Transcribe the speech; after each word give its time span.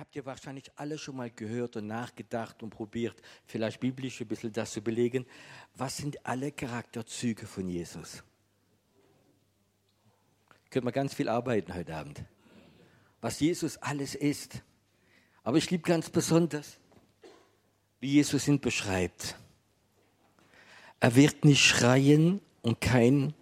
habt 0.00 0.16
ihr 0.16 0.24
wahrscheinlich 0.24 0.72
alle 0.76 0.96
schon 0.96 1.16
mal 1.16 1.30
gehört 1.30 1.76
und 1.76 1.86
nachgedacht 1.86 2.62
und 2.62 2.70
probiert, 2.70 3.20
vielleicht 3.44 3.80
biblisch 3.80 4.20
ein 4.20 4.28
bisschen 4.28 4.52
das 4.52 4.72
zu 4.72 4.80
belegen. 4.80 5.26
Was 5.74 5.98
sind 5.98 6.26
alle 6.26 6.50
Charakterzüge 6.50 7.46
von 7.46 7.68
Jesus? 7.68 8.24
Können 10.70 10.86
wir 10.86 10.92
ganz 10.92 11.12
viel 11.12 11.28
arbeiten 11.28 11.74
heute 11.74 11.94
Abend. 11.94 12.24
Was 13.20 13.40
Jesus 13.40 13.76
alles 13.76 14.14
ist. 14.14 14.62
Aber 15.42 15.58
ich 15.58 15.70
liebe 15.70 15.82
ganz 15.82 16.08
besonders, 16.08 16.78
wie 18.00 18.12
Jesus 18.12 18.48
ihn 18.48 18.60
beschreibt. 18.60 19.36
Er 20.98 21.14
wird 21.14 21.44
nicht 21.44 21.62
schreien 21.62 22.40
und 22.62 22.80
kein 22.80 23.34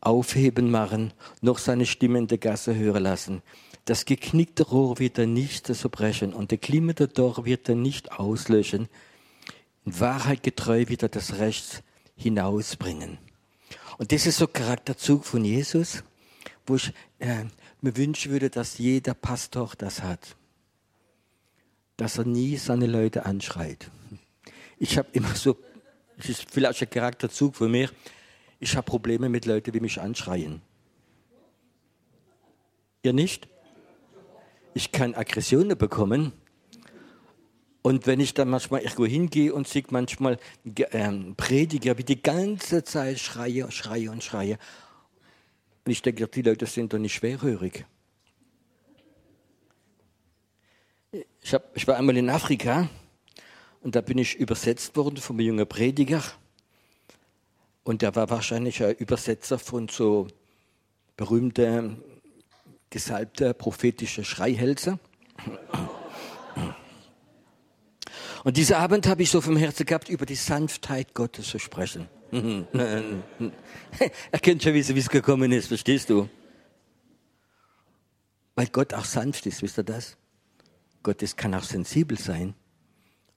Aufheben 0.00 0.70
machen, 0.70 1.12
noch 1.42 1.58
seine 1.58 1.84
Stimme 1.84 2.18
in 2.18 2.26
der 2.26 2.38
Gasse 2.38 2.74
hören 2.74 3.02
lassen. 3.02 3.42
Das 3.90 4.04
geknickte 4.04 4.62
Rohr 4.62 5.00
wird 5.00 5.18
er 5.18 5.26
nicht 5.26 5.66
zerbrechen 5.66 6.32
und 6.32 6.52
der 6.52 6.58
glimmende 6.58 7.08
Dorf 7.08 7.44
wird 7.44 7.68
er 7.68 7.74
nicht 7.74 8.12
auslöschen. 8.12 8.88
In 9.84 9.98
Wahrheit 9.98 10.44
getreu 10.44 10.84
wird 10.86 11.02
er 11.02 11.08
das 11.08 11.40
Recht 11.40 11.82
hinausbringen. 12.14 13.18
Und 13.98 14.12
das 14.12 14.26
ist 14.26 14.36
so 14.36 14.46
ein 14.46 14.52
Charakterzug 14.52 15.24
von 15.24 15.44
Jesus, 15.44 16.04
wo 16.66 16.76
ich 16.76 16.92
äh, 17.18 17.46
mir 17.80 17.96
wünschen 17.96 18.30
würde, 18.30 18.48
dass 18.48 18.78
jeder 18.78 19.12
Pastor 19.12 19.72
das 19.76 20.04
hat. 20.04 20.36
Dass 21.96 22.16
er 22.16 22.26
nie 22.26 22.58
seine 22.58 22.86
Leute 22.86 23.26
anschreit. 23.26 23.90
Ich 24.78 24.98
habe 24.98 25.08
immer 25.14 25.34
so, 25.34 25.56
das 26.16 26.28
ist 26.28 26.48
vielleicht 26.48 26.80
ein 26.80 26.90
Charakterzug 26.90 27.56
von 27.56 27.68
mir, 27.68 27.90
ich 28.60 28.76
habe 28.76 28.86
Probleme 28.86 29.28
mit 29.28 29.46
Leuten, 29.46 29.72
die 29.72 29.80
mich 29.80 30.00
anschreien. 30.00 30.62
Ihr 33.02 33.14
nicht? 33.14 33.48
Ich 34.74 34.92
kann 34.92 35.14
Aggressionen 35.14 35.76
bekommen. 35.76 36.32
Und 37.82 38.06
wenn 38.06 38.20
ich 38.20 38.34
dann 38.34 38.50
manchmal 38.50 38.82
irgendwo 38.82 39.06
hingehe 39.06 39.54
und 39.54 39.66
sehe 39.66 39.84
manchmal 39.90 40.38
ähm, 40.92 41.34
Prediger, 41.36 41.96
wie 41.96 42.04
die 42.04 42.22
ganze 42.22 42.84
Zeit 42.84 43.18
schreie, 43.18 43.70
schreie 43.70 44.10
und 44.10 44.22
schreie. 44.22 44.58
Und 45.84 45.92
ich 45.92 46.02
denke, 46.02 46.28
die 46.28 46.42
Leute 46.42 46.66
sind 46.66 46.92
doch 46.92 46.98
nicht 46.98 47.14
schwerhörig. 47.14 47.86
Ich, 51.40 51.54
hab, 51.54 51.74
ich 51.74 51.86
war 51.88 51.96
einmal 51.96 52.16
in 52.16 52.28
Afrika 52.28 52.88
und 53.80 53.96
da 53.96 54.02
bin 54.02 54.18
ich 54.18 54.36
übersetzt 54.36 54.94
worden 54.96 55.16
vom 55.16 55.40
jungen 55.40 55.66
Prediger. 55.66 56.22
Und 57.82 58.02
der 58.02 58.14
war 58.14 58.28
wahrscheinlich 58.28 58.84
ein 58.84 58.94
Übersetzer 58.96 59.58
von 59.58 59.88
so 59.88 60.28
berühmten, 61.16 62.02
gesalbten 62.90 63.54
prophetischen 63.54 64.24
Schreihälse. 64.24 64.98
Und 68.42 68.56
diesen 68.56 68.76
Abend 68.76 69.06
habe 69.06 69.22
ich 69.22 69.30
so 69.30 69.40
vom 69.40 69.56
Herzen 69.56 69.86
gehabt, 69.86 70.08
über 70.08 70.26
die 70.26 70.34
Sanftheit 70.34 71.14
Gottes 71.14 71.48
zu 71.48 71.58
sprechen. 71.58 72.08
er 72.32 74.38
kennt 74.40 74.62
schon, 74.62 74.74
wie 74.74 74.80
es 74.80 75.08
gekommen 75.08 75.52
ist, 75.52 75.68
verstehst 75.68 76.10
du? 76.10 76.28
Weil 78.54 78.66
Gott 78.68 78.94
auch 78.94 79.04
sanft 79.04 79.46
ist, 79.46 79.62
wisst 79.62 79.78
ihr 79.78 79.84
das? 79.84 80.16
Gott 81.02 81.24
kann 81.36 81.54
auch 81.54 81.64
sensibel 81.64 82.18
sein. 82.18 82.54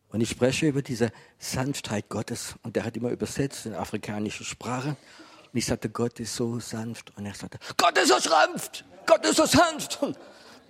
Und 0.10 0.22
ich 0.22 0.30
spreche 0.30 0.68
über 0.68 0.82
diese 0.82 1.12
Sanftheit 1.40 2.10
Gottes. 2.10 2.56
Und 2.62 2.76
der 2.76 2.86
hat 2.86 2.96
immer 2.96 3.10
übersetzt 3.10 3.66
in 3.66 3.74
afrikanische 3.74 4.44
Sprache. 4.44 4.90
Und 4.90 5.58
ich 5.58 5.66
sagte, 5.66 5.90
Gott 5.90 6.20
ist 6.20 6.36
so 6.36 6.60
sanft. 6.60 7.18
Und 7.18 7.26
er 7.26 7.34
sagte, 7.34 7.58
Gott 7.78 7.98
ist 7.98 8.10
so 8.10 8.20
sanft! 8.20 8.86
Gott 9.06 9.26
ist 9.26 9.38
so 9.38 9.46
sanft! 9.46 10.00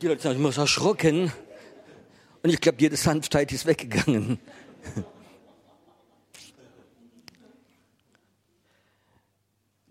Die 0.02 0.08
Leute 0.08 0.22
sind 0.22 0.36
immer 0.36 0.52
so 0.52 0.62
erschrocken. 0.62 1.32
Und 2.42 2.50
ich 2.50 2.60
glaube, 2.60 2.82
jede 2.82 2.98
Sanftheit 2.98 3.52
ist 3.54 3.66
weggegangen. 3.66 4.38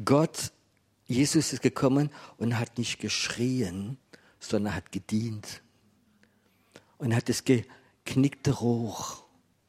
Gott, 0.05 0.53
Jesus 1.07 1.53
ist 1.53 1.63
gekommen 1.63 2.11
und 2.37 2.59
hat 2.59 2.77
nicht 2.77 2.99
geschrien, 3.01 3.97
sondern 4.39 4.75
hat 4.75 4.93
gedient. 4.93 5.63
Und 6.99 7.15
hat 7.15 7.29
das 7.29 7.45
geknickte 7.45 8.51
Rohr 8.53 9.25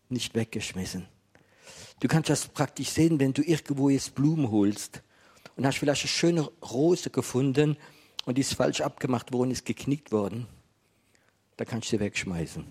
nicht 0.09 0.35
weggeschmissen. 0.35 1.07
Du 2.00 2.07
kannst 2.07 2.29
das 2.29 2.47
praktisch 2.47 2.89
sehen, 2.89 3.19
wenn 3.19 3.33
du 3.33 3.41
irgendwo 3.41 3.89
jetzt 3.89 4.13
Blumen 4.16 4.51
holst 4.51 5.01
und 5.56 5.66
hast 5.66 5.78
vielleicht 5.78 6.03
eine 6.03 6.09
schöne 6.09 6.41
Rose 6.62 7.09
gefunden 7.09 7.78
und 8.25 8.38
die 8.38 8.41
ist 8.41 8.53
falsch 8.53 8.81
abgemacht 8.81 9.34
worden, 9.34 9.51
ist 9.51 9.66
geknickt 9.66 10.11
worden. 10.11 10.47
Da 11.57 11.66
kannst 11.66 11.88
du 11.88 11.97
sie 11.97 12.00
wegschmeißen. 12.00 12.66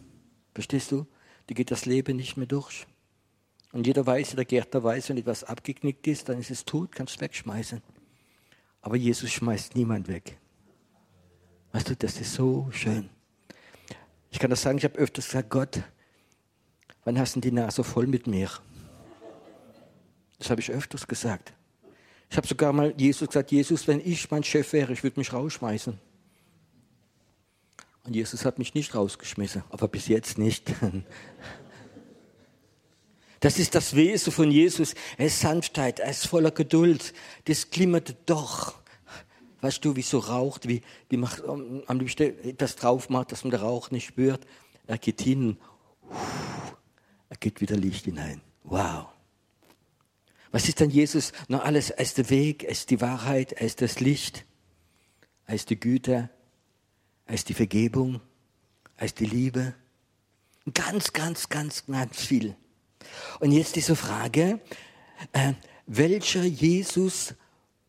Verstehst 0.55 0.93
du? 0.93 1.07
Die 1.49 1.55
geht 1.55 1.71
das 1.71 1.87
Leben 1.87 2.17
nicht 2.17 2.37
mehr 2.37 2.47
durch. 2.47 2.87
Und 3.73 3.87
jeder 3.87 4.07
weiß, 4.07 4.31
der 4.31 4.45
Gärtner 4.45 4.83
weiß, 4.83 5.09
wenn 5.09 5.19
etwas 5.19 5.45
abgeknickt 5.45 6.07
ist, 6.07 6.29
dann 6.29 6.39
ist 6.39 6.51
es 6.51 6.65
tot, 6.65 6.93
kannst 6.93 7.17
du 7.17 7.21
wegschmeißen. 7.21 7.83
Aber 8.83 8.97
Jesus 8.97 9.31
schmeißt 9.31 9.75
niemand 9.77 10.09
weg. 10.09 10.39
Weißt 11.73 11.89
du, 11.89 11.97
das 11.97 12.21
ist 12.21 12.35
so 12.35 12.69
schön. 12.71 13.09
Ich 14.31 14.39
kann 14.39 14.51
das 14.51 14.63
sagen, 14.63 14.79
ich 14.79 14.85
habe 14.85 14.99
öfters 14.99 15.27
gesagt, 15.27 15.51
Gott, 15.51 15.83
wann 17.05 17.19
hast 17.19 17.37
du 17.37 17.41
die 17.41 17.53
Nase 17.53 17.83
voll 17.85 18.07
mit 18.07 18.27
mir? 18.27 18.51
Das 20.39 20.51
habe 20.51 20.61
ich 20.61 20.71
öfters 20.71 21.07
gesagt. 21.07 21.55
Ich 22.33 22.37
habe 22.39 22.47
sogar 22.47 22.73
mal 22.73 22.95
Jesus 22.97 23.29
gesagt, 23.29 23.53
Jesus, 23.53 23.87
wenn 23.87 24.01
ich 24.01 24.31
mein 24.31 24.43
Chef 24.43 24.73
wäre, 24.73 24.95
ich 24.95 25.03
würde 25.03 25.21
mich 25.21 25.35
rausschmeißen. 25.35 25.99
Und 28.05 28.17
Jesus 28.17 28.47
hat 28.47 28.59
mich 28.59 28.73
nicht 28.73 28.95
rausgeschmissen, 28.95 29.63
aber 29.69 29.87
bis 29.87 30.09
jetzt 30.09 30.39
nicht. 30.39 30.73
Das 33.41 33.59
ist 33.59 33.75
das 33.75 33.97
Wesen 33.97 34.33
von 34.33 34.53
Jesus. 34.53 34.95
Er 35.19 35.27
ist 35.27 35.41
Sanftheit, 35.41 35.99
er 35.99 36.11
ist 36.11 36.29
voller 36.29 36.53
Geduld. 36.53 37.13
Das 37.47 37.71
glimmert 37.71 38.15
doch. 38.27 38.77
Weißt 39.61 39.85
du, 39.85 39.97
wie 39.97 40.03
so 40.03 40.21
raucht, 40.21 40.69
wie, 40.69 40.83
wie 41.09 41.17
man 41.17 41.83
am 41.89 41.99
liebsten 41.99 42.57
das 42.57 42.77
drauf 42.77 43.09
macht, 43.09 43.33
dass 43.33 43.43
man 43.43 43.51
den 43.51 43.59
Rauch 43.59 43.91
nicht 43.91 44.07
spürt. 44.07 44.47
Er 44.87 44.97
geht 44.97 45.23
hin, 45.23 45.57
er 47.29 47.37
geht 47.37 47.61
wieder 47.61 47.77
Licht 47.77 48.05
hinein. 48.05 48.41
Wow. 48.63 49.12
Was 50.53 50.69
ist 50.69 50.81
denn 50.81 50.91
Jesus? 50.91 51.33
Noch 51.49 51.65
alles, 51.65 51.91
er 51.91 52.03
ist 52.03 52.19
der 52.19 52.29
Weg, 52.29 52.65
er 52.65 52.71
ist 52.71 52.91
die 52.91 53.01
Wahrheit, 53.01 53.53
er 53.53 53.67
ist 53.67 53.81
das 53.81 54.01
Licht, 54.01 54.45
er 55.47 55.55
ist 55.55 55.71
die 55.71 55.81
Güte, 55.81 56.29
er 57.27 57.35
ist 57.35 57.49
die 57.49 57.55
Vergebung, 57.55 58.21
er 58.99 59.07
ist 59.07 59.19
die 59.19 59.27
Liebe. 59.27 59.75
Ganz, 60.75 61.15
ganz, 61.15 61.49
ganz, 61.49 61.87
ganz 61.87 62.21
viel. 62.21 62.55
Und 63.41 63.53
jetzt 63.53 63.77
diese 63.77 63.97
Frage, 63.97 64.61
äh, 65.33 65.55
welcher 65.87 66.45
Jesus 66.45 67.35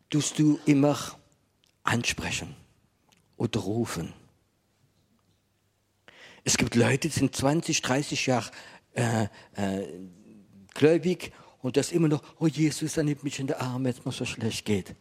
tust 0.09 0.39
du 0.39 0.57
immer 0.65 0.97
ansprechen 1.83 2.55
oder 3.35 3.59
rufen? 3.59 4.13
Es 6.45 6.57
gibt 6.57 6.75
Leute, 6.75 7.09
die 7.09 7.19
sind 7.19 7.35
20, 7.35 7.81
30 7.81 8.25
Jahre 8.25 8.51
äh, 8.93 9.27
äh, 9.55 9.87
gläubig 10.73 11.33
und 11.63 11.77
das 11.77 11.93
immer 11.93 12.09
noch, 12.09 12.21
oh 12.39 12.47
Jesus, 12.47 12.97
er 12.97 13.03
nimmt 13.03 13.23
mich 13.23 13.39
in 13.39 13.47
den 13.47 13.55
Arm, 13.55 13.85
wenn 13.85 13.91
es 13.91 14.03
mir 14.03 14.11
so 14.11 14.25
schlecht 14.25 14.65
geht. 14.65 14.95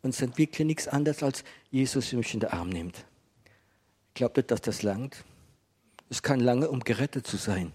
Und 0.00 0.10
es 0.10 0.20
wirklich 0.38 0.64
nichts 0.64 0.86
anderes, 0.86 1.24
als 1.24 1.42
Jesus 1.72 2.12
mich 2.12 2.32
in 2.32 2.40
den 2.40 2.50
Arm 2.50 2.68
nimmt. 2.68 3.04
Glaubt 4.14 4.38
ihr, 4.38 4.44
dass 4.44 4.60
das 4.60 4.82
langt? 4.84 5.24
Es 6.08 6.22
kann 6.22 6.38
lange, 6.38 6.70
um 6.70 6.80
gerettet 6.80 7.26
zu 7.26 7.36
sein. 7.36 7.72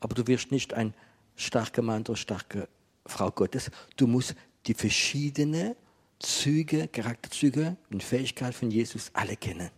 Aber 0.00 0.16
du 0.16 0.26
wirst 0.26 0.50
nicht 0.50 0.74
ein 0.74 0.94
starker 1.36 1.80
Mann 1.80 2.02
oder 2.02 2.16
starke 2.16 2.68
Frau 3.06 3.30
Gottes. 3.30 3.70
Du 3.96 4.08
musst 4.08 4.34
die 4.66 4.74
verschiedenen 4.74 5.76
Züge, 6.18 6.88
Charakterzüge 6.88 7.76
und 7.90 8.02
Fähigkeiten 8.02 8.52
von 8.52 8.70
Jesus 8.72 9.12
alle 9.14 9.36
kennen. 9.36 9.70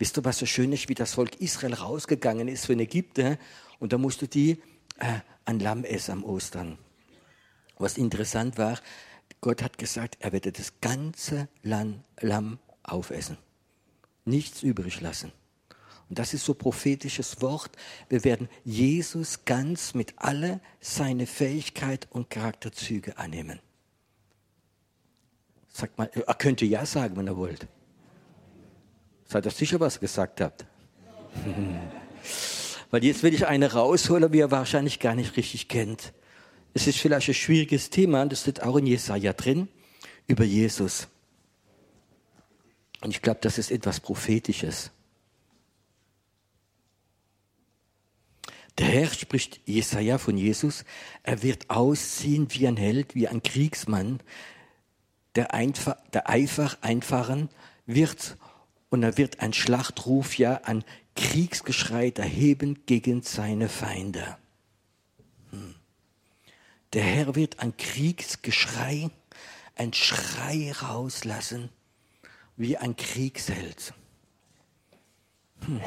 Wisst 0.00 0.18
ihr, 0.18 0.24
was 0.24 0.38
so 0.38 0.46
schön 0.46 0.72
ist, 0.72 0.88
wie 0.88 0.94
das 0.94 1.14
Volk 1.14 1.40
Israel 1.40 1.74
rausgegangen 1.74 2.48
ist 2.48 2.66
von 2.66 2.80
Ägypten 2.80 3.38
und 3.78 3.92
da 3.92 3.98
musste 3.98 4.26
die 4.26 4.60
äh, 4.98 5.20
ein 5.44 5.60
Lamm 5.60 5.84
essen 5.84 6.12
am 6.12 6.24
Ostern. 6.24 6.78
Was 7.78 7.96
interessant 7.96 8.58
war, 8.58 8.78
Gott 9.40 9.62
hat 9.62 9.78
gesagt, 9.78 10.16
er 10.20 10.32
werde 10.32 10.52
das 10.52 10.80
ganze 10.80 11.48
Lamm 11.62 12.58
aufessen. 12.82 13.38
Nichts 14.24 14.62
übrig 14.62 15.00
lassen. 15.00 15.32
Und 16.08 16.18
das 16.18 16.34
ist 16.34 16.44
so 16.44 16.54
prophetisches 16.54 17.40
Wort. 17.42 17.70
Wir 18.08 18.24
werden 18.24 18.48
Jesus 18.64 19.44
ganz 19.44 19.94
mit 19.94 20.14
alle 20.16 20.60
seine 20.80 21.26
Fähigkeit 21.26 22.08
und 22.10 22.30
Charakterzüge 22.30 23.18
annehmen. 23.18 23.60
Sagt 25.68 25.98
mal, 25.98 26.10
er 26.14 26.34
könnte 26.34 26.64
ja 26.64 26.84
sagen, 26.86 27.16
wenn 27.16 27.26
er 27.26 27.36
wollt. 27.36 27.68
Seid 29.26 29.44
ihr 29.44 29.50
sicher, 29.50 29.78
was 29.78 29.96
ihr 29.96 30.00
gesagt 30.00 30.40
habt? 30.40 30.66
Weil 32.90 33.04
jetzt 33.04 33.22
will 33.22 33.34
ich 33.34 33.46
eine 33.46 33.72
rausholen, 33.72 34.32
wie 34.32 34.38
ihr 34.38 34.50
wahrscheinlich 34.50 34.98
gar 34.98 35.14
nicht 35.14 35.36
richtig 35.36 35.68
kennt. 35.68 36.12
Es 36.74 36.86
ist 36.86 36.98
vielleicht 36.98 37.28
ein 37.28 37.34
schwieriges 37.34 37.90
Thema, 37.90 38.24
das 38.26 38.42
steht 38.42 38.62
auch 38.62 38.76
in 38.76 38.86
Jesaja 38.86 39.32
drin, 39.32 39.68
über 40.26 40.44
Jesus. 40.44 41.08
Und 43.00 43.10
ich 43.10 43.22
glaube, 43.22 43.40
das 43.42 43.58
ist 43.58 43.70
etwas 43.70 44.00
Prophetisches. 44.00 44.90
Der 48.78 48.86
Herr 48.86 49.12
spricht 49.12 49.60
Jesaja 49.66 50.18
von 50.18 50.36
Jesus. 50.36 50.84
Er 51.24 51.42
wird 51.42 51.68
aussehen 51.68 52.46
wie 52.50 52.68
ein 52.68 52.76
Held, 52.76 53.14
wie 53.14 53.26
ein 53.26 53.42
Kriegsmann, 53.42 54.20
der, 55.34 55.52
einfach, 55.52 55.96
der 56.12 56.30
Eifer 56.30 56.76
einfahren 56.80 57.48
wird 57.86 58.36
und 58.88 59.02
er 59.02 59.18
wird 59.18 59.40
ein 59.40 59.52
Schlachtruf, 59.52 60.38
ja, 60.38 60.60
ein 60.64 60.84
Kriegsgeschrei 61.18 62.12
erheben 62.14 62.86
gegen 62.86 63.22
seine 63.22 63.68
Feinde. 63.68 64.38
Hm. 65.50 65.74
Der 66.92 67.02
Herr 67.02 67.34
wird 67.34 67.58
ein 67.58 67.76
Kriegsgeschrei, 67.76 69.10
ein 69.74 69.92
Schrei 69.92 70.70
rauslassen, 70.70 71.70
wie 72.56 72.76
ein 72.76 72.94
Kriegsheld. 72.94 73.94
Hm. 75.66 75.80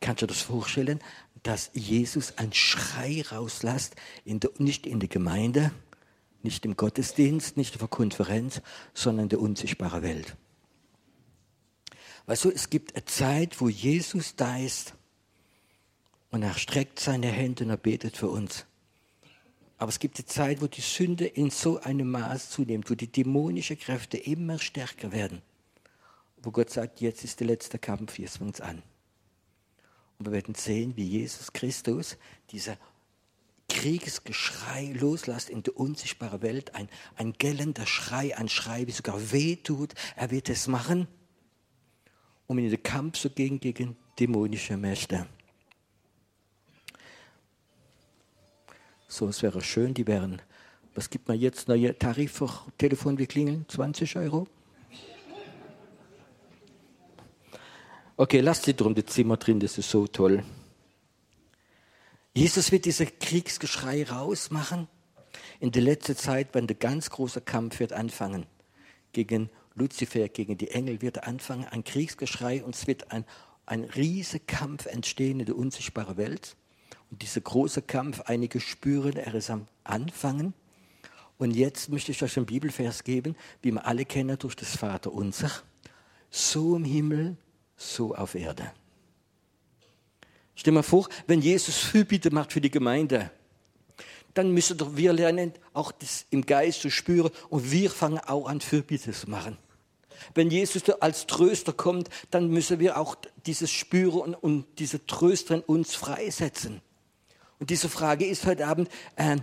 Kannst 0.00 0.20
du 0.20 0.26
das 0.26 0.42
vorstellen, 0.42 1.00
dass 1.42 1.70
Jesus 1.72 2.34
ein 2.36 2.52
Schrei 2.52 3.24
rauslässt, 3.32 3.96
in 4.26 4.40
der, 4.40 4.50
nicht 4.58 4.86
in 4.86 5.00
der 5.00 5.08
Gemeinde, 5.08 5.72
nicht 6.42 6.66
im 6.66 6.76
Gottesdienst, 6.76 7.56
nicht 7.56 7.72
auf 7.72 7.80
der 7.80 7.88
Konferenz, 7.88 8.60
sondern 8.92 9.24
in 9.24 9.28
der 9.30 9.40
unsichtbaren 9.40 10.02
Welt. 10.02 10.36
Weißt 12.26 12.44
du, 12.44 12.50
es 12.50 12.70
gibt 12.70 12.94
eine 12.94 13.04
Zeit, 13.04 13.60
wo 13.60 13.68
Jesus 13.68 14.34
da 14.34 14.58
ist 14.58 14.94
und 16.30 16.42
er 16.42 16.54
streckt 16.54 16.98
seine 16.98 17.28
Hände 17.28 17.64
und 17.64 17.70
er 17.70 17.76
betet 17.76 18.16
für 18.16 18.28
uns. 18.28 18.66
Aber 19.78 19.90
es 19.90 20.00
gibt 20.00 20.18
eine 20.18 20.26
Zeit, 20.26 20.60
wo 20.60 20.66
die 20.66 20.80
Sünde 20.80 21.26
in 21.26 21.50
so 21.50 21.80
einem 21.80 22.10
Maß 22.10 22.50
zunimmt, 22.50 22.90
wo 22.90 22.94
die 22.94 23.10
dämonischen 23.10 23.78
Kräfte 23.78 24.16
immer 24.16 24.58
stärker 24.58 25.12
werden. 25.12 25.40
Wo 26.42 26.50
Gott 26.50 26.70
sagt, 26.70 27.00
jetzt 27.00 27.22
ist 27.22 27.38
der 27.40 27.46
letzte 27.46 27.78
Kampf, 27.78 28.18
jetzt 28.18 28.38
fängt 28.38 28.56
es 28.56 28.60
an. 28.60 28.82
Und 30.18 30.26
wir 30.26 30.32
werden 30.32 30.54
sehen, 30.54 30.96
wie 30.96 31.04
Jesus 31.04 31.52
Christus 31.52 32.16
dieser 32.50 32.76
Kriegsgeschrei 33.68 34.94
loslässt 34.98 35.50
in 35.50 35.62
der 35.62 35.76
unsichtbaren 35.76 36.42
Welt, 36.42 36.74
ein, 36.74 36.88
ein 37.16 37.34
gellender 37.34 37.86
Schrei, 37.86 38.36
ein 38.36 38.48
Schrei, 38.48 38.86
wie 38.86 38.92
sogar 38.92 39.32
weh 39.32 39.56
tut. 39.56 39.94
Er 40.16 40.30
wird 40.30 40.48
es 40.48 40.66
machen 40.66 41.06
um 42.46 42.58
in 42.58 42.70
den 42.70 42.82
Kampf 42.82 43.18
zu 43.18 43.30
gehen 43.30 43.60
gegen 43.60 43.96
dämonische 44.18 44.76
Mächte. 44.76 45.26
So, 49.08 49.28
es 49.28 49.42
wäre 49.42 49.60
schön, 49.60 49.94
die 49.94 50.06
wären, 50.06 50.42
was 50.94 51.10
gibt 51.10 51.28
man 51.28 51.38
jetzt, 51.38 51.68
neue 51.68 51.96
Tarif 51.96 52.32
für 52.32 52.50
Telefon, 52.78 53.18
wie 53.18 53.26
klingeln? 53.26 53.64
20 53.68 54.16
Euro? 54.16 54.46
Okay, 58.16 58.40
lasst 58.40 58.64
sie 58.64 58.74
drum, 58.74 58.94
das 58.94 59.06
Zimmer 59.06 59.36
drin, 59.36 59.60
das 59.60 59.76
ist 59.76 59.90
so 59.90 60.06
toll. 60.06 60.42
Jesus 62.34 62.72
wird 62.72 62.86
diese 62.86 63.06
Kriegsgeschrei 63.06 64.04
rausmachen. 64.04 64.88
In 65.60 65.70
der 65.70 65.82
letzten 65.82 66.16
Zeit, 66.16 66.48
wenn 66.52 66.66
der 66.66 66.76
ganz 66.76 67.10
große 67.10 67.42
Kampf 67.42 67.78
wird 67.80 67.92
anfangen 67.92 68.46
gegen 69.12 69.50
Luzifer 69.76 70.28
gegen 70.28 70.56
die 70.56 70.70
Engel 70.70 71.02
wird 71.02 71.24
anfangen, 71.24 71.66
ein 71.66 71.84
Kriegsgeschrei 71.84 72.64
und 72.64 72.74
es 72.74 72.86
wird 72.86 73.12
ein, 73.12 73.24
ein 73.66 73.84
riesiger 73.84 74.44
Kampf 74.46 74.86
entstehen 74.86 75.38
in 75.40 75.46
der 75.46 75.56
unsichtbaren 75.56 76.16
Welt. 76.16 76.56
Und 77.10 77.22
dieser 77.22 77.42
große 77.42 77.82
Kampf, 77.82 78.22
einige 78.22 78.58
spüren, 78.58 79.16
er 79.16 79.34
ist 79.34 79.50
am 79.50 79.68
Anfangen. 79.84 80.54
Und 81.38 81.54
jetzt 81.54 81.90
möchte 81.90 82.10
ich 82.12 82.22
euch 82.22 82.36
einen 82.36 82.46
Bibelvers 82.46 83.04
geben, 83.04 83.36
wie 83.60 83.70
wir 83.70 83.86
alle 83.86 84.06
kennen 84.06 84.38
durch 84.38 84.56
das 84.56 84.76
Vater 84.76 85.12
unser. 85.12 85.50
So 86.30 86.76
im 86.76 86.84
Himmel, 86.84 87.36
so 87.76 88.14
auf 88.14 88.34
Erde. 88.34 88.72
Stell 90.54 90.72
dir 90.72 90.76
mal 90.76 90.82
vor, 90.82 91.06
wenn 91.26 91.42
Jesus 91.42 91.76
Fürbitte 91.76 92.30
macht 92.30 92.52
für 92.52 92.62
die 92.62 92.70
Gemeinde, 92.70 93.30
dann 94.32 94.52
müssen 94.52 94.78
doch 94.78 94.96
wir 94.96 95.12
lernen, 95.12 95.52
auch 95.74 95.92
das 95.92 96.26
im 96.30 96.44
Geist 96.44 96.80
zu 96.80 96.90
spüren 96.90 97.30
und 97.50 97.70
wir 97.70 97.90
fangen 97.90 98.18
auch 98.18 98.48
an, 98.48 98.60
Fürbitte 98.60 99.12
zu 99.12 99.30
machen. 99.30 99.58
Wenn 100.34 100.50
Jesus 100.50 100.88
als 101.00 101.26
Tröster 101.26 101.72
kommt, 101.72 102.08
dann 102.30 102.48
müssen 102.48 102.80
wir 102.80 102.98
auch 102.98 103.16
dieses 103.46 103.70
spüren 103.70 104.34
und 104.34 104.66
diese 104.78 105.06
Tröster 105.06 105.56
in 105.56 105.60
uns 105.62 105.94
freisetzen. 105.94 106.80
Und 107.58 107.70
diese 107.70 107.88
Frage 107.88 108.26
ist 108.26 108.46
heute 108.46 108.66
Abend, 108.66 108.88
äh, 109.16 109.36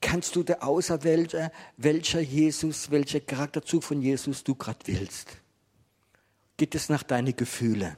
kannst 0.00 0.36
du 0.36 0.42
der 0.42 0.62
auserwählte, 0.62 1.50
welcher 1.76 2.20
Jesus, 2.20 2.90
welcher 2.90 3.20
Charakterzug 3.20 3.82
von 3.82 4.02
Jesus 4.02 4.44
du 4.44 4.54
gerade 4.54 4.78
willst? 4.84 5.38
Geht 6.56 6.74
es 6.74 6.88
nach 6.88 7.02
deinen 7.02 7.34
Gefühlen? 7.34 7.96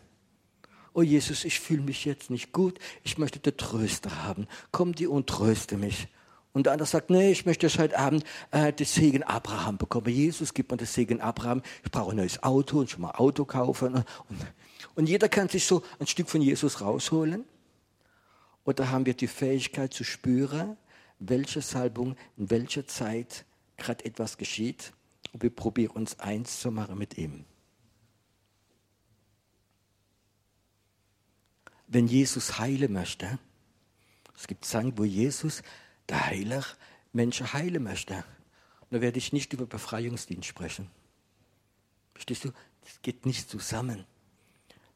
Oh 0.95 1.03
Jesus, 1.03 1.45
ich 1.45 1.61
fühle 1.61 1.83
mich 1.83 2.05
jetzt 2.05 2.31
nicht 2.31 2.53
gut, 2.53 2.79
ich 3.05 3.19
möchte 3.19 3.39
den 3.39 3.57
Tröster 3.57 4.25
haben. 4.25 4.49
Komm 4.73 4.95
dir 4.95 5.11
und 5.11 5.29
tröste 5.29 5.77
mich. 5.77 6.09
Und 6.59 6.65
der 6.65 6.73
andere 6.73 6.89
sagt, 6.89 7.09
nee, 7.11 7.31
ich 7.31 7.47
möchte 7.47 7.69
heute 7.69 7.97
Abend 7.97 8.25
äh, 8.51 8.73
das 8.73 8.93
Segen 8.93 9.23
Abraham 9.23 9.79
bekommen. 9.79 10.09
Jesus 10.09 10.55
gibt 10.55 10.73
mir 10.73 10.77
das 10.77 10.93
Segen 10.93 11.21
Abraham. 11.21 11.63
Ich 11.85 11.91
brauche 11.93 12.11
ein 12.11 12.17
neues 12.17 12.43
Auto 12.43 12.81
und 12.81 12.91
schon 12.91 13.03
mal 13.03 13.13
Auto 13.13 13.45
kaufen. 13.45 13.95
Und, 13.95 14.05
und 14.97 15.09
jeder 15.09 15.29
kann 15.29 15.49
sich 15.49 15.65
so 15.65 15.85
ein 16.01 16.09
Stück 16.09 16.29
von 16.29 16.43
Jesus 16.43 16.81
rausholen. 16.81 17.45
Oder 18.65 18.91
haben 18.91 19.07
wir 19.07 19.15
die 19.15 19.29
Fähigkeit 19.29 19.95
zu 19.95 20.03
spüren, 20.03 20.77
welche 21.21 21.63
Salbung 21.63 22.17
in 22.37 22.51
welcher 22.51 22.89
Zeit 22.89 23.45
gerade 23.77 24.05
etwas 24.05 24.37
geschieht. 24.37 24.93
Und 25.33 25.45
wir 25.45 25.51
probieren 25.51 25.93
uns 25.93 26.19
eins 26.19 26.59
zu 26.59 26.73
machen 26.73 26.99
mit 26.99 27.19
ihm. 27.19 27.45
Wenn 31.87 32.09
Jesus 32.09 32.59
heilen 32.59 32.95
möchte, 32.95 33.39
es 34.37 34.49
gibt 34.49 34.65
Sagen, 34.65 34.95
wo 34.97 35.05
Jesus 35.05 35.63
der 36.09 36.27
Heiler 36.27 36.65
Menschen 37.13 37.53
heilen 37.53 37.83
möchte. 37.83 38.15
Und 38.15 38.93
da 38.93 39.01
werde 39.01 39.19
ich 39.19 39.33
nicht 39.33 39.53
über 39.53 39.67
Befreiungsdienst 39.67 40.47
sprechen. 40.47 40.91
Verstehst 42.15 42.45
du? 42.45 42.53
Das 42.83 43.03
geht 43.03 43.27
nicht 43.27 43.51
zusammen. 43.51 44.05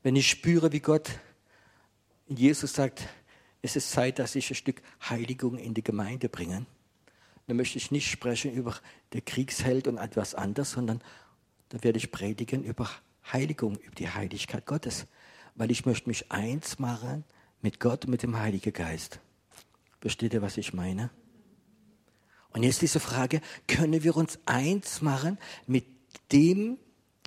Wenn 0.02 0.16
ich 0.16 0.28
spüre, 0.28 0.72
wie 0.72 0.80
Gott 0.80 1.10
Jesus 2.26 2.72
sagt, 2.72 3.06
es 3.60 3.76
ist 3.76 3.90
Zeit, 3.90 4.18
dass 4.18 4.34
ich 4.34 4.50
ein 4.50 4.54
Stück 4.54 4.82
Heiligung 5.08 5.58
in 5.58 5.74
die 5.74 5.84
Gemeinde 5.84 6.28
bringe, 6.28 6.66
dann 7.46 7.56
möchte 7.56 7.78
ich 7.78 7.90
nicht 7.90 8.10
sprechen 8.10 8.52
über 8.52 8.76
den 9.12 9.24
Kriegsheld 9.24 9.86
und 9.86 9.98
etwas 9.98 10.34
anderes, 10.34 10.72
sondern 10.72 11.02
da 11.68 11.82
werde 11.82 11.98
ich 11.98 12.10
predigen 12.10 12.64
über 12.64 12.88
Heiligung, 13.32 13.76
über 13.76 13.94
die 13.94 14.08
Heiligkeit 14.08 14.66
Gottes. 14.66 15.06
Weil 15.54 15.70
ich 15.70 15.84
möchte 15.84 16.08
mich 16.08 16.32
eins 16.32 16.78
machen 16.78 17.24
mit 17.60 17.78
Gott 17.78 18.04
und 18.04 18.10
mit 18.10 18.22
dem 18.22 18.38
Heiligen 18.38 18.72
Geist. 18.72 19.20
Versteht 20.02 20.34
ihr, 20.34 20.42
was 20.42 20.56
ich 20.56 20.74
meine? 20.74 21.10
Und 22.50 22.64
jetzt 22.64 22.82
diese 22.82 22.98
Frage, 22.98 23.40
können 23.68 24.02
wir 24.02 24.16
uns 24.16 24.40
eins 24.46 25.00
machen 25.00 25.38
mit 25.68 25.86
dem 26.32 26.76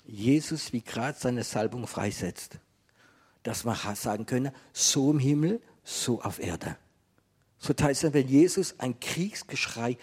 Jesus, 0.06 0.74
wie 0.74 0.82
gerade 0.82 1.18
seine 1.18 1.46
Salbung 1.46 1.88
freisetzt? 1.88 2.60
Dass 3.44 3.64
wir 3.64 3.76
sagen 3.96 4.26
können, 4.26 4.52
so 4.74 5.10
im 5.10 5.20
Himmel, 5.20 5.62
so 5.86 6.22
auf 6.22 6.38
Erde. 6.40 6.76
So 7.60 7.74
es, 7.74 8.14
wenn 8.14 8.28
Jesus 8.28 8.78
ein 8.78 9.00
Kriegsgeschrei 9.00 9.98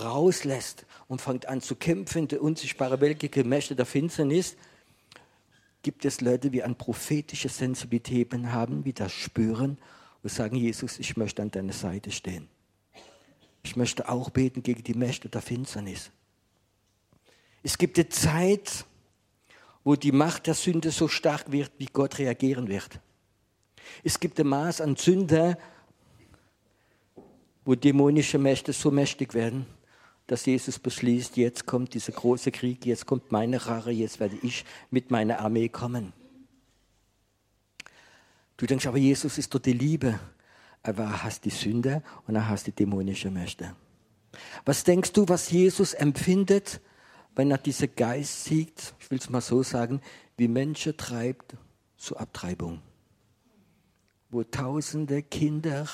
rauslässt 0.00 0.86
und 1.08 1.20
fängt 1.20 1.46
an 1.46 1.60
zu 1.60 1.76
kämpfen 1.76 2.26
der 2.26 2.40
unsichtbaren 2.40 3.02
Welt 3.02 3.20
gegen 3.20 3.50
Mächte 3.50 3.76
der 3.76 3.84
Finsternis, 3.84 4.56
gibt 5.82 6.06
es 6.06 6.22
Leute, 6.22 6.50
die 6.50 6.62
eine 6.62 6.74
prophetische 6.74 7.50
Sensibilität 7.50 8.32
haben, 8.32 8.82
die 8.82 8.94
das 8.94 9.12
spüren 9.12 9.76
und 10.24 10.30
sagen, 10.30 10.56
Jesus, 10.56 10.98
ich 10.98 11.18
möchte 11.18 11.42
an 11.42 11.50
deiner 11.50 11.74
Seite 11.74 12.10
stehen. 12.10 12.48
Ich 13.62 13.76
möchte 13.76 14.08
auch 14.08 14.30
beten 14.30 14.62
gegen 14.62 14.82
die 14.82 14.94
Mächte 14.94 15.28
der 15.28 15.42
Finsternis. 15.42 16.10
Es 17.62 17.76
gibt 17.76 17.98
eine 17.98 18.08
Zeit, 18.08 18.86
wo 19.84 19.96
die 19.96 20.12
Macht 20.12 20.46
der 20.46 20.54
Sünde 20.54 20.90
so 20.90 21.08
stark 21.08 21.52
wird, 21.52 21.70
wie 21.76 21.86
Gott 21.92 22.18
reagieren 22.18 22.68
wird. 22.68 23.00
Es 24.02 24.18
gibt 24.18 24.40
ein 24.40 24.48
Maß 24.48 24.80
an 24.80 24.96
Sünde, 24.96 25.58
wo 27.66 27.74
dämonische 27.74 28.38
Mächte 28.38 28.72
so 28.72 28.90
mächtig 28.90 29.34
werden, 29.34 29.66
dass 30.26 30.46
Jesus 30.46 30.78
beschließt, 30.78 31.36
jetzt 31.36 31.66
kommt 31.66 31.92
dieser 31.92 32.12
große 32.12 32.50
Krieg, 32.50 32.86
jetzt 32.86 33.04
kommt 33.04 33.30
meine 33.30 33.66
Rache, 33.66 33.90
jetzt 33.90 34.20
werde 34.20 34.38
ich 34.42 34.64
mit 34.90 35.10
meiner 35.10 35.40
Armee 35.40 35.68
kommen. 35.68 36.14
Du 38.56 38.66
denkst, 38.66 38.86
aber 38.86 38.98
Jesus 38.98 39.38
ist 39.38 39.54
doch 39.54 39.60
die 39.60 39.72
Liebe. 39.72 40.18
Aber 40.82 41.04
er 41.04 41.24
hasst 41.24 41.44
die 41.44 41.50
Sünde 41.50 42.02
und 42.26 42.34
er 42.36 42.48
hasst 42.48 42.66
die 42.66 42.72
dämonische 42.72 43.30
Mächte. 43.30 43.74
Was 44.64 44.84
denkst 44.84 45.12
du, 45.12 45.26
was 45.28 45.50
Jesus 45.50 45.94
empfindet, 45.94 46.80
wenn 47.34 47.50
er 47.50 47.58
diesen 47.58 47.94
Geist 47.94 48.44
sieht, 48.44 48.94
ich 49.00 49.10
will 49.10 49.18
es 49.18 49.30
mal 49.30 49.40
so 49.40 49.62
sagen, 49.62 50.00
wie 50.36 50.48
Menschen 50.48 50.96
treibt 50.96 51.56
zur 51.96 52.20
Abtreibung? 52.20 52.82
Wo 54.30 54.42
tausende 54.42 55.22
Kinder, 55.22 55.88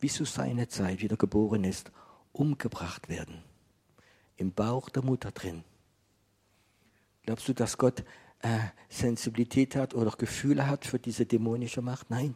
wie 0.00 0.08
zu 0.08 0.24
seiner 0.24 0.68
Zeit 0.68 1.00
wieder 1.00 1.16
geboren 1.16 1.64
ist, 1.64 1.90
umgebracht 2.32 3.08
werden. 3.08 3.42
Im 4.36 4.52
Bauch 4.52 4.88
der 4.88 5.04
Mutter 5.04 5.32
drin. 5.32 5.64
Glaubst 7.22 7.48
du, 7.48 7.52
dass 7.52 7.78
Gott 7.78 8.04
äh, 8.44 8.58
Sensibilität 8.88 9.74
hat 9.74 9.94
oder 9.94 10.10
Gefühle 10.10 10.68
hat 10.68 10.84
für 10.84 10.98
diese 10.98 11.24
dämonische 11.26 11.82
Macht? 11.82 12.10
Nein. 12.10 12.34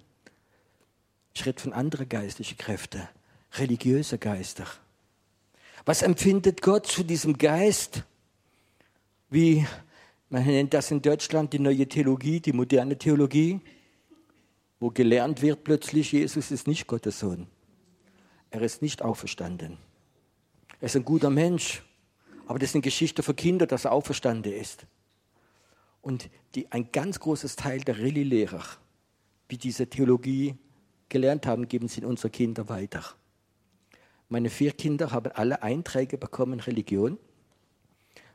Rede 1.45 1.61
von 1.61 1.73
anderen 1.73 2.09
geistlichen 2.09 2.59
Kräften, 2.59 3.07
religiöse 3.53 4.19
Geister. 4.19 4.67
Was 5.85 6.03
empfindet 6.03 6.63
Gott 6.63 6.87
zu 6.87 7.05
diesem 7.05 7.39
Geist? 7.39 8.03
Wie, 9.31 9.65
man 10.31 10.45
nennt 10.45 10.75
das 10.75 10.91
in 10.91 11.01
Deutschland 11.01 11.53
die 11.53 11.61
neue 11.61 11.87
Theologie, 11.87 12.41
die 12.41 12.53
moderne 12.53 12.99
Theologie, 12.99 13.61
wo 14.81 14.91
gelernt 14.91 15.43
wird 15.43 15.63
plötzlich, 15.63 16.11
Jesus 16.11 16.51
ist 16.51 16.67
nicht 16.67 16.89
Gottes 16.89 17.21
Sohn. 17.21 17.47
Er 18.51 18.63
ist 18.63 18.83
nicht 18.83 19.03
auferstanden. 19.03 19.79
Er 20.81 20.87
ist 20.87 20.97
ein 20.97 21.05
guter 21.05 21.31
Mensch, 21.31 21.85
aber 22.47 22.59
das 22.59 22.71
ist 22.71 22.75
eine 22.75 22.83
Geschichte 22.83 23.23
für 23.23 23.35
Kinder, 23.35 23.67
dass 23.67 23.85
er 23.85 23.93
auferstanden 23.93 24.53
ist. 24.53 24.87
Und 26.09 26.31
die, 26.55 26.73
ein 26.73 26.91
ganz 26.91 27.21
großes 27.21 27.57
Teil 27.57 27.81
der 27.81 27.99
Rallye-Lehrer, 27.99 28.65
wie 29.51 29.59
diese 29.59 29.87
Theologie 29.87 30.55
gelernt 31.11 31.47
haben, 31.47 31.69
geben 31.69 31.87
sie 31.87 32.01
in 32.01 32.07
unsere 32.07 32.31
Kinder 32.31 32.71
weiter. 32.71 33.05
Meine 34.31 34.49
vier 34.49 34.73
Kinder 34.73 35.11
haben 35.11 35.31
alle 35.33 35.63
Einträge 35.63 36.17
bekommen, 36.17 36.61
Religion, 36.61 37.19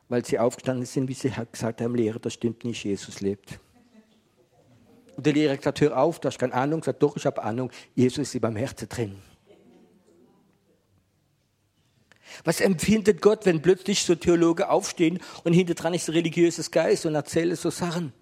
weil 0.07 0.23
sie 0.23 0.37
aufgestanden 0.37 0.85
sind, 0.85 1.07
wie 1.07 1.15
sie 1.15 1.31
gesagt 1.51 1.81
haben, 1.81 1.95
Lehrer, 1.95 2.19
das 2.19 2.35
stimmt 2.35 2.63
nicht, 2.63 2.83
Jesus 2.83 3.21
lebt. 3.21 3.59
Und 5.17 5.25
der 5.25 5.33
Lehrer 5.33 5.53
hat 5.53 5.61
gesagt, 5.61 5.81
hör 5.81 5.97
auf, 5.97 6.19
du 6.19 6.27
hast 6.27 6.37
keine 6.37 6.53
Ahnung. 6.53 6.83
Sagt, 6.83 7.01
doch, 7.01 7.17
ich 7.17 7.25
habe 7.25 7.41
Ahnung, 7.41 7.71
Jesus 7.95 8.35
ist 8.35 8.39
beim 8.39 8.55
Herzen 8.55 8.87
drin. 8.87 9.15
Was 12.43 12.61
empfindet 12.61 13.21
Gott, 13.21 13.45
wenn 13.45 13.61
plötzlich 13.61 14.03
so 14.03 14.15
Theologen 14.15 14.65
aufstehen 14.65 15.19
und 15.43 15.53
hinter 15.53 15.73
dran 15.73 15.93
ist 15.93 16.09
ein 16.09 16.13
religiöses 16.13 16.71
Geist 16.71 17.05
und 17.05 17.15
erzählen 17.15 17.55
so 17.55 17.69
Sachen? 17.69 18.13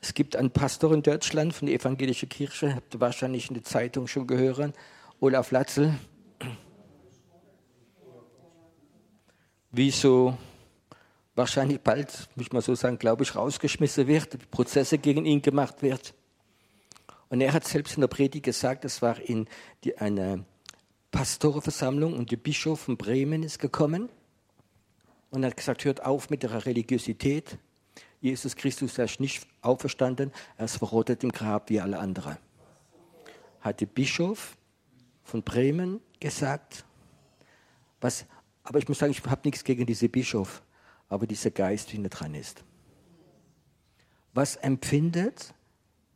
Es 0.00 0.14
gibt 0.14 0.34
einen 0.34 0.50
Pastor 0.50 0.92
in 0.92 1.02
Deutschland 1.02 1.54
von 1.54 1.66
der 1.66 1.76
evangelischen 1.76 2.28
Kirche, 2.28 2.74
habt 2.74 2.94
ihr 2.94 3.00
wahrscheinlich 3.00 3.48
in 3.48 3.54
der 3.54 3.64
Zeitung 3.64 4.08
schon 4.08 4.26
gehört, 4.26 4.74
Olaf 5.20 5.52
Latzel, 5.52 5.94
wie 9.70 9.90
so 9.92 10.36
wahrscheinlich 11.34 11.80
bald, 11.80 12.28
muss 12.34 12.52
mal 12.52 12.62
so 12.62 12.74
sagen, 12.74 12.98
glaube 12.98 13.22
ich, 13.22 13.34
rausgeschmissen 13.34 14.06
wird, 14.06 14.50
Prozesse 14.50 14.98
gegen 14.98 15.24
ihn 15.24 15.40
gemacht 15.40 15.82
wird. 15.82 16.14
Und 17.28 17.40
er 17.40 17.52
hat 17.52 17.66
selbst 17.66 17.94
in 17.94 18.02
der 18.02 18.08
Predigt 18.08 18.44
gesagt, 18.44 18.84
es 18.84 19.00
war 19.00 19.18
in 19.18 19.48
die, 19.84 19.96
eine 19.96 20.44
Pastorenversammlung 21.12 22.14
und 22.14 22.30
der 22.30 22.38
Bischof 22.38 22.80
von 22.80 22.96
Bremen 22.96 23.42
ist 23.42 23.58
gekommen 23.58 24.08
und 25.30 25.44
hat 25.44 25.56
gesagt, 25.56 25.84
hört 25.84 26.04
auf 26.04 26.30
mit 26.30 26.42
der 26.42 26.66
Religiosität. 26.66 27.58
Jesus 28.20 28.56
Christus 28.56 28.98
ist 28.98 29.20
nicht 29.20 29.46
auferstanden, 29.60 30.32
er 30.56 30.64
ist 30.64 30.78
verrottet 30.78 31.22
im 31.22 31.30
Grab 31.30 31.68
wie 31.68 31.80
alle 31.80 31.98
anderen. 31.98 32.38
Hat 33.60 33.80
der 33.80 33.86
Bischof 33.86 34.56
von 35.22 35.42
Bremen 35.42 36.00
gesagt. 36.18 36.84
Was, 38.00 38.24
aber 38.64 38.78
ich 38.78 38.88
muss 38.88 38.98
sagen, 38.98 39.12
ich 39.12 39.22
habe 39.24 39.42
nichts 39.44 39.62
gegen 39.62 39.84
diesen 39.84 40.10
Bischof, 40.10 40.62
aber 41.08 41.26
dieser 41.26 41.50
Geist, 41.50 41.92
der 41.92 42.08
dran 42.08 42.34
ist. 42.34 42.64
Was 44.32 44.56
empfindet 44.56 45.52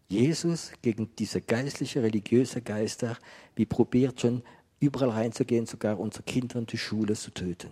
Jesus 0.08 0.72
gegen 0.80 1.14
diese 1.16 1.42
geistliche, 1.42 2.02
religiöse 2.02 2.62
Geister, 2.62 3.18
wie 3.56 3.66
probiert 3.66 4.20
schon 4.20 4.42
überall 4.80 5.10
reinzugehen, 5.10 5.66
sogar 5.66 5.98
unsere 5.98 6.24
Kinder 6.24 6.58
in 6.58 6.66
die 6.66 6.78
Schule 6.78 7.14
zu 7.14 7.30
töten? 7.30 7.70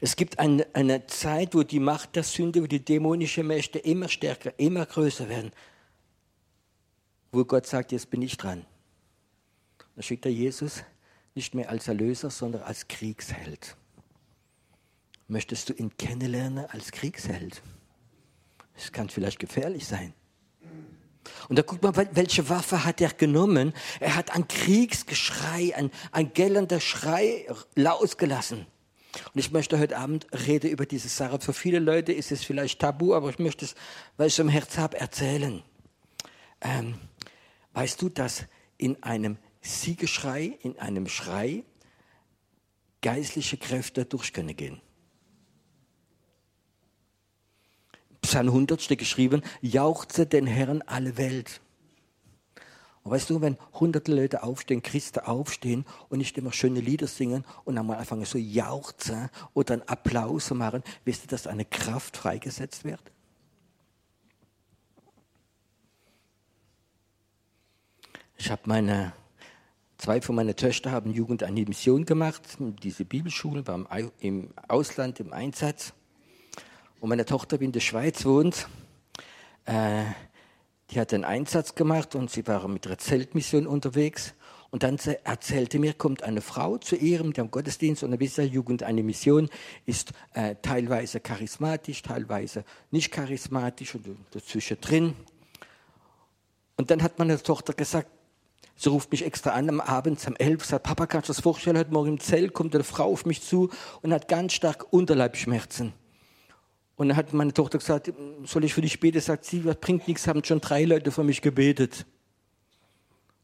Es 0.00 0.16
gibt 0.16 0.38
eine, 0.38 0.66
eine 0.72 1.06
Zeit, 1.06 1.54
wo 1.54 1.62
die 1.62 1.78
Macht 1.78 2.16
der 2.16 2.24
Sünde, 2.24 2.62
wo 2.62 2.66
die 2.66 2.84
dämonischen 2.84 3.46
Mächte 3.46 3.78
immer 3.78 4.08
stärker, 4.08 4.52
immer 4.58 4.84
größer 4.84 5.28
werden 5.28 5.52
wo 7.32 7.44
Gott 7.44 7.66
sagt, 7.66 7.92
jetzt 7.92 8.10
bin 8.10 8.22
ich 8.22 8.36
dran. 8.36 8.64
Da 9.96 10.02
schickt 10.02 10.26
er 10.26 10.32
Jesus 10.32 10.84
nicht 11.34 11.54
mehr 11.54 11.70
als 11.70 11.88
Erlöser, 11.88 12.30
sondern 12.30 12.62
als 12.62 12.86
Kriegsheld. 12.88 13.76
Möchtest 15.28 15.70
du 15.70 15.72
ihn 15.72 15.96
kennenlernen 15.96 16.66
als 16.66 16.92
Kriegsheld? 16.92 17.62
Das 18.74 18.92
kann 18.92 19.08
vielleicht 19.08 19.38
gefährlich 19.38 19.86
sein. 19.86 20.12
Und 21.48 21.58
da 21.58 21.62
guckt 21.62 21.82
man, 21.82 21.94
welche 22.12 22.48
Waffe 22.48 22.84
hat 22.84 23.00
er 23.00 23.10
genommen? 23.10 23.72
Er 24.00 24.16
hat 24.16 24.34
ein 24.34 24.48
Kriegsgeschrei, 24.48 25.74
ein, 25.76 25.90
ein 26.10 26.32
gellender 26.32 26.80
Schrei 26.80 27.46
losgelassen. 27.74 28.66
Und 29.34 29.38
ich 29.38 29.50
möchte 29.50 29.78
heute 29.78 29.98
Abend 29.98 30.26
reden 30.46 30.70
über 30.70 30.86
diese 30.86 31.08
Sache. 31.08 31.38
Für 31.40 31.52
viele 31.52 31.78
Leute 31.78 32.12
ist 32.12 32.32
es 32.32 32.44
vielleicht 32.44 32.80
tabu, 32.80 33.14
aber 33.14 33.28
ich 33.30 33.38
möchte 33.38 33.64
es, 33.64 33.74
weil 34.16 34.28
ich 34.28 34.34
es 34.34 34.38
im 34.38 34.48
Herz 34.48 34.78
habe, 34.78 34.98
erzählen. 34.98 35.62
Ähm, 36.62 36.94
Weißt 37.72 38.02
du, 38.02 38.08
dass 38.08 38.44
in 38.76 39.02
einem 39.02 39.38
Siegeschrei, 39.60 40.58
in 40.62 40.78
einem 40.78 41.08
Schrei 41.08 41.64
geistliche 43.00 43.56
Kräfte 43.56 44.04
durch 44.04 44.32
können 44.32 44.56
gehen? 44.56 44.80
Psalm 48.22 48.48
100 48.48 48.80
steht 48.80 48.98
geschrieben, 48.98 49.42
jauchze 49.60 50.26
den 50.26 50.46
Herrn 50.46 50.82
alle 50.82 51.16
Welt. 51.18 51.60
Und 53.02 53.10
weißt 53.10 53.30
du, 53.30 53.40
wenn 53.40 53.56
hunderte 53.74 54.14
Leute 54.14 54.44
aufstehen, 54.44 54.82
Christen 54.82 55.20
aufstehen 55.20 55.84
und 56.08 56.18
nicht 56.18 56.38
immer 56.38 56.52
schöne 56.52 56.80
Lieder 56.80 57.08
singen 57.08 57.44
und 57.64 57.76
einmal 57.76 57.98
anfangen 57.98 58.24
so 58.24 58.38
jauchzen 58.38 59.28
oder 59.54 59.74
einen 59.74 59.88
Applaus 59.88 60.50
machen, 60.52 60.84
wisst 61.04 61.24
ihr, 61.24 61.28
dass 61.28 61.48
eine 61.48 61.64
Kraft 61.64 62.16
freigesetzt 62.16 62.84
wird? 62.84 63.00
Ich 68.38 68.50
habe 68.50 68.62
meine, 68.66 69.12
zwei 69.98 70.20
von 70.20 70.36
meinen 70.36 70.54
Töchtern 70.54 70.92
haben 70.92 71.12
Jugend 71.12 71.42
eine 71.42 71.64
Mission 71.64 72.04
gemacht, 72.04 72.42
diese 72.58 73.04
Bibelschule, 73.04 73.66
war 73.66 73.84
im 74.20 74.52
Ausland 74.68 75.18
im 75.18 75.32
Einsatz. 75.32 75.92
Und 77.02 77.08
meine 77.08 77.24
Tochter, 77.24 77.58
die 77.58 77.64
in 77.64 77.72
der 77.72 77.80
Schweiz 77.80 78.24
wohnt, 78.24 78.68
äh, 79.64 80.04
die 80.88 81.00
hat 81.00 81.12
einen 81.12 81.24
Einsatz 81.24 81.74
gemacht 81.74 82.14
und 82.14 82.30
sie 82.30 82.46
war 82.46 82.68
mit 82.68 82.86
einer 82.86 82.96
Zeltmission 82.96 83.66
unterwegs. 83.66 84.34
Und 84.70 84.84
dann 84.84 85.00
erzählte 85.24 85.80
mir, 85.80 85.94
kommt 85.94 86.22
eine 86.22 86.40
Frau 86.40 86.78
zu 86.78 86.94
ihr 86.94 87.24
mit 87.24 87.38
dem 87.38 87.50
Gottesdienst 87.50 88.04
und 88.04 88.20
wisst 88.20 88.38
ihr, 88.38 88.46
Jugend 88.46 88.84
eine 88.84 89.02
Mission 89.02 89.50
ist 89.84 90.12
äh, 90.34 90.54
teilweise 90.62 91.18
charismatisch, 91.18 92.02
teilweise 92.02 92.64
nicht 92.92 93.10
charismatisch 93.10 93.96
und 93.96 94.06
dazwischen 94.30 94.80
drin. 94.80 95.14
Und 96.76 96.92
dann 96.92 97.02
hat 97.02 97.18
meine 97.18 97.42
Tochter 97.42 97.72
gesagt, 97.72 98.08
Sie 98.76 98.88
ruft 98.88 99.10
mich 99.10 99.24
extra 99.24 99.50
an 99.50 99.68
am 99.68 99.80
Abend 99.80 100.24
um 100.28 100.36
elf, 100.36 100.64
sagt, 100.64 100.84
Papa, 100.84 101.06
kannst 101.06 101.28
du 101.28 101.32
das 101.32 101.42
vorstellen? 101.42 101.78
Heute 101.78 101.92
Morgen 101.92 102.10
im 102.10 102.20
Zelt 102.20 102.52
kommt 102.52 102.76
eine 102.76 102.84
Frau 102.84 103.12
auf 103.12 103.26
mich 103.26 103.42
zu 103.42 103.70
und 104.02 104.12
hat 104.12 104.28
ganz 104.28 104.52
stark 104.52 104.92
Unterleibschmerzen. 104.92 105.94
Und 107.02 107.08
dann 107.08 107.16
hat 107.16 107.32
meine 107.32 107.52
Tochter 107.52 107.78
gesagt, 107.78 108.12
soll 108.44 108.62
ich 108.62 108.74
für 108.74 108.80
dich 108.80 109.00
beten? 109.00 109.20
Sagt 109.20 109.44
sie, 109.44 109.60
das 109.60 109.74
bringt 109.74 110.06
nichts, 110.06 110.28
haben 110.28 110.44
schon 110.44 110.60
drei 110.60 110.84
Leute 110.84 111.10
für 111.10 111.24
mich 111.24 111.42
gebetet. 111.42 112.06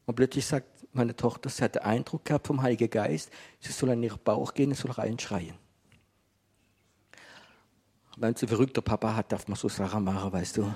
Und 0.05 0.15
plötzlich 0.15 0.45
sagt 0.45 0.87
meine 0.93 1.13
Tochter, 1.13 1.49
sie 1.49 1.65
hat 1.65 1.75
den 1.75 1.81
Eindruck 1.81 2.23
gehabt 2.23 2.47
vom 2.47 2.61
Heiligen 2.61 2.89
Geist, 2.89 3.29
sie 3.59 3.73
soll 3.73 3.89
an 3.89 4.01
ihren 4.01 4.17
Bauch 4.23 4.53
gehen, 4.53 4.73
sie 4.73 4.81
soll 4.81 4.91
reinschreien. 4.91 5.55
Wenn 8.15 8.33
sie 8.33 8.47
verrückter 8.47 8.81
Papa 8.81 9.13
hat, 9.13 9.29
darf 9.33 9.45
man 9.49 9.57
so 9.57 9.67
Sachen 9.67 10.05
machen, 10.05 10.31
weißt 10.31 10.55
du. 10.55 10.73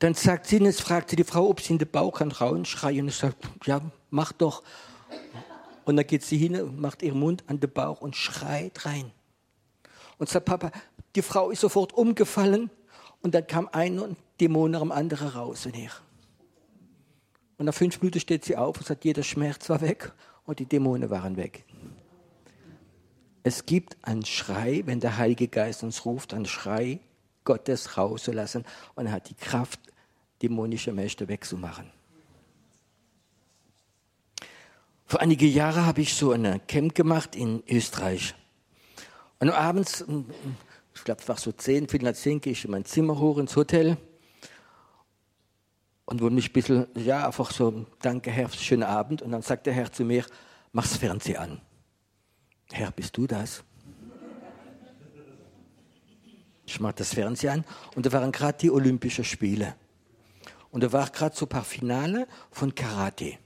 Dann 0.00 0.14
sagt 0.14 0.46
sie, 0.46 0.56
jetzt 0.56 0.80
fragt 0.80 1.10
sie 1.10 1.14
die 1.14 1.22
Frau, 1.22 1.50
ob 1.50 1.60
sie 1.60 1.74
in 1.74 1.78
den 1.78 1.88
Bauch 1.88 2.18
kann 2.18 2.32
rauen, 2.32 2.64
schreien. 2.64 3.04
Und 3.04 3.12
sage, 3.12 3.36
ja, 3.64 3.80
mach 4.10 4.32
doch. 4.32 4.64
Und 5.84 5.94
dann 5.94 6.06
geht 6.08 6.24
sie 6.24 6.36
hin 6.36 6.60
und 6.60 6.80
macht 6.80 7.00
ihren 7.04 7.20
Mund 7.20 7.44
an 7.46 7.60
den 7.60 7.70
Bauch 7.70 8.00
und 8.00 8.16
schreit 8.16 8.84
rein. 8.86 9.12
Und 10.20 10.28
sagt, 10.28 10.46
Papa, 10.46 10.70
die 11.16 11.22
Frau 11.22 11.50
ist 11.50 11.60
sofort 11.60 11.92
umgefallen. 11.94 12.70
Und 13.22 13.34
dann 13.34 13.46
kam 13.46 13.68
ein 13.72 14.16
Dämon 14.40 14.70
nach 14.70 14.80
dem 14.80 14.92
anderen 14.92 15.28
raus 15.28 15.66
in 15.66 15.74
ihr. 15.74 15.90
Und 17.58 17.66
nach 17.66 17.74
fünf 17.74 18.00
Minuten 18.00 18.20
steht 18.20 18.44
sie 18.44 18.56
auf 18.56 18.78
und 18.78 18.86
sagt, 18.86 19.04
jeder 19.04 19.22
Schmerz 19.22 19.68
war 19.68 19.80
weg 19.80 20.12
und 20.46 20.60
die 20.60 20.66
Dämonen 20.66 21.10
waren 21.10 21.36
weg. 21.36 21.64
Es 23.42 23.66
gibt 23.66 23.96
einen 24.02 24.24
Schrei, 24.24 24.82
wenn 24.86 25.00
der 25.00 25.16
Heilige 25.16 25.48
Geist 25.48 25.82
uns 25.82 26.04
ruft, 26.04 26.32
einen 26.32 26.46
Schrei 26.46 27.00
Gottes 27.44 27.96
rauszulassen 27.96 28.64
und 28.94 29.06
er 29.06 29.12
hat 29.12 29.28
die 29.28 29.34
Kraft, 29.34 29.80
dämonische 30.42 30.92
Mächte 30.92 31.28
wegzumachen. 31.28 31.90
Vor 35.06 35.20
einige 35.20 35.46
Jahre 35.46 35.86
habe 35.86 36.02
ich 36.02 36.14
so 36.14 36.32
ein 36.32 36.60
Camp 36.66 36.94
gemacht 36.94 37.34
in 37.34 37.62
Österreich. 37.68 38.34
Und 39.40 39.50
abends, 39.50 40.04
ich 40.94 41.04
glaube, 41.04 41.20
es 41.22 41.28
war 41.28 41.38
so 41.38 41.50
zehn, 41.52 41.88
Viertel 41.88 42.04
nach 42.04 42.14
zehn, 42.14 42.40
gehe 42.40 42.52
ich 42.52 42.64
in 42.64 42.70
mein 42.70 42.84
Zimmer 42.84 43.18
hoch 43.18 43.38
ins 43.38 43.56
Hotel 43.56 43.96
und 46.04 46.20
wurde 46.20 46.34
mich 46.34 46.50
ein 46.50 46.52
bisschen, 46.52 46.86
ja, 46.94 47.26
einfach 47.26 47.50
so, 47.50 47.86
danke 48.02 48.30
Herr, 48.30 48.50
schönen 48.50 48.82
Abend. 48.82 49.22
Und 49.22 49.32
dann 49.32 49.42
sagt 49.42 49.66
der 49.66 49.72
Herr 49.72 49.90
zu 49.90 50.04
mir, 50.04 50.26
mach's 50.72 50.96
Fernseher 50.96 51.40
an. 51.40 51.60
Herr, 52.70 52.90
bist 52.90 53.16
du 53.16 53.26
das? 53.26 53.64
Ich 56.66 56.78
mache 56.78 56.94
das 56.96 57.14
Fernsehen 57.14 57.50
an 57.50 57.64
und 57.96 58.06
da 58.06 58.12
waren 58.12 58.30
gerade 58.30 58.58
die 58.58 58.70
Olympischen 58.70 59.24
Spiele. 59.24 59.74
Und 60.70 60.84
da 60.84 60.92
war 60.92 61.08
gerade 61.08 61.34
so 61.34 61.46
ein 61.46 61.48
paar 61.48 61.64
Finale 61.64 62.28
von 62.52 62.74
Karate. 62.74 63.38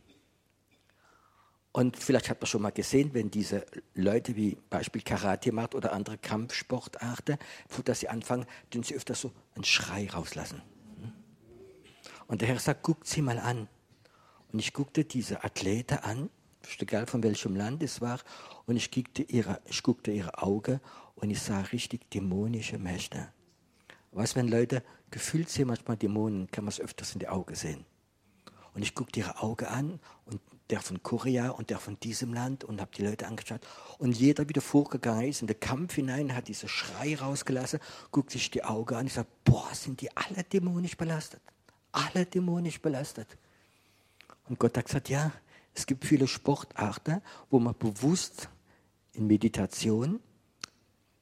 Und 1.76 1.97
vielleicht 1.97 2.31
hat 2.31 2.40
man 2.40 2.47
schon 2.47 2.62
mal 2.62 2.71
gesehen, 2.71 3.14
wenn 3.14 3.33
diese 3.33 3.66
Leute 3.97 4.37
wie 4.37 4.57
Beispiel 4.71 5.02
Karate 5.02 5.50
macht 5.50 5.75
oder 5.75 5.93
andere 5.93 6.16
Kampfsportarten, 6.19 7.37
dass 7.85 7.99
sie 7.99 8.09
anfangen, 8.09 8.47
dann 8.71 8.85
sie 8.85 8.95
öfter 8.95 9.16
so 9.16 9.33
einen 9.57 9.64
Schrei 9.64 10.09
rauslassen. 10.09 10.62
Und 12.28 12.43
der 12.43 12.49
Herr 12.49 12.61
sagt, 12.61 12.85
guckt 12.85 13.09
sie 13.09 13.23
mal 13.23 13.40
an. 13.40 13.66
Und 14.52 14.61
ich 14.61 14.73
guckte 14.73 15.04
diese 15.04 15.43
Athleten 15.43 15.99
an, 15.99 16.31
egal 16.78 17.09
von 17.09 17.25
welchem 17.25 17.57
Land 17.57 17.83
es 17.83 18.00
war, 18.00 18.21
und 18.66 18.76
ich 18.76 18.93
guckte 18.93 19.25
ihre, 19.25 19.61
ich 19.64 19.83
guckte 19.83 20.12
ihre 20.12 20.40
Augen 20.45 20.81
und 21.16 21.31
ich 21.31 21.43
sah 21.43 21.61
richtig 21.61 22.09
dämonische 22.09 22.78
Mächte. 22.78 23.33
Was, 24.12 24.37
wenn 24.37 24.47
Leute 24.47 24.85
gefühlt 25.11 25.50
sehen, 25.50 25.66
manchmal 25.66 25.97
Dämonen, 25.97 26.49
kann 26.52 26.62
man 26.62 26.71
es 26.71 26.78
öfters 26.78 27.14
in 27.14 27.19
die 27.19 27.28
Augen 27.28 27.57
sehen. 27.57 27.85
Und 28.75 28.83
ich 28.83 28.95
guckte 28.95 29.19
ihre 29.19 29.43
Augen 29.43 29.66
an 29.66 30.00
und 30.25 30.40
der 30.71 30.80
von 30.80 31.02
Korea 31.02 31.50
und 31.50 31.71
der 31.71 31.78
von 31.78 31.99
diesem 32.00 32.33
Land 32.33 32.64
und 32.64 32.80
habe 32.80 32.90
die 32.97 33.04
Leute 33.04 33.26
angeschaut. 33.26 33.61
Und 33.99 34.16
jeder 34.16 34.49
wieder 34.49 34.62
vorgegangen 34.62 35.28
ist 35.28 35.42
in 35.42 35.47
den 35.47 35.61
Kampf 35.61 35.94
hinein, 35.94 36.35
hat 36.35 36.49
diese 36.49 36.68
Schrei 36.68 37.16
rausgelassen, 37.16 37.80
guckt 38.11 38.30
sich 38.30 38.50
die 38.50 38.64
Augen 38.64 38.94
an. 38.94 39.06
Ich 39.06 39.12
sage, 39.12 39.28
boah, 39.44 39.68
sind 39.75 40.00
die 40.00 40.14
alle 40.16 40.42
dämonisch 40.44 40.97
belastet. 40.97 41.42
Alle 41.92 42.25
dämonisch 42.25 42.80
belastet. 42.80 43.28
Und 44.49 44.59
Gott 44.59 44.76
hat 44.76 44.87
gesagt, 44.87 45.09
ja, 45.09 45.33
es 45.75 45.87
gibt 45.87 46.04
viele 46.04 46.26
Sportarten, 46.26 47.21
wo 47.50 47.59
man 47.59 47.76
bewusst 47.76 48.49
in 49.12 49.26
Meditation 49.26 50.21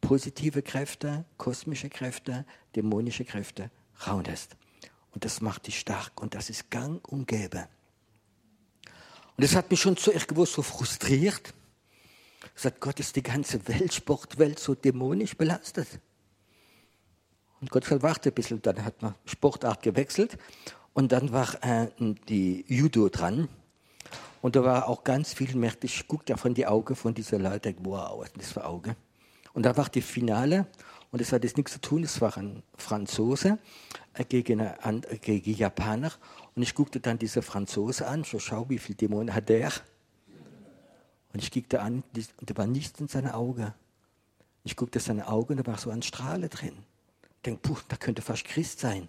positive 0.01 0.63
Kräfte, 0.63 1.25
kosmische 1.39 1.89
Kräfte, 1.89 2.45
dämonische 2.77 3.25
Kräfte 3.25 3.71
rauslässt. 4.07 4.57
Und 5.13 5.25
das 5.25 5.41
macht 5.41 5.67
dich 5.67 5.79
stark 5.79 6.21
und 6.21 6.35
das 6.35 6.51
ist 6.51 6.71
gang 6.71 7.07
und 7.09 7.27
gäbe. 7.27 7.69
Und 9.37 9.45
das 9.45 9.55
hat 9.55 9.71
mich 9.71 9.81
schon 9.81 9.97
so 9.97 10.13
irgendwo 10.13 10.45
so 10.45 10.63
frustriert. 10.63 11.55
Sagt 12.55 12.81
Gott, 12.81 13.01
ist 13.01 13.17
die 13.17 13.23
ganze 13.23 13.67
Welt, 13.69 13.95
Sportwelt 13.95 14.59
so 14.59 14.75
dämonisch 14.75 15.37
belastet. 15.37 15.89
Und 17.61 17.71
Gott 17.71 17.85
sagt, 17.85 18.03
warte 18.03 18.31
ein 18.31 18.35
bisschen. 18.35 18.61
Dann 18.61 18.85
hat 18.85 19.01
man 19.01 19.15
Sportart 19.25 19.83
gewechselt. 19.83 20.37
Und 20.93 21.13
dann 21.13 21.33
war 21.33 21.63
äh, 21.63 21.89
die 22.29 22.65
Judo 22.69 23.09
dran. 23.09 23.49
Und 24.43 24.57
da 24.57 24.65
war 24.65 24.89
auch 24.89 25.05
ganz 25.05 25.33
viel, 25.33 25.55
merkte 25.55 25.87
ich, 25.87 26.07
guckte 26.09 26.33
ja 26.33 26.37
von 26.37 26.53
die 26.53 26.67
Augen 26.67 26.97
von 26.97 27.15
dieser 27.15 27.39
Leute, 27.39 27.75
wow, 27.79 28.19
was 28.19 28.29
ist 28.31 28.39
das 28.39 28.53
für 28.53 28.65
Auge? 28.65 28.97
Und 29.55 29.65
da 29.65 29.77
war 29.77 29.89
die 29.89 30.03
Finale. 30.03 30.67
Und 31.13 31.21
es 31.21 31.33
hat 31.33 31.45
jetzt 31.45 31.57
nichts 31.57 31.73
zu 31.75 31.81
tun, 31.81 32.03
es 32.03 32.21
war 32.21 32.37
ein 32.37 32.63
Franzose 32.77 33.59
äh, 34.15 34.25
gegen, 34.25 34.69
gegen 35.21 35.55
Japaner. 35.55 36.13
Und 36.55 36.63
ich 36.63 36.75
guckte 36.75 37.01
dann 37.01 37.19
diese 37.19 37.43
Franzose 37.43 38.07
an, 38.07 38.25
so 38.25 38.39
schau, 38.39 38.69
wie 38.69 38.79
viel 38.79 38.95
Dämonen 38.95 39.35
hat 39.35 39.49
der. 39.49 39.73
Und 41.33 41.43
ich 41.43 41.51
guckte 41.51 41.81
an, 41.81 42.03
und 42.15 42.51
da 42.51 42.57
war 42.57 42.67
nichts 42.67 43.01
in 43.01 43.09
seinen 43.09 43.31
Augen. 43.31 43.73
Ich 44.65 44.77
guckte 44.77 45.01
seine 45.01 45.29
Augen, 45.29 45.57
da 45.57 45.67
war 45.67 45.79
so 45.79 45.91
ein 45.91 46.03
Strahle 46.03 46.49
drin. 46.49 46.77
Ich 47.37 47.43
denke, 47.47 47.61
puh, 47.63 47.79
da 47.89 47.97
könnte 47.97 48.23
fast 48.23 48.45
Christ 48.45 48.81
sein. 48.81 49.09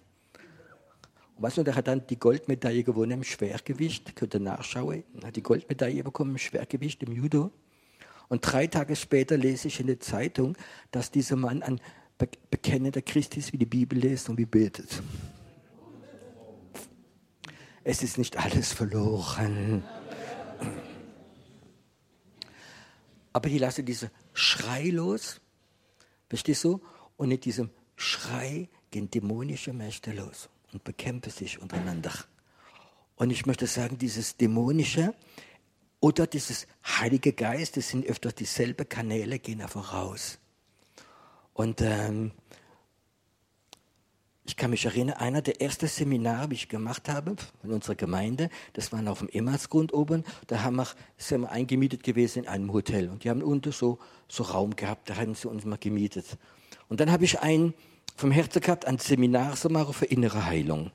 Und 1.36 1.44
weißt 1.44 1.58
du, 1.58 1.64
der 1.64 1.76
hat 1.76 1.88
dann 1.88 2.08
die 2.08 2.18
Goldmedaille 2.18 2.84
gewonnen 2.84 3.12
im 3.12 3.24
Schwergewicht, 3.24 4.16
könnt 4.16 4.34
ihr 4.34 4.40
nachschauen, 4.40 5.04
hat 5.24 5.36
die 5.36 5.44
Goldmedaille 5.44 6.04
bekommen 6.04 6.32
im 6.32 6.38
Schwergewicht 6.38 7.04
im 7.04 7.12
Judo. 7.12 7.52
Und 8.30 8.42
drei 8.42 8.68
Tage 8.68 8.96
später 8.96 9.38
lese 9.38 9.68
ich 9.68 9.80
in 9.80 9.88
der 9.88 10.00
Zeitung, 10.00 10.56
dass 10.92 11.12
dieser 11.12 11.36
Mann 11.36 11.62
ein 11.62 11.82
bekennender 12.50 13.02
Christ 13.02 13.36
ist, 13.38 13.52
wie 13.54 13.58
die 13.58 13.66
Bibel 13.66 14.00
liest 14.00 14.30
und 14.30 14.38
wie 14.38 14.46
betet. 14.46 15.04
Es 17.84 18.02
ist 18.02 18.18
nicht 18.18 18.38
alles 18.38 18.72
verloren. 18.72 19.84
Aber 23.34 23.50
ich 23.50 23.60
lasse 23.60 23.84
diesen 23.84 24.10
Schrei 24.34 24.90
los, 24.90 25.42
verstehst 26.30 26.64
du? 26.64 26.82
Und 27.18 27.32
in 27.32 27.40
diesem 27.40 27.72
Schrei 27.96 28.70
gehen 28.92 29.10
dämonische 29.10 29.74
Mächte 29.74 30.14
los 30.14 30.50
und 30.72 30.84
bekämpfen 30.84 31.32
sich 31.32 31.62
untereinander. 31.62 32.14
Und 33.16 33.32
ich 33.32 33.46
möchte 33.46 33.68
sagen, 33.68 33.98
dieses 33.98 34.38
Dämonische 34.38 35.14
oder 36.00 36.28
dieses 36.28 36.68
Heilige 36.86 37.34
Geist, 37.34 37.78
das 37.78 37.90
sind 37.90 38.06
öfter 38.06 38.32
dieselben 38.32 38.88
Kanäle, 38.88 39.40
gehen 39.40 39.60
da 39.60 39.68
voraus. 39.68 40.40
Und 41.54 41.82
ähm, 41.82 42.32
ich 44.46 44.58
kann 44.58 44.72
mich 44.72 44.86
erinnern, 44.86 45.16
einer 45.18 45.42
der 45.42 45.62
ersten 45.62 45.88
Seminare, 45.88 46.50
die 46.50 46.56
ich 46.56 46.70
gemacht 46.70 47.08
habe 47.08 47.36
in 47.64 47.72
unserer 47.72 47.96
Gemeinde, 47.96 48.50
das 48.74 48.92
war 48.92 49.06
auf 49.08 49.20
dem 49.20 49.30
Emmersgrund 49.30 49.94
oben, 49.94 50.24
da 50.48 50.64
haben 50.64 50.76
wir, 50.76 50.88
sind 51.18 51.42
wir 51.42 51.52
eingemietet 51.52 52.04
gewesen 52.04 52.44
in 52.44 52.50
einem 52.50 52.74
Hotel 52.74 53.10
und 53.10 53.24
die 53.24 53.30
haben 53.30 53.42
unten 53.42 53.72
so, 53.72 54.00
so 54.28 54.44
Raum 54.44 54.76
gehabt, 54.76 55.10
da 55.10 55.16
haben 55.16 55.36
sie 55.36 55.48
uns 55.48 55.64
mal 55.64 55.78
gemietet. 55.78 56.26
Und 56.90 57.00
dann 57.00 57.12
habe 57.12 57.24
ich 57.24 57.40
einen 57.40 57.74
vom 58.16 58.32
Herzen 58.32 58.62
gehabt, 58.62 58.86
ein 58.86 58.98
Seminar 58.98 59.56
zu 59.56 59.70
machen 59.70 59.94
für 59.94 60.06
innere 60.06 60.46
Heilung. 60.46 60.92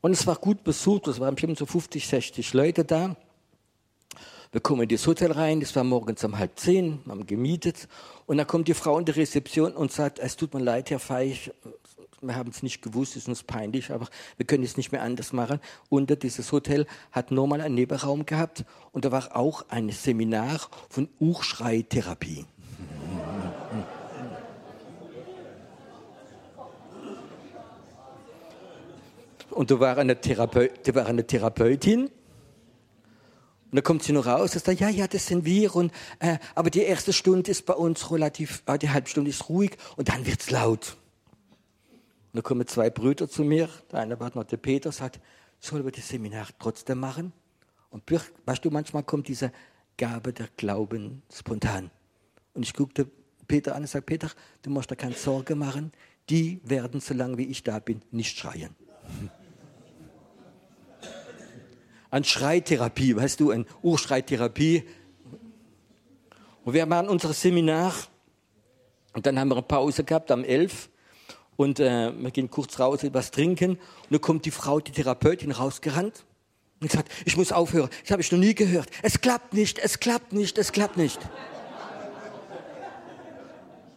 Und 0.00 0.12
es 0.12 0.26
war 0.26 0.36
gut 0.36 0.64
besucht, 0.64 1.06
es 1.06 1.20
waren 1.20 1.34
bestimmt 1.34 1.58
so 1.58 1.66
50, 1.66 2.06
60 2.08 2.54
Leute 2.54 2.84
da. 2.84 3.16
Wir 4.50 4.60
kommen 4.60 4.82
in 4.82 4.88
das 4.88 5.06
Hotel 5.06 5.32
rein, 5.32 5.60
das 5.60 5.74
war 5.76 5.84
morgens 5.84 6.24
um 6.24 6.38
halb 6.38 6.58
zehn, 6.58 7.00
haben 7.08 7.26
gemietet. 7.26 7.88
Und 8.26 8.38
dann 8.38 8.46
kommt 8.46 8.68
die 8.68 8.74
Frau 8.74 8.98
in 8.98 9.04
die 9.04 9.12
Rezeption 9.12 9.72
und 9.72 9.92
sagt, 9.92 10.18
es 10.18 10.36
tut 10.36 10.52
mir 10.52 10.60
leid, 10.60 10.90
Herr 10.90 10.98
Feich, 10.98 11.52
wir 12.22 12.36
haben 12.36 12.50
es 12.50 12.62
nicht 12.62 12.82
gewusst, 12.82 13.12
es 13.12 13.22
ist 13.22 13.28
uns 13.28 13.42
peinlich, 13.42 13.90
aber 13.90 14.08
wir 14.36 14.46
können 14.46 14.62
es 14.62 14.76
nicht 14.76 14.92
mehr 14.92 15.02
anders 15.02 15.32
machen. 15.32 15.60
Und 15.88 16.22
dieses 16.22 16.52
Hotel 16.52 16.86
hat 17.10 17.30
normal 17.30 17.60
einen 17.60 17.74
Nebenraum 17.74 18.24
gehabt 18.26 18.64
und 18.92 19.04
da 19.04 19.12
war 19.12 19.36
auch 19.36 19.64
ein 19.68 19.90
Seminar 19.90 20.60
von 20.88 21.08
Uchschreitherapie. 21.20 22.46
Und 29.50 29.70
da 29.70 29.80
war 29.80 29.98
eine, 29.98 30.18
Therapeut, 30.18 30.70
da 30.84 30.94
war 30.94 31.06
eine 31.06 31.26
Therapeutin 31.26 32.04
und 32.04 33.76
dann 33.76 33.84
kommt 33.84 34.02
sie 34.02 34.12
noch 34.12 34.26
raus 34.26 34.54
und 34.54 34.62
sagt, 34.62 34.80
ja, 34.80 34.90
ja, 34.90 35.06
das 35.06 35.26
sind 35.26 35.46
wir. 35.46 35.74
Und, 35.74 35.92
äh, 36.18 36.36
aber 36.54 36.68
die 36.68 36.82
erste 36.82 37.14
Stunde 37.14 37.50
ist 37.50 37.64
bei 37.64 37.72
uns 37.72 38.10
relativ, 38.10 38.62
äh, 38.66 38.78
die 38.78 38.90
halbe 38.90 39.08
Stunde 39.08 39.30
ist 39.30 39.48
ruhig 39.48 39.78
und 39.96 40.10
dann 40.10 40.26
wird's 40.26 40.50
laut. 40.50 40.98
Und 42.32 42.38
dann 42.38 42.42
kommen 42.44 42.66
zwei 42.66 42.88
Brüder 42.88 43.28
zu 43.28 43.44
mir. 43.44 43.68
Der 43.90 44.00
eine 44.00 44.18
war 44.18 44.34
noch 44.34 44.44
der 44.44 44.56
Peter, 44.56 44.90
sagt, 44.90 45.20
sollen 45.60 45.84
wir 45.84 45.92
das 45.92 46.08
Seminar 46.08 46.48
trotzdem 46.58 46.98
machen? 46.98 47.32
Und 47.90 48.04
weißt 48.10 48.64
du, 48.64 48.70
manchmal 48.70 49.02
kommt 49.02 49.28
diese 49.28 49.52
Gabe 49.98 50.32
der 50.32 50.48
Glauben 50.56 51.22
spontan. 51.30 51.90
Und 52.54 52.62
ich 52.62 52.72
guckte 52.72 53.06
Peter 53.46 53.74
an 53.74 53.82
und 53.82 53.88
sage, 53.88 54.06
Peter, 54.06 54.30
du 54.62 54.70
musst 54.70 54.90
da 54.90 54.94
keine 54.94 55.14
Sorge 55.14 55.54
machen. 55.54 55.92
Die 56.30 56.62
werden, 56.64 57.00
solange 57.00 57.36
wie 57.36 57.44
ich 57.48 57.62
da 57.64 57.78
bin, 57.80 58.00
nicht 58.10 58.38
schreien 58.38 58.74
an 62.10 62.24
Schreitherapie, 62.24 63.14
weißt 63.16 63.40
du, 63.40 63.50
an 63.50 63.66
Urschreitherapie. 63.82 64.84
Und 66.64 66.72
wir 66.72 66.86
machen 66.86 67.08
unser 67.08 67.34
Seminar 67.34 67.92
und 69.14 69.26
dann 69.26 69.38
haben 69.38 69.48
wir 69.48 69.56
eine 69.56 69.62
Pause 69.62 70.04
gehabt 70.04 70.30
am 70.30 70.44
11 70.44 70.88
und 71.62 71.80
äh, 71.80 72.12
wir 72.16 72.30
gehen 72.30 72.50
kurz 72.50 72.78
raus, 72.78 73.02
etwas 73.02 73.30
trinken 73.30 73.72
und 73.72 74.10
dann 74.10 74.20
kommt 74.20 74.44
die 74.44 74.50
Frau, 74.50 74.80
die 74.80 74.92
Therapeutin, 74.92 75.52
rausgerannt 75.52 76.24
und 76.80 76.90
sagt, 76.90 77.10
ich 77.24 77.36
muss 77.36 77.52
aufhören, 77.52 77.88
das 78.02 78.10
habe 78.10 78.22
ich 78.22 78.30
noch 78.32 78.38
nie 78.38 78.54
gehört. 78.54 78.88
Es 79.02 79.20
klappt 79.20 79.54
nicht, 79.54 79.78
es 79.78 80.00
klappt 80.00 80.32
nicht, 80.32 80.58
es 80.58 80.72
klappt 80.72 80.96
nicht. 80.96 81.20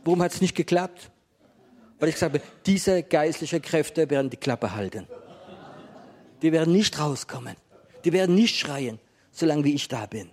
Warum 0.03 0.21
hat 0.21 0.33
es 0.33 0.41
nicht 0.41 0.55
geklappt? 0.55 1.09
Weil 1.99 2.09
ich 2.09 2.17
sage, 2.17 2.41
diese 2.65 3.01
geistlichen 3.01 3.61
Kräfte 3.61 4.09
werden 4.09 4.29
die 4.29 4.37
Klappe 4.37 4.75
halten. 4.75 5.07
Die 6.41 6.51
werden 6.51 6.73
nicht 6.73 6.99
rauskommen. 6.99 7.55
Die 8.03 8.13
werden 8.13 8.35
nicht 8.35 8.55
schreien, 8.59 8.99
solange 9.31 9.63
wie 9.63 9.73
ich 9.73 9.87
da 9.87 10.05
bin. 10.05 10.29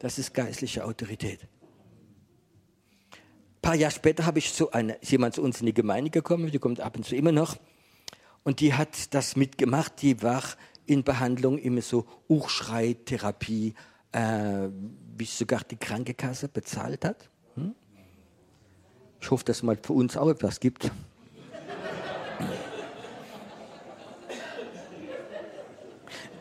Das 0.00 0.18
ist 0.18 0.34
geistliche 0.34 0.84
Autorität. 0.84 1.40
Ein 3.62 3.68
paar 3.68 3.74
Jahre 3.76 3.94
später 3.94 4.26
habe 4.26 4.40
ich 4.40 4.52
so 4.52 4.72
eine, 4.72 4.94
ist 4.94 5.12
jemand 5.12 5.36
zu 5.36 5.42
uns 5.42 5.60
in 5.60 5.66
die 5.66 5.72
Gemeinde 5.72 6.10
gekommen, 6.10 6.50
die 6.50 6.58
kommt 6.58 6.80
ab 6.80 6.96
und 6.96 7.04
zu 7.04 7.14
immer 7.14 7.30
noch. 7.30 7.56
Und 8.42 8.58
die 8.58 8.74
hat 8.74 9.14
das 9.14 9.36
mitgemacht, 9.36 10.02
die 10.02 10.20
war 10.20 10.42
in 10.84 11.04
Behandlung 11.04 11.58
immer 11.58 11.80
so 11.80 12.04
Uchschreitherapie, 12.28 13.74
äh, 14.10 14.68
bis 15.16 15.38
sogar 15.38 15.60
die 15.62 15.76
Krankenkasse 15.76 16.48
bezahlt 16.48 17.04
hat. 17.04 17.30
Hm? 17.54 17.76
Ich 19.20 19.30
hoffe, 19.30 19.44
dass 19.44 19.58
es 19.58 19.62
mal 19.62 19.78
für 19.80 19.92
uns 19.92 20.16
auch 20.16 20.28
etwas 20.28 20.58
gibt. 20.58 20.90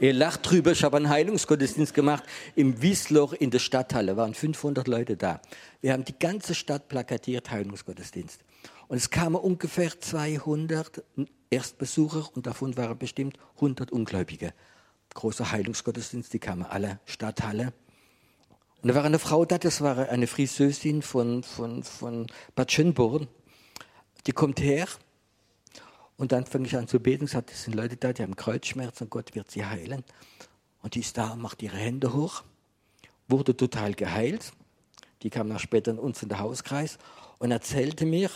Ihr 0.01 0.13
lacht 0.13 0.49
drüber, 0.49 0.71
ich 0.71 0.83
habe 0.83 0.97
einen 0.97 1.09
Heilungsgottesdienst 1.09 1.93
gemacht 1.93 2.23
im 2.55 2.81
Wiesloch 2.81 3.33
in 3.33 3.51
der 3.51 3.59
Stadthalle, 3.59 4.17
waren 4.17 4.33
500 4.33 4.87
Leute 4.87 5.15
da. 5.15 5.39
Wir 5.79 5.93
haben 5.93 6.05
die 6.05 6.17
ganze 6.17 6.55
Stadt 6.55 6.87
plakatiert, 6.87 7.51
Heilungsgottesdienst. 7.51 8.39
Und 8.87 8.97
es 8.97 9.11
kamen 9.11 9.35
ungefähr 9.35 9.91
200 10.01 11.03
Erstbesucher 11.51 12.29
und 12.33 12.47
davon 12.47 12.75
waren 12.77 12.97
bestimmt 12.97 13.37
100 13.57 13.91
Ungläubige. 13.91 14.55
Großer 15.13 15.51
Heilungsgottesdienst, 15.51 16.33
die 16.33 16.39
kamen 16.39 16.63
alle, 16.63 16.99
Stadthalle. 17.05 17.71
Und 18.81 18.87
da 18.87 18.95
war 18.95 19.03
eine 19.03 19.19
Frau 19.19 19.45
da, 19.45 19.59
das 19.59 19.81
war 19.81 20.09
eine 20.09 20.25
Friseusin 20.25 21.03
von, 21.03 21.43
von, 21.43 21.83
von 21.83 22.25
Bad 22.55 22.71
Schönborn. 22.71 23.27
Die 24.25 24.31
kommt 24.31 24.61
her 24.61 24.87
und 26.21 26.31
dann 26.31 26.45
fange 26.45 26.67
ich 26.67 26.77
an 26.77 26.87
zu 26.87 26.99
beten 26.99 27.23
und 27.23 27.31
sage, 27.31 27.47
das 27.49 27.63
sind 27.63 27.73
Leute 27.73 27.97
da, 27.97 28.13
die 28.13 28.21
haben 28.21 28.35
Kreuzschmerzen 28.35 29.05
und 29.05 29.09
Gott 29.09 29.33
wird 29.33 29.49
sie 29.49 29.65
heilen. 29.65 30.03
Und 30.83 30.93
die 30.93 30.99
ist 30.99 31.17
da, 31.17 31.35
macht 31.35 31.63
ihre 31.63 31.77
Hände 31.77 32.13
hoch, 32.13 32.43
wurde 33.27 33.57
total 33.57 33.95
geheilt. 33.95 34.53
Die 35.23 35.31
kam 35.31 35.47
nach 35.47 35.59
später 35.59 35.89
in 35.89 35.97
uns 35.97 36.21
in 36.21 36.29
den 36.29 36.37
Hauskreis 36.37 36.99
und 37.39 37.49
erzählte 37.49 38.05
mir, 38.05 38.29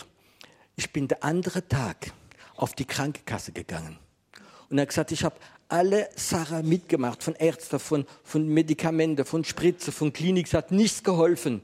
ich 0.74 0.92
bin 0.92 1.06
der 1.06 1.22
andere 1.22 1.68
Tag 1.68 2.12
auf 2.56 2.74
die 2.74 2.86
Krankenkasse 2.86 3.52
gegangen. 3.52 4.00
Und 4.68 4.78
er 4.78 4.82
hat 4.82 4.88
gesagt, 4.88 5.12
ich 5.12 5.22
habe 5.22 5.36
alle 5.68 6.08
Sachen 6.16 6.68
mitgemacht, 6.68 7.22
von 7.22 7.36
Ärzten, 7.36 7.78
von, 7.78 8.04
von 8.24 8.48
Medikamenten, 8.48 9.24
von 9.24 9.44
Spritze, 9.44 9.92
von 9.92 10.12
Klinik. 10.12 10.48
Es 10.48 10.54
hat 10.54 10.72
nichts 10.72 11.04
geholfen. 11.04 11.62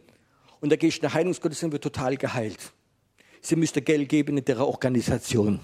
Und 0.61 0.70
da 0.70 0.76
gehe 0.76 0.88
ich 0.88 1.00
der 1.00 1.14
Heilungsgottesdienst 1.14 1.64
und 1.64 1.72
wird 1.72 1.82
total 1.82 2.16
geheilt. 2.16 2.61
Sie 3.40 3.56
müsste 3.56 3.82
Geld 3.82 4.08
geben 4.08 4.38
in 4.38 4.44
der 4.44 4.61
Organisation. 4.64 5.58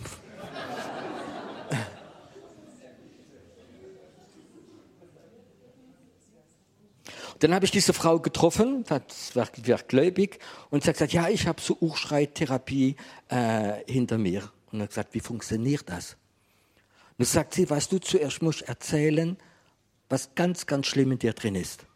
Dann 7.40 7.54
habe 7.54 7.64
ich 7.64 7.70
diese 7.70 7.92
Frau 7.92 8.18
getroffen, 8.18 8.84
das 8.88 9.36
war, 9.36 9.48
war 9.66 9.78
gläubig, 9.78 10.40
und 10.70 10.82
sie 10.82 10.88
hat 10.88 10.96
gesagt, 10.96 11.12
ja, 11.12 11.28
ich 11.28 11.46
habe 11.46 11.60
so 11.60 11.76
Urschreittherapie 11.80 12.96
äh, 13.28 13.74
hinter 13.86 14.18
mir. 14.18 14.50
Und 14.72 14.80
er 14.80 14.84
hat 14.84 14.90
gesagt, 14.90 15.14
wie 15.14 15.20
funktioniert 15.20 15.88
das? 15.88 16.16
Und 17.10 17.20
dann 17.20 17.26
sagt 17.26 17.54
sie, 17.54 17.68
weißt 17.68 17.92
du, 17.92 17.98
zuerst 17.98 18.42
muss 18.42 18.62
ich 18.62 18.68
erzählen, 18.68 19.36
was 20.08 20.34
ganz, 20.34 20.66
ganz 20.66 20.86
schlimm 20.86 21.12
in 21.12 21.18
dir 21.18 21.32
drin 21.32 21.54
ist. 21.54 21.86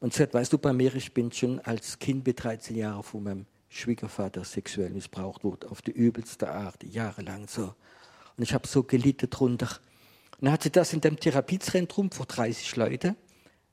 Und 0.00 0.12
sie 0.12 0.20
sagt, 0.20 0.34
weißt 0.34 0.52
du, 0.52 0.58
bei 0.58 0.72
mir, 0.72 0.94
ich 0.94 1.12
bin 1.12 1.32
schon 1.32 1.60
als 1.60 1.98
Kind 1.98 2.26
mit 2.26 2.42
13 2.42 2.76
Jahren 2.76 3.02
von 3.02 3.22
meinem 3.22 3.46
Schwiegervater 3.68 4.44
sexuell 4.44 4.90
missbraucht 4.90 5.44
worden, 5.44 5.68
auf 5.68 5.82
die 5.82 5.90
übelste 5.90 6.50
Art, 6.50 6.82
jahrelang 6.84 7.46
so. 7.48 7.74
Und 8.36 8.42
ich 8.42 8.54
habe 8.54 8.66
so 8.66 8.84
gelitten 8.84 9.28
drunter. 9.28 9.68
Und 10.40 10.46
dann 10.46 10.52
hat 10.52 10.62
sie 10.62 10.70
das 10.70 10.92
in 10.92 11.00
dem 11.00 11.18
Therapiezentrum 11.18 12.10
vor 12.10 12.26
30 12.26 12.76
Leuten 12.76 13.16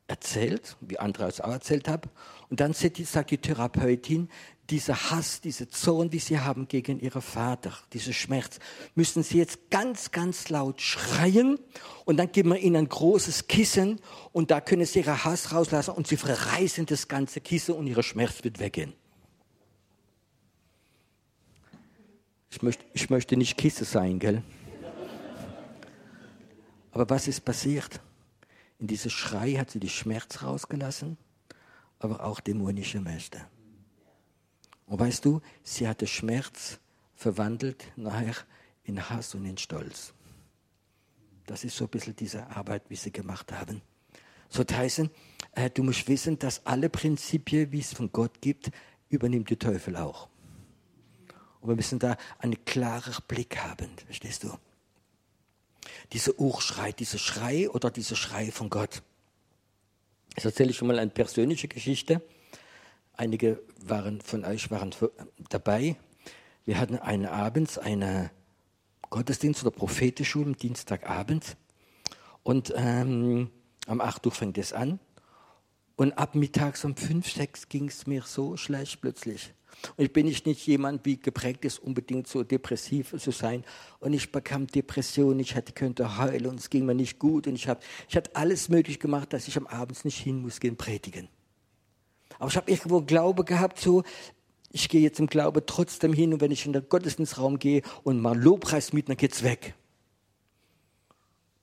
erzählt, 0.08 0.78
wie 0.82 1.00
andere 1.00 1.28
es 1.28 1.42
auch 1.42 1.52
erzählt 1.52 1.88
haben. 1.88 2.10
Und 2.50 2.60
dann 2.60 2.74
sagt 2.74 3.32
die 3.32 3.38
Therapeutin, 3.38 4.30
dieser 4.70 5.12
Hass, 5.12 5.42
diese 5.42 5.70
Zorn, 5.70 6.10
die 6.10 6.20
sie 6.20 6.40
haben 6.40 6.68
gegen 6.68 7.00
ihren 7.00 7.22
Vater, 7.22 7.72
dieser 7.94 8.14
Schmerz, 8.14 8.60
müssen 8.96 9.22
sie 9.22 9.38
jetzt 9.38 9.70
ganz, 9.70 10.12
ganz 10.12 10.50
laut 10.50 10.82
schreien 10.82 11.60
und 12.06 12.18
dann 12.18 12.32
geben 12.32 12.50
wir 12.50 12.60
ihnen 12.60 12.78
ein 12.78 12.90
großes 12.90 13.48
Kissen 13.48 14.00
und 14.32 14.52
da 14.52 14.62
können 14.62 14.86
sie 14.86 15.00
ihren 15.00 15.24
Hass 15.24 15.52
rauslassen 15.52 15.92
und 15.92 16.08
sie 16.08 16.18
verreißen 16.18 16.86
das 16.88 17.08
ganze 17.08 17.42
Kissen 17.42 17.76
und 17.76 17.88
ihr 17.88 18.02
Schmerz 18.02 18.44
wird 18.44 18.60
weggehen. 18.60 18.94
Ich 22.50 22.62
möchte, 22.62 22.86
ich 22.94 23.10
möchte 23.10 23.38
nicht 23.38 23.58
Kisse 23.58 23.86
sein, 23.86 24.18
gell? 24.18 24.42
Aber 26.92 27.10
was 27.10 27.28
ist 27.28 27.44
passiert? 27.44 28.00
In 28.80 28.88
diesem 28.88 29.12
Schrei 29.12 29.54
hat 29.54 29.72
sie 29.72 29.80
die 29.80 29.90
Schmerz 29.90 30.44
rausgelassen, 30.44 31.18
aber 32.00 32.24
auch 32.24 32.40
dämonische 32.40 33.00
Mächte. 33.00 33.46
Und 34.86 35.00
weißt 35.00 35.26
du, 35.26 35.42
sie 35.64 35.88
hat 35.88 36.02
den 36.02 36.08
Schmerz 36.08 36.80
verwandelt 37.16 37.86
nachher 37.96 38.36
in 38.84 39.10
Hass 39.10 39.34
und 39.34 39.46
in 39.46 39.58
Stolz. 39.58 40.14
Das 41.46 41.64
ist 41.64 41.78
so 41.78 41.86
ein 41.86 41.90
bisschen 41.90 42.16
diese 42.16 42.48
Arbeit, 42.48 42.84
wie 42.90 42.96
sie 42.96 43.12
gemacht 43.12 43.52
haben. 43.52 43.82
So 44.50 44.64
heißen, 44.70 45.10
äh, 45.54 45.70
du 45.70 45.84
musst 45.84 46.08
wissen, 46.08 46.38
dass 46.38 46.66
alle 46.66 46.90
Prinzipien, 46.90 47.72
wie 47.72 47.80
es 47.80 47.94
von 47.94 48.12
Gott 48.12 48.42
gibt, 48.42 48.72
übernimmt 49.10 49.50
der 49.50 49.60
Teufel 49.60 49.96
auch. 49.96 50.30
Und 51.62 51.70
wir 51.70 51.76
müssen 51.76 52.00
da 52.00 52.18
einen 52.38 52.64
klaren 52.66 53.16
Blick 53.28 53.58
haben, 53.58 53.90
verstehst 54.06 54.44
du? 54.44 54.52
Dieser 56.14 56.40
Urschrei, 56.40 56.92
dieser 56.92 57.18
Schrei 57.18 57.70
oder 57.70 57.92
dieser 57.92 58.16
Schrei 58.16 58.52
von 58.52 58.70
Gott. 58.70 59.02
Jetzt 60.36 60.46
erzähle 60.46 60.72
ich 60.72 60.78
schon 60.78 60.88
mal 60.88 61.00
eine 61.00 61.12
persönliche 61.12 61.68
Geschichte. 61.68 62.22
Einige 63.14 63.62
waren 63.80 64.22
von 64.22 64.44
euch 64.44 64.70
waren 64.72 64.94
dabei. 65.50 65.96
Wir 66.66 66.80
hatten 66.80 66.98
einen 66.98 67.26
Abend 67.26 67.80
einen 67.80 68.30
Gottesdienst 69.10 69.62
oder 69.64 69.72
Prophetenschule 69.72 70.48
am 70.48 70.58
Dienstagabend. 70.58 71.56
Und 72.44 72.74
ähm, 72.76 73.50
am 73.88 74.02
8 74.02 74.26
Uhr 74.26 74.32
fängt 74.32 74.58
es 74.58 74.74
an. 74.74 75.00
Und 75.96 76.14
ab 76.18 76.36
mittags 76.36 76.84
um 76.84 76.96
5, 76.96 77.32
6 77.32 77.70
ging 77.70 77.88
es 77.88 78.06
mir 78.06 78.24
so 78.24 78.58
schlecht 78.58 79.02
plötzlich. 79.02 79.54
Und 79.98 80.06
ich 80.06 80.14
bin 80.14 80.26
nicht, 80.26 80.46
jemand, 80.68 81.06
wie 81.06 81.18
geprägt 81.18 81.66
ist, 81.66 81.80
unbedingt 81.80 82.28
so 82.28 82.44
depressiv 82.44 83.14
zu 83.18 83.32
sein. 83.32 83.64
Und 84.00 84.14
ich 84.14 84.32
bekam 84.32 84.68
Depressionen, 84.68 85.40
ich 85.40 85.56
hatte, 85.56 85.74
könnte 85.74 86.18
heulen 86.18 86.48
und 86.48 86.60
es 86.60 86.70
ging 86.70 86.86
mir 86.86 86.96
nicht 86.96 87.20
gut. 87.20 87.48
Und 87.48 87.56
ich 87.56 87.68
habe 87.68 87.80
ich 88.10 88.16
hab 88.16 88.30
alles 88.38 88.70
möglich 88.70 89.00
gemacht, 89.00 89.34
dass 89.34 89.48
ich 89.48 89.58
am 89.58 89.68
Abend 89.68 90.04
nicht 90.06 90.18
hin 90.18 90.42
muss 90.42 90.60
gehen 90.60 90.78
predigen. 90.78 91.28
Aber 92.40 92.50
ich 92.50 92.58
habe 92.58 92.72
irgendwo 92.72 93.02
Glaube 93.02 93.44
gehabt, 93.46 93.80
so, 93.80 94.04
ich 94.72 94.90
gehe 94.90 95.02
jetzt 95.02 95.20
im 95.20 95.28
Glaube 95.28 95.66
trotzdem 95.66 96.12
hin 96.12 96.34
und 96.34 96.42
wenn 96.42 96.52
ich 96.52 96.66
in 96.66 96.74
den 96.74 96.88
Gottesdienstraum 96.90 97.60
gehe 97.60 97.82
und 98.04 98.20
mal 98.20 98.38
Lobpreis 98.38 98.92
mit, 98.92 99.08
dann 99.08 99.18
geht's 99.18 99.44
weg. 99.44 99.74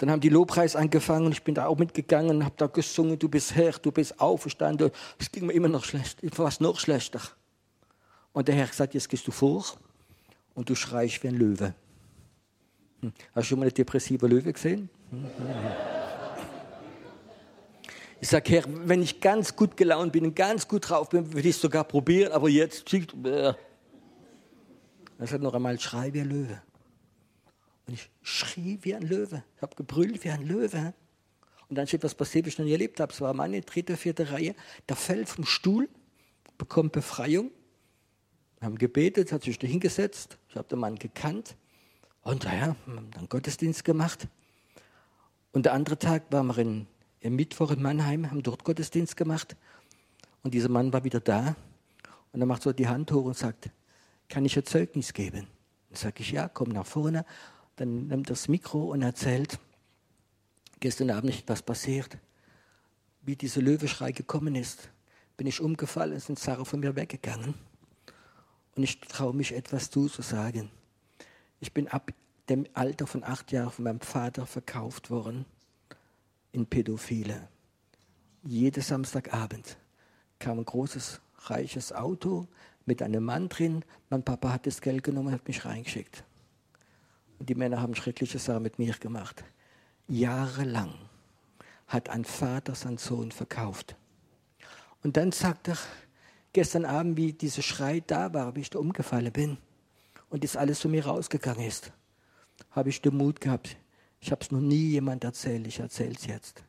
Dann 0.02 0.10
haben 0.10 0.20
die 0.20 0.30
Lobpreis 0.30 0.74
angefangen 0.74 1.26
und 1.26 1.32
ich 1.32 1.44
bin 1.44 1.54
da 1.54 1.66
auch 1.66 1.78
mitgegangen 1.78 2.38
und 2.38 2.44
habe 2.44 2.56
da 2.56 2.66
gesungen, 2.66 3.20
du 3.20 3.28
bist 3.28 3.54
Herr, 3.54 3.70
du 3.70 3.92
bist 3.92 4.18
auferstanden. 4.18 4.90
Es 5.16 5.30
ging 5.30 5.46
mir 5.46 5.52
immer 5.52 5.68
noch 5.68 5.84
schlecht, 5.84 6.18
fast 6.32 6.60
noch 6.60 6.80
schlechter. 6.80 7.20
Und 8.32 8.48
der 8.48 8.56
Herr 8.56 8.66
sagt, 8.66 8.94
jetzt 8.94 9.08
gehst 9.08 9.28
du 9.28 9.30
vor 9.30 9.64
und 10.56 10.68
du 10.68 10.74
schreist 10.74 11.22
wie 11.22 11.28
ein 11.28 11.36
Löwe. 11.36 11.72
Hm. 13.00 13.12
Hast 13.32 13.44
du 13.44 13.48
schon 13.50 13.60
mal 13.60 13.66
eine 13.66 13.72
depressive 13.72 14.26
Löwe 14.26 14.52
gesehen? 14.52 14.90
Hm. 15.10 15.24
Ich 18.20 18.28
sage, 18.28 18.54
Herr, 18.54 18.64
wenn 18.66 19.02
ich 19.02 19.20
ganz 19.20 19.54
gut 19.54 19.76
gelaunt 19.76 20.10
bin 20.10 20.24
und 20.24 20.34
ganz 20.34 20.66
gut 20.66 20.88
drauf 20.88 21.10
bin, 21.10 21.32
würde 21.32 21.48
ich 21.48 21.54
es 21.54 21.62
sogar 21.62 21.84
probieren, 21.84 22.32
aber 22.32 22.48
jetzt, 22.48 22.92
äh. 22.92 23.04
er 23.24 23.56
sagt 25.20 25.44
noch 25.44 25.54
einmal, 25.54 25.78
schrei 25.78 26.12
wie 26.12 26.22
ein 26.22 26.28
Löwe. 26.28 26.60
Und 27.86 27.94
ich 27.94 28.10
schrie 28.22 28.78
wie 28.82 28.94
ein 28.94 29.02
Löwe. 29.02 29.42
Ich 29.56 29.62
habe 29.62 29.74
gebrüllt 29.76 30.22
wie 30.24 30.30
ein 30.30 30.46
Löwe. 30.46 30.94
Und 31.68 31.76
dann 31.76 31.86
steht 31.86 32.04
was 32.04 32.14
passiert, 32.14 32.46
was 32.46 32.54
ich 32.54 32.58
noch 32.58 32.66
nie 32.66 32.72
erlebt 32.72 33.00
habe. 33.00 33.12
Es 33.12 33.20
war 33.20 33.34
meine 33.34 33.60
dritte, 33.62 33.96
vierte 33.96 34.30
Reihe. 34.30 34.54
Der 34.88 34.96
fällt 34.96 35.28
vom 35.28 35.44
Stuhl, 35.44 35.88
bekommt 36.58 36.92
Befreiung 36.92 37.50
wir 38.62 38.66
haben 38.66 38.78
gebetet, 38.78 39.32
hat 39.32 39.42
sich 39.42 39.58
da 39.58 39.66
hingesetzt. 39.66 40.38
Ich 40.48 40.54
habe 40.54 40.68
den 40.68 40.78
Mann 40.78 40.94
gekannt. 40.94 41.56
Und 42.22 42.44
naja, 42.44 42.76
dann 42.86 43.28
Gottesdienst 43.28 43.84
gemacht. 43.84 44.28
Und 45.50 45.66
der 45.66 45.72
andere 45.72 45.98
Tag 45.98 46.30
waren 46.30 46.46
wir 46.46 46.58
in, 46.58 46.86
im 47.18 47.34
Mittwoch 47.34 47.72
in 47.72 47.82
Mannheim, 47.82 48.30
haben 48.30 48.40
dort 48.44 48.62
Gottesdienst 48.62 49.16
gemacht. 49.16 49.56
Und 50.44 50.54
dieser 50.54 50.68
Mann 50.68 50.92
war 50.92 51.02
wieder 51.02 51.18
da. 51.18 51.56
Und 52.30 52.40
er 52.40 52.46
macht 52.46 52.62
so 52.62 52.72
die 52.72 52.86
Hand 52.86 53.10
hoch 53.10 53.24
und 53.24 53.36
sagt, 53.36 53.68
kann 54.28 54.44
ich 54.44 54.56
ein 54.56 54.64
Zeugnis 54.64 55.12
geben? 55.12 55.48
Dann 55.88 55.96
sage 55.96 56.22
ich, 56.22 56.30
ja, 56.30 56.48
komm 56.48 56.68
nach 56.68 56.86
vorne. 56.86 57.26
Dann 57.76 58.08
nimmt 58.08 58.30
das 58.30 58.48
Mikro 58.48 58.90
und 58.92 59.02
erzählt, 59.02 59.58
gestern 60.80 61.10
Abend 61.10 61.26
nicht 61.26 61.48
was 61.48 61.62
passiert. 61.62 62.18
Wie 63.22 63.36
dieser 63.36 63.62
Löweschrei 63.62 64.12
gekommen 64.12 64.54
ist, 64.54 64.90
bin 65.36 65.46
ich 65.46 65.60
umgefallen, 65.60 66.18
sind 66.20 66.38
Sarah 66.38 66.64
von 66.64 66.80
mir 66.80 66.96
weggegangen. 66.96 67.54
Und 68.74 68.82
ich 68.82 69.00
traue 69.00 69.34
mich 69.34 69.52
etwas 69.52 69.90
zu 69.90 70.08
sagen. 70.08 70.70
Ich 71.60 71.72
bin 71.72 71.88
ab 71.88 72.12
dem 72.48 72.66
Alter 72.74 73.06
von 73.06 73.22
acht 73.22 73.52
Jahren 73.52 73.70
von 73.70 73.84
meinem 73.84 74.00
Vater 74.00 74.46
verkauft 74.46 75.10
worden 75.10 75.46
in 76.50 76.66
Pädophile. 76.66 77.48
Jeden 78.42 78.82
Samstagabend 78.82 79.76
kam 80.38 80.58
ein 80.58 80.64
großes, 80.64 81.20
reiches 81.44 81.92
Auto 81.92 82.48
mit 82.84 83.02
einem 83.02 83.24
Mann 83.24 83.48
drin. 83.48 83.84
Mein 84.10 84.24
Papa 84.24 84.52
hat 84.52 84.66
das 84.66 84.80
Geld 84.80 85.04
genommen 85.04 85.28
und 85.28 85.34
hat 85.34 85.46
mich 85.46 85.64
reingeschickt. 85.64 86.24
Die 87.42 87.56
Männer 87.56 87.82
haben 87.82 87.94
schreckliche 87.96 88.38
Sachen 88.38 88.62
mit 88.62 88.78
mir 88.78 88.94
gemacht. 88.94 89.42
Jahrelang 90.06 90.94
hat 91.88 92.08
ein 92.08 92.24
Vater 92.24 92.74
seinen 92.76 92.98
Sohn 92.98 93.32
verkauft. 93.32 93.96
Und 95.02 95.16
dann 95.16 95.32
sagt 95.32 95.68
er, 95.68 95.78
gestern 96.52 96.84
Abend, 96.84 97.16
wie 97.16 97.32
dieser 97.32 97.62
Schrei 97.62 98.00
da 98.00 98.32
war, 98.32 98.54
wie 98.54 98.60
ich 98.60 98.70
da 98.70 98.78
umgefallen 98.78 99.32
bin 99.32 99.58
und 100.30 100.44
das 100.44 100.56
alles 100.56 100.78
zu 100.78 100.88
mir 100.88 101.04
rausgegangen 101.04 101.66
ist, 101.66 101.92
habe 102.70 102.90
ich 102.90 103.02
den 103.02 103.16
Mut 103.16 103.40
gehabt. 103.40 103.76
Ich 104.20 104.30
habe 104.30 104.40
es 104.40 104.52
noch 104.52 104.60
nie 104.60 104.90
jemand 104.90 105.24
erzählt, 105.24 105.66
ich 105.66 105.80
erzähle 105.80 106.14
es 106.16 106.26
jetzt, 106.26 106.62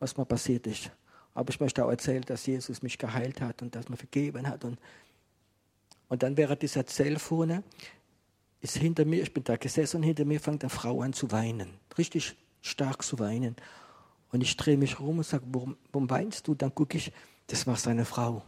was 0.00 0.16
mir 0.16 0.24
passiert 0.24 0.66
ist. 0.66 0.90
Aber 1.34 1.50
ich 1.50 1.60
möchte 1.60 1.84
auch 1.84 1.90
erzählen, 1.90 2.22
dass 2.22 2.46
Jesus 2.46 2.82
mich 2.82 2.98
geheilt 2.98 3.40
hat 3.40 3.62
und 3.62 3.76
dass 3.76 3.88
mir 3.88 3.96
vergeben 3.96 4.48
hat. 4.48 4.64
Und, 4.64 4.80
und 6.08 6.24
dann 6.24 6.36
während 6.36 6.62
dieser 6.62 6.84
Zellphone 6.84 7.62
ist 8.60 8.76
hinter 8.76 9.04
mir, 9.04 9.22
ich 9.22 9.32
bin 9.32 9.44
da 9.44 9.56
gesessen 9.56 9.98
und 9.98 10.02
hinter 10.02 10.24
mir 10.24 10.40
fängt 10.40 10.62
eine 10.62 10.70
Frau 10.70 11.00
an 11.00 11.12
zu 11.12 11.30
weinen. 11.30 11.78
Richtig 11.96 12.36
stark 12.60 13.02
zu 13.02 13.18
weinen. 13.18 13.56
Und 14.32 14.42
ich 14.42 14.56
drehe 14.56 14.76
mich 14.76 15.00
rum 15.00 15.18
und 15.18 15.26
sage, 15.26 15.44
warum, 15.48 15.76
warum 15.92 16.10
weinst 16.10 16.46
du? 16.46 16.54
Dann 16.54 16.74
gucke 16.74 16.98
ich, 16.98 17.12
das 17.46 17.66
war 17.66 17.76
seine 17.76 18.04
Frau. 18.04 18.44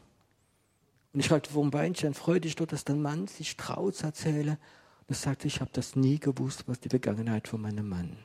Und 1.13 1.21
ich 1.21 1.29
fragte, 1.29 1.51
warum 1.55 1.73
weinst 1.73 2.03
du? 2.03 2.07
Dann 2.07 2.15
freut 2.15 2.45
dich 2.45 2.57
doch, 2.57 2.67
dass 2.67 2.85
dein 2.85 3.03
Mann 3.03 3.27
sich 3.27 3.57
traut 3.57 3.97
zu 3.97 4.07
erzählen. 4.07 4.51
Und 4.51 5.09
er 5.09 5.15
sagte, 5.15 5.47
ich 5.47 5.61
habe 5.61 5.71
das 5.73 5.97
nie 5.97 6.19
gewusst, 6.19 6.65
was 6.67 6.79
die 6.79 6.89
Vergangenheit 6.89 7.49
von 7.49 7.61
meinem 7.61 7.89
Mann. 7.89 8.17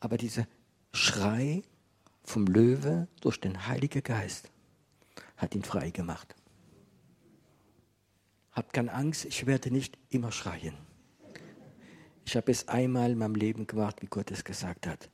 Aber 0.00 0.16
dieser 0.16 0.46
Schrei 0.92 1.62
vom 2.24 2.46
Löwe 2.46 3.08
durch 3.20 3.38
den 3.40 3.66
Heiligen 3.66 4.02
Geist 4.02 4.50
hat 5.36 5.54
ihn 5.54 5.62
frei 5.62 5.90
gemacht. 5.90 6.34
Habt 8.60 8.74
keine 8.74 8.92
Angst, 8.92 9.24
ich 9.24 9.46
werde 9.46 9.70
nicht 9.70 9.96
immer 10.10 10.32
schreien. 10.32 10.74
Ich 12.26 12.36
habe 12.36 12.52
es 12.52 12.68
einmal 12.68 13.12
in 13.12 13.16
meinem 13.16 13.34
Leben 13.34 13.66
gemacht, 13.66 14.02
wie 14.02 14.06
Gott 14.06 14.30
es 14.30 14.44
gesagt 14.44 14.86
hat. 14.86 15.08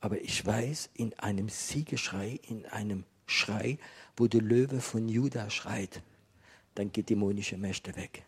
Aber 0.00 0.18
ich 0.18 0.46
weiß, 0.46 0.88
in 0.94 1.12
einem 1.18 1.50
Siegeschrei, 1.50 2.40
in 2.48 2.64
einem 2.64 3.04
Schrei, 3.26 3.76
wo 4.16 4.28
der 4.28 4.40
Löwe 4.40 4.80
von 4.80 5.10
Juda 5.10 5.50
schreit, 5.50 6.02
dann 6.74 6.90
geht 6.90 7.10
dämonische 7.10 7.58
Mächte 7.58 7.96
weg. 7.96 8.24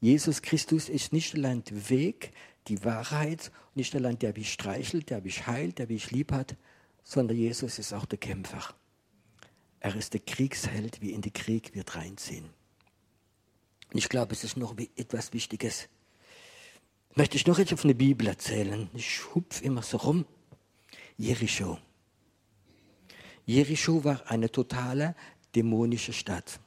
Jesus 0.00 0.40
Christus 0.40 0.88
ist 0.88 1.12
nicht 1.12 1.34
allein 1.34 1.64
der 1.64 1.90
Weg, 1.90 2.30
die 2.68 2.84
Wahrheit, 2.84 3.50
nicht 3.74 3.96
allein 3.96 4.20
der, 4.20 4.36
wie 4.36 4.44
streichelt, 4.44 5.10
der, 5.10 5.24
wie 5.24 5.32
heilt, 5.32 5.80
der, 5.80 5.88
wie 5.88 5.96
ich 5.96 6.12
lieb 6.12 6.30
hat, 6.30 6.54
sondern 7.02 7.36
Jesus 7.36 7.80
ist 7.80 7.92
auch 7.92 8.06
der 8.06 8.20
Kämpfer. 8.20 8.62
Er 9.80 9.96
ist 9.96 10.12
der 10.12 10.20
Kriegsheld, 10.20 11.00
wie 11.00 11.10
in 11.10 11.22
den 11.22 11.32
Krieg 11.32 11.74
wird 11.74 11.96
reinziehen. 11.96 12.56
Und 13.92 13.98
ich 13.98 14.08
glaube, 14.08 14.32
es 14.32 14.44
ist 14.44 14.56
noch 14.56 14.76
etwas 14.96 15.32
Wichtiges. 15.32 15.88
Möchte 17.14 17.36
ich 17.36 17.46
noch 17.46 17.58
etwas 17.58 17.80
auf 17.80 17.84
eine 17.84 17.94
Bibel 17.94 18.26
erzählen? 18.26 18.88
Ich 18.94 19.34
hupf 19.34 19.62
immer 19.62 19.82
so 19.82 19.96
rum. 19.96 20.24
Jericho. 21.16 21.78
Jericho 23.46 24.04
war 24.04 24.22
eine 24.30 24.52
totale 24.52 25.16
dämonische 25.54 26.12
Stadt. 26.12 26.60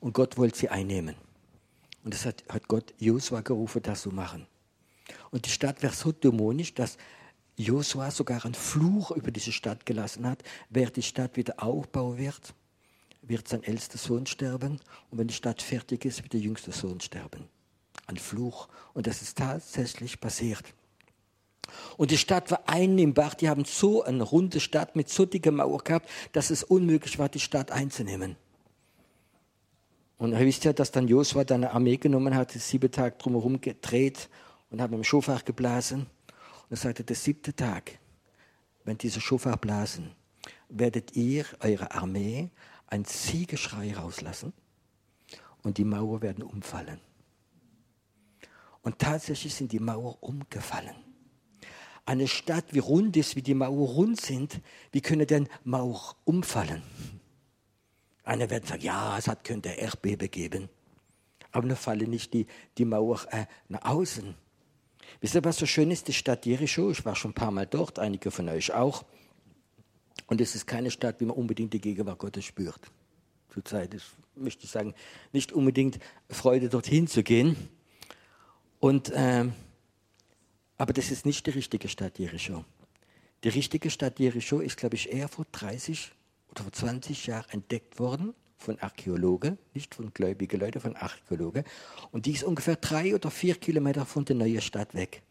Und 0.00 0.14
Gott 0.14 0.38
wollte 0.38 0.58
sie 0.58 0.68
einnehmen. 0.68 1.16
Und 2.04 2.14
das 2.14 2.24
hat, 2.24 2.44
hat 2.48 2.68
Gott 2.68 2.94
Josua 2.98 3.42
gerufen, 3.42 3.82
das 3.82 4.02
zu 4.02 4.10
machen. 4.10 4.46
Und 5.30 5.44
die 5.44 5.50
Stadt 5.50 5.82
war 5.82 5.92
so 5.92 6.12
dämonisch, 6.12 6.72
dass 6.72 6.96
Josua 7.56 8.10
sogar 8.10 8.44
einen 8.44 8.54
Fluch 8.54 9.10
über 9.10 9.30
diese 9.30 9.52
Stadt 9.52 9.84
gelassen 9.84 10.26
hat. 10.26 10.42
Wer 10.70 10.88
die 10.88 11.02
Stadt 11.02 11.36
wieder 11.36 11.62
aufbauen 11.62 12.16
wird, 12.16 12.54
wird 13.22 13.48
sein 13.48 13.62
ältester 13.62 13.98
Sohn 13.98 14.26
sterben. 14.26 14.80
Und 15.10 15.18
wenn 15.18 15.28
die 15.28 15.34
Stadt 15.34 15.62
fertig 15.62 16.04
ist, 16.04 16.22
wird 16.22 16.32
der 16.32 16.40
jüngste 16.40 16.72
Sohn 16.72 17.00
sterben. 17.00 17.48
Ein 18.06 18.16
Fluch. 18.16 18.68
Und 18.94 19.06
das 19.06 19.22
ist 19.22 19.38
tatsächlich 19.38 20.20
passiert. 20.20 20.64
Und 21.96 22.10
die 22.10 22.18
Stadt 22.18 22.50
war 22.50 22.62
einnehmbar. 22.66 23.34
Die 23.38 23.48
haben 23.48 23.64
so 23.64 24.02
eine 24.02 24.22
runde 24.22 24.60
Stadt 24.60 24.96
mit 24.96 25.08
so 25.08 25.26
dicker 25.26 25.52
Mauer 25.52 25.82
gehabt, 25.84 26.08
dass 26.32 26.50
es 26.50 26.64
unmöglich 26.64 27.18
war, 27.18 27.28
die 27.28 27.40
Stadt 27.40 27.70
einzunehmen. 27.70 28.36
Und 30.18 30.32
ihr 30.32 30.40
wisst 30.40 30.64
ja, 30.64 30.72
dass 30.72 30.90
dann 30.90 31.08
Josua 31.08 31.44
dann 31.44 31.64
eine 31.64 31.72
Armee 31.72 31.96
genommen 31.96 32.34
hat, 32.34 32.52
sieben 32.52 32.90
Tage 32.90 33.16
drumherum 33.16 33.60
gedreht 33.60 34.28
und 34.70 34.80
hat 34.80 34.90
mit 34.90 34.98
dem 34.98 35.04
Schofach 35.04 35.44
geblasen. 35.44 36.00
Und 36.00 36.70
er 36.70 36.76
sagte, 36.76 37.04
der 37.04 37.16
siebte 37.16 37.54
Tag, 37.54 37.98
wenn 38.84 38.98
diese 38.98 39.20
Schofach 39.20 39.56
blasen, 39.56 40.10
werdet 40.68 41.16
ihr, 41.16 41.46
eure 41.60 41.92
Armee, 41.92 42.50
ein 42.90 43.04
Siegeschrei 43.04 43.94
rauslassen 43.94 44.52
und 45.62 45.78
die 45.78 45.84
Mauer 45.84 46.22
werden 46.22 46.42
umfallen. 46.42 47.00
Und 48.82 48.98
tatsächlich 48.98 49.54
sind 49.54 49.72
die 49.72 49.78
Mauer 49.78 50.22
umgefallen. 50.22 50.96
Eine 52.06 52.26
Stadt, 52.28 52.72
wie 52.72 52.78
rund 52.78 53.16
ist, 53.16 53.36
wie 53.36 53.42
die 53.42 53.54
Mauer 53.54 53.88
rund 53.88 54.20
sind, 54.20 54.60
wie 54.90 55.00
können 55.00 55.26
denn 55.26 55.48
Mauer 55.64 56.16
umfallen? 56.24 56.82
Einer 58.24 58.50
wird 58.50 58.66
sagen, 58.66 58.82
ja, 58.82 59.16
es 59.18 59.28
hat, 59.28 59.44
könnte 59.44 59.68
Erdbebe 59.70 60.28
geben. 60.28 60.68
Aber 61.52 61.68
dann 61.68 61.76
fallen 61.76 62.10
nicht 62.10 62.32
die, 62.32 62.46
die 62.78 62.84
Mauer 62.84 63.26
äh, 63.30 63.46
nach 63.68 63.84
außen. 63.84 64.34
Wisst 65.20 65.34
ihr, 65.34 65.44
was 65.44 65.58
so 65.58 65.66
schön 65.66 65.90
ist? 65.90 66.08
Die 66.08 66.12
Stadt 66.12 66.46
Jericho, 66.46 66.90
ich 66.90 67.04
war 67.04 67.16
schon 67.16 67.32
ein 67.32 67.34
paar 67.34 67.50
Mal 67.50 67.66
dort, 67.66 67.98
einige 67.98 68.30
von 68.30 68.48
euch 68.48 68.72
auch. 68.72 69.04
Und 70.30 70.40
es 70.40 70.54
ist 70.54 70.66
keine 70.66 70.92
Stadt, 70.92 71.20
wie 71.20 71.24
man 71.24 71.36
unbedingt 71.36 71.72
die 71.72 71.80
Gegenwart 71.80 72.20
Gottes 72.20 72.44
spürt. 72.44 72.80
Zurzeit 73.48 73.92
ist, 73.94 74.06
möchte 74.36 74.64
ich 74.64 74.70
sagen, 74.70 74.94
nicht 75.32 75.52
unbedingt 75.52 75.98
Freude, 76.30 76.68
dorthin 76.68 77.08
zu 77.08 77.24
gehen. 77.24 77.56
Und, 78.78 79.10
ähm, 79.12 79.52
aber 80.78 80.92
das 80.92 81.10
ist 81.10 81.26
nicht 81.26 81.48
die 81.48 81.50
richtige 81.50 81.88
Stadt 81.88 82.20
Jericho. 82.20 82.64
Die 83.42 83.48
richtige 83.48 83.90
Stadt 83.90 84.20
Jericho 84.20 84.60
ist, 84.60 84.76
glaube 84.76 84.94
ich, 84.94 85.12
eher 85.12 85.26
vor 85.26 85.46
30 85.50 86.12
oder 86.52 86.62
vor 86.62 86.72
20 86.72 87.26
Jahren 87.26 87.50
entdeckt 87.50 87.98
worden 87.98 88.32
von 88.56 88.78
Archäologen, 88.78 89.58
nicht 89.74 89.96
von 89.96 90.14
gläubigen 90.14 90.60
Leuten, 90.60 90.80
von 90.80 90.94
Archäologen. 90.94 91.64
Und 92.12 92.26
die 92.26 92.32
ist 92.32 92.44
ungefähr 92.44 92.76
drei 92.76 93.16
oder 93.16 93.32
vier 93.32 93.56
Kilometer 93.56 94.06
von 94.06 94.24
der 94.24 94.36
neuen 94.36 94.60
Stadt 94.60 94.94
weg. 94.94 95.22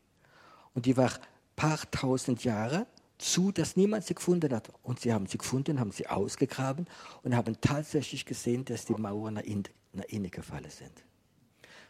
Und 0.74 0.86
die 0.86 0.98
war 0.98 1.14
paar 1.56 1.80
tausend 1.90 2.44
Jahre 2.44 2.86
zu, 3.20 3.52
dass 3.52 3.76
niemand 3.76 4.06
sie 4.06 4.16
gefunden 4.16 4.52
hat. 4.54 4.72
Und 4.82 5.00
sie 5.00 5.14
haben 5.14 5.28
sie 5.28 5.38
gefunden, 5.38 5.80
haben 5.80 5.92
sie 5.92 6.08
ausgegraben 6.08 6.88
und 7.22 7.36
haben 7.36 7.60
tatsächlich 7.62 8.26
gesehen, 8.26 8.66
dass 8.66 8.86
die 8.86 8.94
Mauern 8.94 9.36
nach 9.36 9.44
innen, 9.44 9.66
nach 9.94 10.06
innen 10.06 10.32
gefallen 10.32 10.70
sind. 10.70 11.04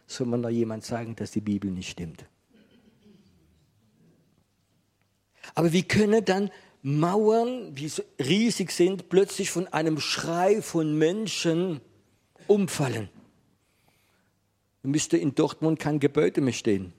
Soll 0.08 0.28
man 0.28 0.42
noch 0.42 0.50
jemand 0.50 0.84
sagen, 0.84 1.16
dass 1.16 1.32
die 1.32 1.42
Bibel 1.42 1.72
nicht 1.72 1.92
stimmt? 1.92 2.26
Aber 5.56 5.72
wie 5.72 5.84
können 5.84 6.26
dann 6.26 6.52
Mauern, 6.82 7.76
die 7.76 7.90
so 7.90 8.04
riesig 8.20 8.72
sind, 8.72 9.10
plötzlich 9.10 9.52
von 9.52 9.68
einem 9.68 10.00
Schrei 10.00 10.62
von 10.62 10.98
Menschen 10.98 11.82
umfallen. 12.48 13.10
Müsste 14.84 15.18
in 15.18 15.36
Dortmund 15.36 15.78
kein 15.78 16.00
Gebäude 16.00 16.40
mehr 16.40 16.54
stehen. 16.54 16.94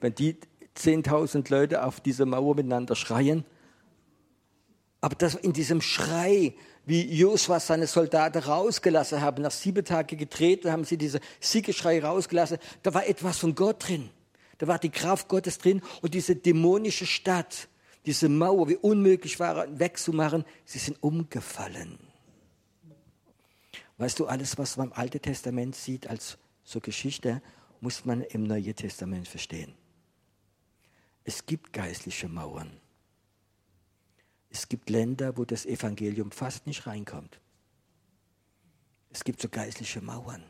Wenn 0.00 0.14
die 0.14 0.36
10.000 0.76 1.50
Leute 1.50 1.84
auf 1.84 2.00
dieser 2.00 2.26
Mauer 2.26 2.54
miteinander 2.54 2.96
schreien. 2.96 3.44
Aber 5.00 5.14
das 5.14 5.34
in 5.34 5.52
diesem 5.52 5.80
Schrei, 5.80 6.54
wie 6.84 7.02
Josua 7.02 7.60
seine 7.60 7.86
Soldaten 7.86 8.38
rausgelassen 8.38 9.20
haben, 9.20 9.42
nach 9.42 9.50
sieben 9.50 9.84
Tagen 9.84 10.16
getreten, 10.16 10.70
haben 10.70 10.84
sie 10.84 10.96
diese 10.96 11.20
Siegeschrei 11.40 12.02
rausgelassen, 12.02 12.58
da 12.82 12.94
war 12.94 13.06
etwas 13.06 13.38
von 13.38 13.54
Gott 13.54 13.88
drin. 13.88 14.10
Da 14.58 14.66
war 14.66 14.78
die 14.78 14.90
Kraft 14.90 15.28
Gottes 15.28 15.58
drin 15.58 15.82
und 16.00 16.14
diese 16.14 16.34
dämonische 16.34 17.06
Stadt, 17.06 17.68
diese 18.06 18.28
Mauer, 18.28 18.68
wie 18.68 18.76
unmöglich 18.76 19.38
war, 19.38 19.66
wegzumachen, 19.78 20.44
sie 20.64 20.78
sind 20.78 21.02
umgefallen. 21.02 21.98
Weißt 23.98 24.18
du, 24.18 24.26
alles, 24.26 24.58
was 24.58 24.76
man 24.76 24.88
im 24.88 24.92
Alten 24.92 25.20
Testament 25.20 25.74
sieht 25.74 26.06
als 26.06 26.38
so 26.64 26.80
Geschichte, 26.80 27.42
muss 27.80 28.04
man 28.04 28.22
im 28.22 28.44
Neuen 28.44 28.74
Testament 28.74 29.28
verstehen. 29.28 29.74
Es 31.28 31.44
gibt 31.44 31.72
geistliche 31.72 32.28
Mauern. 32.28 32.70
Es 34.48 34.68
gibt 34.68 34.90
Länder, 34.90 35.36
wo 35.36 35.44
das 35.44 35.66
Evangelium 35.66 36.30
fast 36.30 36.68
nicht 36.68 36.86
reinkommt. 36.86 37.40
Es 39.10 39.24
gibt 39.24 39.42
so 39.42 39.48
geistliche 39.48 40.00
Mauern. 40.00 40.44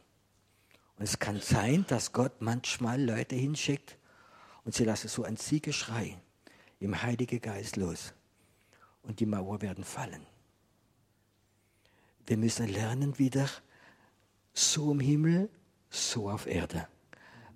Und 0.98 1.04
es 1.04 1.18
kann 1.18 1.40
sein, 1.40 1.86
dass 1.88 2.12
Gott 2.12 2.42
manchmal 2.42 3.02
Leute 3.02 3.34
hinschickt 3.36 3.96
und 4.64 4.74
sie 4.74 4.84
lassen 4.84 5.08
so 5.08 5.24
ein 5.24 5.38
Siegeschrei 5.38 6.20
im 6.78 7.02
Heiligen 7.02 7.40
Geist 7.40 7.76
los. 7.76 8.12
Und 9.00 9.20
die 9.20 9.26
Mauer 9.26 9.62
werden 9.62 9.82
fallen. 9.82 10.26
Wir 12.26 12.36
müssen 12.36 12.68
lernen 12.68 13.18
wieder, 13.18 13.48
so 14.52 14.92
im 14.92 15.00
Himmel, 15.00 15.48
so 15.88 16.28
auf 16.28 16.46
Erde. 16.46 16.86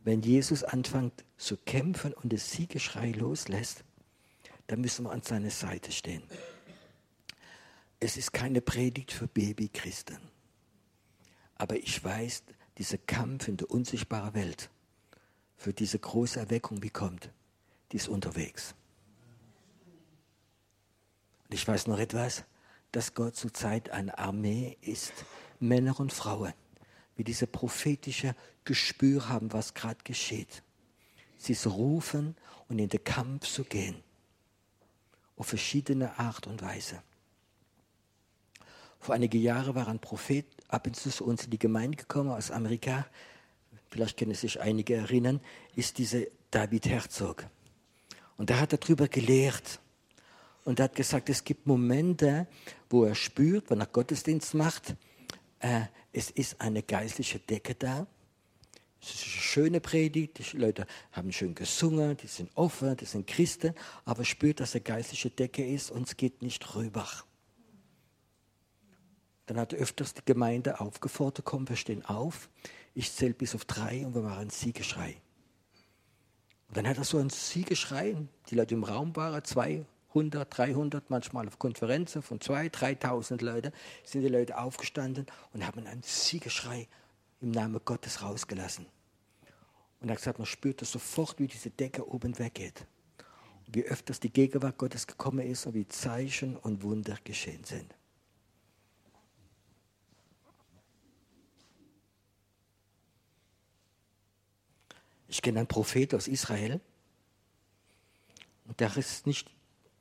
Wenn 0.03 0.23
Jesus 0.23 0.65
anfängt 0.65 1.25
zu 1.37 1.57
kämpfen 1.57 2.15
und 2.15 2.33
das 2.33 2.51
Siegeschrei 2.51 3.11
loslässt, 3.13 3.85
dann 4.67 4.81
müssen 4.81 5.05
wir 5.05 5.13
an 5.13 5.23
seiner 5.23 5.51
Seite 5.51 5.93
stehen. 5.93 6.23
Es 7.99 8.17
ist 8.17 8.33
keine 8.33 8.63
Predigt 8.63 9.13
für 9.13 9.27
Babychristen. 9.27 10.19
Aber 11.57 11.77
ich 11.77 12.03
weiß, 12.03 12.45
dieser 12.79 12.97
Kampf 12.97 13.49
in 13.49 13.59
der 13.59 13.71
unsichtbaren 13.71 14.33
Welt, 14.33 14.71
für 15.57 15.75
diese 15.75 15.99
große 15.99 16.41
Erweckung, 16.41 16.83
wie 16.83 16.89
kommt, 16.89 17.31
die 17.93 17.97
ist 17.97 18.09
unterwegs. 18.09 18.75
Und 21.45 21.55
ich 21.55 21.69
weiß 21.69 21.89
noch 21.89 21.99
etwas, 21.99 22.45
dass 22.93 23.13
Gott 23.13 23.37
zurzeit 23.37 23.91
eine 23.91 24.17
Armee 24.17 24.79
ist, 24.81 25.13
Männer 25.59 26.01
und 26.01 26.13
Frauen, 26.13 26.55
wie 27.21 27.25
diese 27.25 27.47
prophetische 27.47 28.35
Gespür 28.65 29.29
haben, 29.29 29.53
was 29.53 29.75
gerade 29.75 29.99
geschieht. 30.05 30.63
Sie 31.37 31.55
zu 31.55 31.69
rufen 31.69 32.35
und 32.67 32.79
in 32.79 32.89
den 32.89 33.05
Kampf 33.05 33.47
zu 33.47 33.63
gehen. 33.63 33.97
Auf 35.37 35.49
verschiedene 35.49 36.19
Art 36.19 36.47
und 36.47 36.63
Weise. 36.63 37.03
Vor 39.01 39.15
einigen 39.15 39.39
Jahren 39.39 39.75
war 39.75 39.87
ein 39.89 39.99
Prophet 39.99 40.47
ab 40.69 40.87
und 40.87 40.97
zu 40.97 41.11
zu 41.11 41.27
uns 41.27 41.45
in 41.45 41.51
die 41.51 41.59
Gemeinde 41.59 41.99
gekommen 41.99 42.31
aus 42.31 42.51
Amerika. 42.51 43.07
Vielleicht 43.91 44.17
können 44.17 44.33
sich 44.33 44.59
einige 44.59 44.95
erinnern, 44.95 45.41
ist 45.77 45.99
dieser 45.99 46.23
David 46.51 46.87
Herzog. 46.87 47.45
Und 48.39 48.49
da 48.49 48.59
hat 48.59 48.73
er 48.73 48.79
darüber 48.79 49.09
gelehrt. 49.09 49.79
Und 50.65 50.81
er 50.81 50.85
hat 50.85 50.95
gesagt, 50.95 51.29
es 51.29 51.45
gibt 51.45 51.67
Momente, 51.67 52.47
wo 52.89 53.05
er 53.05 53.15
spürt, 53.15 53.69
wenn 53.69 53.81
er 53.81 53.87
Gottesdienst 53.87 54.55
macht, 54.55 54.95
äh, 55.59 55.83
es 56.13 56.31
ist 56.31 56.61
eine 56.61 56.83
geistliche 56.83 57.39
Decke 57.39 57.75
da. 57.75 58.07
Es 59.03 59.15
ist 59.15 59.23
eine 59.23 59.43
schöne 59.43 59.81
Predigt, 59.81 60.39
die 60.39 60.57
Leute 60.59 60.87
haben 61.13 61.33
schön 61.33 61.55
gesungen, 61.55 62.17
die 62.19 62.27
sind 62.27 62.51
offen, 62.55 62.97
die 62.97 63.07
sind 63.07 63.27
Christen, 63.27 63.75
aber 64.05 64.25
spürt, 64.25 64.61
dass 64.61 64.75
eine 64.75 64.83
geistliche 64.83 65.31
Decke 65.31 65.65
ist 65.65 65.91
und 65.91 66.07
es 66.07 66.17
geht 66.17 66.43
nicht 66.43 66.75
rüber. 66.75 67.07
Dann 69.47 69.59
hat 69.59 69.73
er 69.73 69.81
öfters 69.81 70.15
die 70.15 70.25
Gemeinde 70.25 70.81
aufgefordert, 70.81 71.45
komm, 71.45 71.69
wir 71.69 71.77
stehen 71.77 72.05
auf, 72.05 72.51
ich 72.95 73.11
zähle 73.13 73.35
bis 73.35 73.55
auf 73.55 73.65
drei 73.65 74.05
und 74.05 74.15
wir 74.15 74.23
machen 74.23 74.43
ein 74.43 74.51
Siegeschrei. 74.51 75.17
Und 76.69 76.77
dann 76.77 76.87
hat 76.87 76.99
er 76.99 77.05
so 77.05 77.19
ein 77.19 77.31
Siegeschrei, 77.31 78.17
die 78.49 78.55
Leute 78.55 78.75
im 78.75 78.85
Raum 78.85 79.17
waren, 79.17 79.43
200, 80.13 80.59
300, 80.59 81.11
manchmal 81.11 81.47
auf 81.47 81.59
Konferenzen 81.59 82.23
von 82.23 82.41
2.000, 82.41 83.01
3.000 83.01 83.45
Leuten, 83.45 83.73
sind 84.05 84.23
die 84.23 84.29
Leute 84.29 84.59
aufgestanden 84.59 85.27
und 85.53 85.67
haben 85.67 85.87
einen 85.87 86.03
Siegeschrei 86.03 86.89
im 87.41 87.53
Namen 87.53 87.81
Gottes 87.85 88.23
rausgelassen. 88.23 88.87
Und 90.01 90.09
er 90.09 90.13
hat 90.13 90.19
gesagt, 90.19 90.39
man 90.39 90.47
spürt 90.47 90.81
das 90.83 90.93
sofort, 90.93 91.39
wie 91.39 91.47
diese 91.47 91.71
Decke 91.71 92.09
oben 92.09 92.39
weggeht. 92.39 92.87
Und 93.67 93.77
wie 93.77 93.85
öfters 93.85 94.19
die 94.19 94.33
Gegenwart 94.33 94.79
Gottes 94.79 95.07
gekommen 95.07 95.47
ist 95.47 95.67
und 95.67 95.75
wie 95.75 95.87
Zeichen 95.87 96.57
und 96.57 96.83
Wunder 96.83 97.17
geschehen 97.23 97.65
sind. 97.65 97.95
Ich 105.29 105.43
kenne 105.43 105.61
einen 105.61 105.69
Prophet 105.69 106.13
aus 106.15 106.27
Israel. 106.27 106.81
Und 108.67 108.81
der 108.81 108.97
ist 108.97 109.27
nicht, 109.27 109.49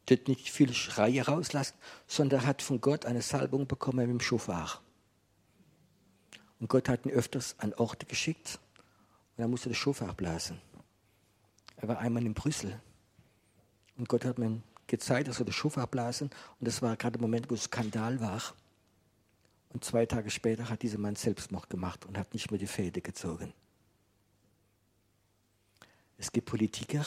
der 0.10 0.20
nicht 0.28 0.52
viele 0.52 0.74
Schreie 0.74 1.26
rauslassen, 1.26 1.76
sondern 2.08 2.46
hat 2.46 2.62
von 2.62 2.82
Gott 2.82 3.06
eine 3.06 3.22
Salbung 3.22 3.68
bekommen 3.68 4.00
mit 4.00 4.10
dem 4.10 4.20
Schofar. 4.20 4.82
Und 6.60 6.70
Gott 6.70 6.90
hat 6.90 7.06
ihn 7.06 7.12
öfters 7.12 7.56
an 7.60 7.74
Orte 7.76 8.06
geschickt 8.06 8.60
und 9.38 9.44
er 9.44 9.48
musste 9.48 9.70
das 9.70 9.78
Schofar 9.78 10.14
blasen. 10.14 10.60
Er 11.78 11.88
war 11.88 12.00
einmal 12.00 12.26
in 12.26 12.34
Brüssel 12.34 12.80
und 13.98 14.10
Gott 14.10 14.26
hat 14.26 14.38
mir 14.38 14.62
gezeigt, 14.88 15.28
dass 15.28 15.40
er 15.40 15.46
das 15.46 15.56
Schofar 15.56 15.88
blasen 15.88 16.30
und 16.60 16.68
das 16.68 16.82
war 16.82 16.98
gerade 16.98 17.18
der 17.18 17.22
Moment, 17.22 17.50
wo 17.50 17.54
es 17.54 17.64
Skandal 17.64 18.20
war. 18.20 18.42
Und 19.70 19.86
zwei 19.86 20.06
Tage 20.06 20.32
später 20.32 20.68
hat 20.68 20.82
dieser 20.82 20.98
Mann 20.98 21.16
Selbstmord 21.16 21.70
gemacht 21.70 22.06
und 22.06 22.18
hat 22.18 22.34
nicht 22.34 22.50
mehr 22.50 22.60
die 22.60 22.68
Fäde 22.68 23.02
gezogen. 23.02 23.54
Es 26.18 26.32
gibt 26.32 26.48
Politiker. 26.48 27.06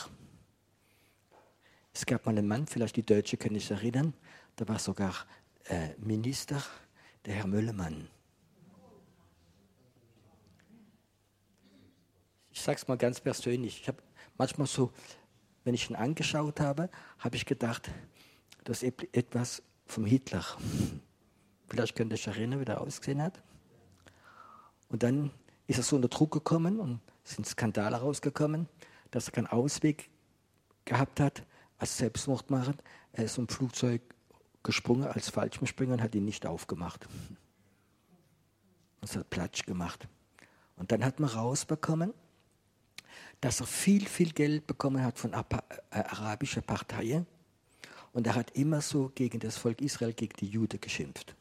Es 1.93 2.07
gab 2.07 2.25
mal 2.27 2.33
einen 2.33 2.47
Mann, 2.47 2.67
vielleicht 2.67 2.97
die 2.97 3.05
Deutsche 3.05 3.37
können 3.37 3.59
sich 3.59 3.71
erinnern, 3.71 4.15
da 4.57 4.67
war 4.69 4.79
sogar 4.79 5.15
äh, 5.65 5.91
Minister, 5.99 6.63
der 7.25 7.35
Herr 7.35 7.47
Möllemann. 7.47 8.09
Ich 12.51 12.61
sage 12.61 12.79
es 12.79 12.89
mal 12.89 12.97
ganz 12.97 13.21
persönlich. 13.21 13.81
Ich 13.81 13.89
habe 13.89 14.03
manchmal 14.37 14.67
so, 14.67 14.93
wenn 15.65 15.75
ich 15.75 15.89
ihn 15.89 15.97
angeschaut 15.97 16.61
habe, 16.61 16.91
habe 17.19 17.37
ich 17.37 17.47
gedacht, 17.47 17.91
das 18.65 18.83
ist 18.83 19.03
etwas 19.13 19.63
vom 19.87 20.05
Hitler. 20.05 20.45
Vielleicht 21.69 21.97
könnt 21.97 22.13
ihr 22.13 22.15
euch 22.15 22.27
erinnern, 22.27 22.61
wie 22.61 22.65
der 22.65 22.81
ausgesehen 22.81 23.23
hat. 23.23 23.43
Und 24.89 25.03
dann 25.03 25.31
ist 25.67 25.79
er 25.79 25.83
so 25.83 25.97
unter 25.97 26.09
Druck 26.09 26.33
gekommen 26.33 26.81
und 26.81 27.01
sind 27.25 27.47
Skandale 27.47 27.97
rausgekommen 27.97 28.69
dass 29.13 29.29
er 29.29 29.33
keinen 29.33 29.47
Ausweg 29.47 30.11
gehabt 30.85 31.21
hat 31.21 31.45
als 31.83 31.99
Selbstmordmacher. 31.99 32.75
Er 33.13 33.25
ist 33.25 33.35
vom 33.35 33.49
Flugzeug 33.49 34.03
gesprungen 34.63 35.09
als 35.09 35.31
Fallschirmspringer 35.31 35.95
und 35.95 36.03
hat 36.03 36.15
ihn 36.15 36.25
nicht 36.25 36.47
aufgemacht. 36.47 37.09
Es 39.01 39.17
hat 39.17 39.29
Platsch 39.31 39.67
gemacht. 39.67 40.07
Und 40.77 40.93
dann 40.93 41.05
hat 41.05 41.19
man 41.19 41.29
rausbekommen, 41.29 42.15
dass 43.41 43.59
er 43.59 43.67
viel, 43.67 44.07
viel 44.07 44.33
Geld 44.33 44.69
bekommen 44.69 45.03
hat 45.03 45.19
von 45.19 45.33
äh, 45.33 45.37
arabischen 45.91 46.63
Parteien. 46.63 47.27
Und 48.13 48.29
er 48.29 48.37
hat 48.37 48.53
immer 48.53 48.81
so 48.81 49.11
gegen 49.13 49.41
das 49.41 49.57
Volk 49.57 49.81
Israel, 49.81 50.13
gegen 50.13 50.35
die 50.39 50.47
Juden 50.47 50.81
geschimpft. 50.81 51.35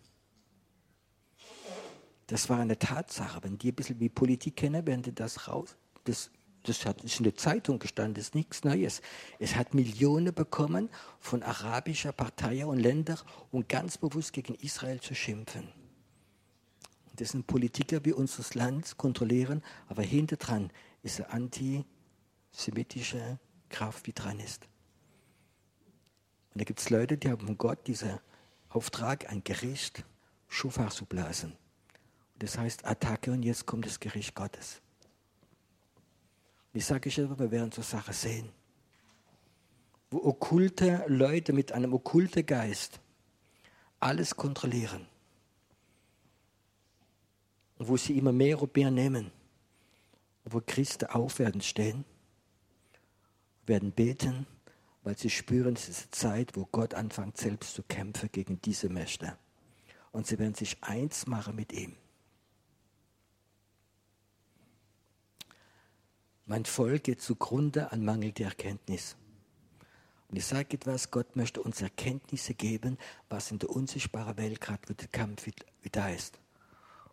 Das 2.25 2.49
war 2.49 2.59
eine 2.59 2.79
Tatsache. 2.79 3.43
Wenn 3.43 3.59
die 3.59 3.71
ein 3.71 3.75
bisschen 3.75 3.99
wie 3.99 4.09
Politik 4.09 4.55
kennen, 4.55 4.87
werden 4.87 5.03
die 5.03 5.13
das 5.13 5.47
raus, 5.47 5.75
das 6.05 6.31
das 6.63 6.85
hat, 6.85 7.03
ist 7.03 7.19
in 7.19 7.23
der 7.23 7.35
Zeitung 7.35 7.79
gestanden, 7.79 8.13
das 8.15 8.25
ist 8.25 8.35
nichts 8.35 8.63
Neues. 8.63 9.01
Es 9.39 9.55
hat 9.55 9.73
Millionen 9.73 10.33
bekommen 10.33 10.89
von 11.19 11.43
arabischer 11.43 12.11
Parteien 12.11 12.67
und 12.67 12.79
Ländern, 12.79 13.19
um 13.51 13.67
ganz 13.67 13.97
bewusst 13.97 14.33
gegen 14.33 14.55
Israel 14.55 14.99
zu 14.99 15.15
schimpfen. 15.15 15.69
Und 17.09 17.19
das 17.19 17.29
sind 17.29 17.47
Politiker, 17.47 17.99
die 17.99 18.13
unser 18.13 18.43
Land 18.57 18.97
kontrollieren, 18.97 19.63
aber 19.87 20.03
hinter 20.03 20.37
dran 20.37 20.71
ist 21.03 21.19
eine 21.19 21.31
antisemitische 22.53 23.39
Kraft, 23.69 24.05
die 24.05 24.13
dran 24.13 24.39
ist. 24.39 24.67
Und 26.53 26.61
da 26.61 26.65
gibt 26.65 26.79
es 26.79 26.89
Leute, 26.89 27.17
die 27.17 27.29
haben 27.29 27.45
von 27.45 27.57
Gott 27.57 27.87
diesen 27.87 28.19
Auftrag, 28.69 29.29
ein 29.29 29.43
Gericht 29.43 30.05
Schufach 30.47 30.93
zu 30.93 31.05
blasen. 31.05 31.51
Und 32.33 32.43
das 32.43 32.57
heißt 32.57 32.85
Attacke 32.85 33.31
und 33.31 33.43
jetzt 33.43 33.65
kommt 33.65 33.85
das 33.85 33.99
Gericht 33.99 34.35
Gottes. 34.35 34.81
Wie 36.73 36.81
sage 36.81 37.09
ich 37.09 37.17
immer, 37.17 37.37
wir 37.37 37.51
werden 37.51 37.71
so 37.71 37.81
Sachen 37.81 38.13
sehen. 38.13 38.49
Wo 40.09 40.23
okkulte 40.23 41.05
Leute 41.07 41.53
mit 41.53 41.71
einem 41.71 41.93
okkulten 41.93 42.45
Geist 42.45 42.99
alles 43.99 44.35
kontrollieren. 44.35 45.05
Und 47.77 47.87
wo 47.87 47.97
sie 47.97 48.17
immer 48.17 48.31
mehr 48.31 48.61
und 48.61 48.75
mehr 48.75 48.91
nehmen. 48.91 49.31
Und 50.43 50.53
wo 50.53 50.61
Christen 50.65 51.05
auf 51.05 51.39
werden 51.39 51.61
stehen, 51.61 52.03
werden 53.65 53.91
beten, 53.91 54.47
weil 55.03 55.17
sie 55.17 55.29
spüren, 55.29 55.75
es 55.75 55.89
ist 55.89 56.01
eine 56.01 56.11
Zeit, 56.11 56.55
wo 56.55 56.65
Gott 56.65 56.93
anfängt 56.93 57.37
selbst 57.37 57.75
zu 57.75 57.83
kämpfen 57.83 58.29
gegen 58.31 58.61
diese 58.61 58.89
Mächte. 58.89 59.37
Und 60.11 60.27
sie 60.27 60.37
werden 60.39 60.55
sich 60.55 60.83
eins 60.83 61.25
machen 61.27 61.55
mit 61.55 61.71
ihm. 61.73 61.95
Mein 66.45 66.65
Volk 66.65 67.03
geht 67.03 67.21
zugrunde 67.21 67.91
an 67.91 68.03
Mangel 68.03 68.31
der 68.31 68.47
Erkenntnis. 68.47 69.15
Und 70.29 70.37
ich 70.37 70.45
sage 70.45 70.75
etwas, 70.75 71.11
Gott 71.11 71.35
möchte 71.35 71.61
uns 71.61 71.81
Erkenntnisse 71.81 72.53
geben, 72.53 72.97
was 73.29 73.51
in 73.51 73.59
der 73.59 73.69
unsichtbaren 73.69 74.37
Welt 74.37 74.59
gerade 74.59 74.93
den 74.93 75.11
Kampf 75.11 75.47
da 75.91 76.09
ist. 76.09 76.39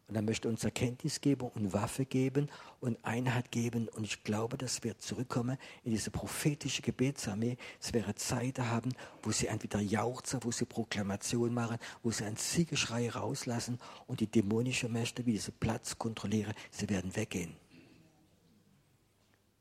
Und 0.08 0.16
er 0.16 0.22
möchte 0.22 0.48
uns 0.48 0.64
Erkenntnis 0.64 1.20
geben 1.20 1.50
und 1.54 1.74
Waffe 1.74 2.06
geben 2.06 2.48
und 2.80 2.96
Einheit 3.04 3.52
geben. 3.52 3.88
Und 3.88 4.04
ich 4.04 4.24
glaube, 4.24 4.56
dass 4.56 4.82
wir 4.82 4.98
zurückkommen 4.98 5.58
in 5.84 5.90
diese 5.90 6.10
prophetische 6.10 6.80
Gebetsarmee. 6.80 7.58
Es 7.78 7.92
wäre 7.92 8.14
Zeit 8.14 8.58
haben, 8.58 8.94
wo 9.22 9.30
sie 9.32 9.48
entweder 9.48 9.80
jauchzen, 9.80 10.40
wo 10.42 10.50
sie 10.50 10.64
Proklamation 10.64 11.52
machen, 11.52 11.76
wo 12.02 12.10
sie 12.10 12.24
ein 12.24 12.36
Siegeschrei 12.36 13.10
rauslassen 13.10 13.78
und 14.06 14.20
die 14.20 14.26
dämonischen 14.26 14.90
Mächte, 14.90 15.26
wie 15.26 15.32
diese 15.32 15.52
Platz 15.52 15.98
kontrollieren, 15.98 16.54
sie 16.70 16.88
werden 16.88 17.14
weggehen. 17.14 17.54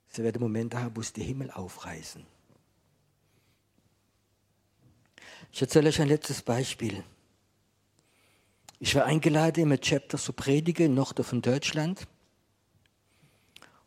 Sie 0.10 0.24
werden 0.24 0.42
Momente 0.42 0.82
haben, 0.82 0.96
wo 0.96 1.02
sie 1.02 1.14
den 1.14 1.26
Himmel 1.26 1.52
aufreißen. 1.52 2.26
Ich 5.52 5.62
erzähle 5.62 5.90
euch 5.90 6.02
ein 6.02 6.08
letztes 6.08 6.42
Beispiel. 6.42 7.04
Ich 8.80 8.94
war 8.96 9.06
eingeladen, 9.06 9.72
im 9.72 9.80
Chapter 9.80 10.18
zu 10.18 10.34
predigen, 10.34 10.94
Norden 10.94 11.24
von 11.24 11.42
Deutschland. 11.42 12.08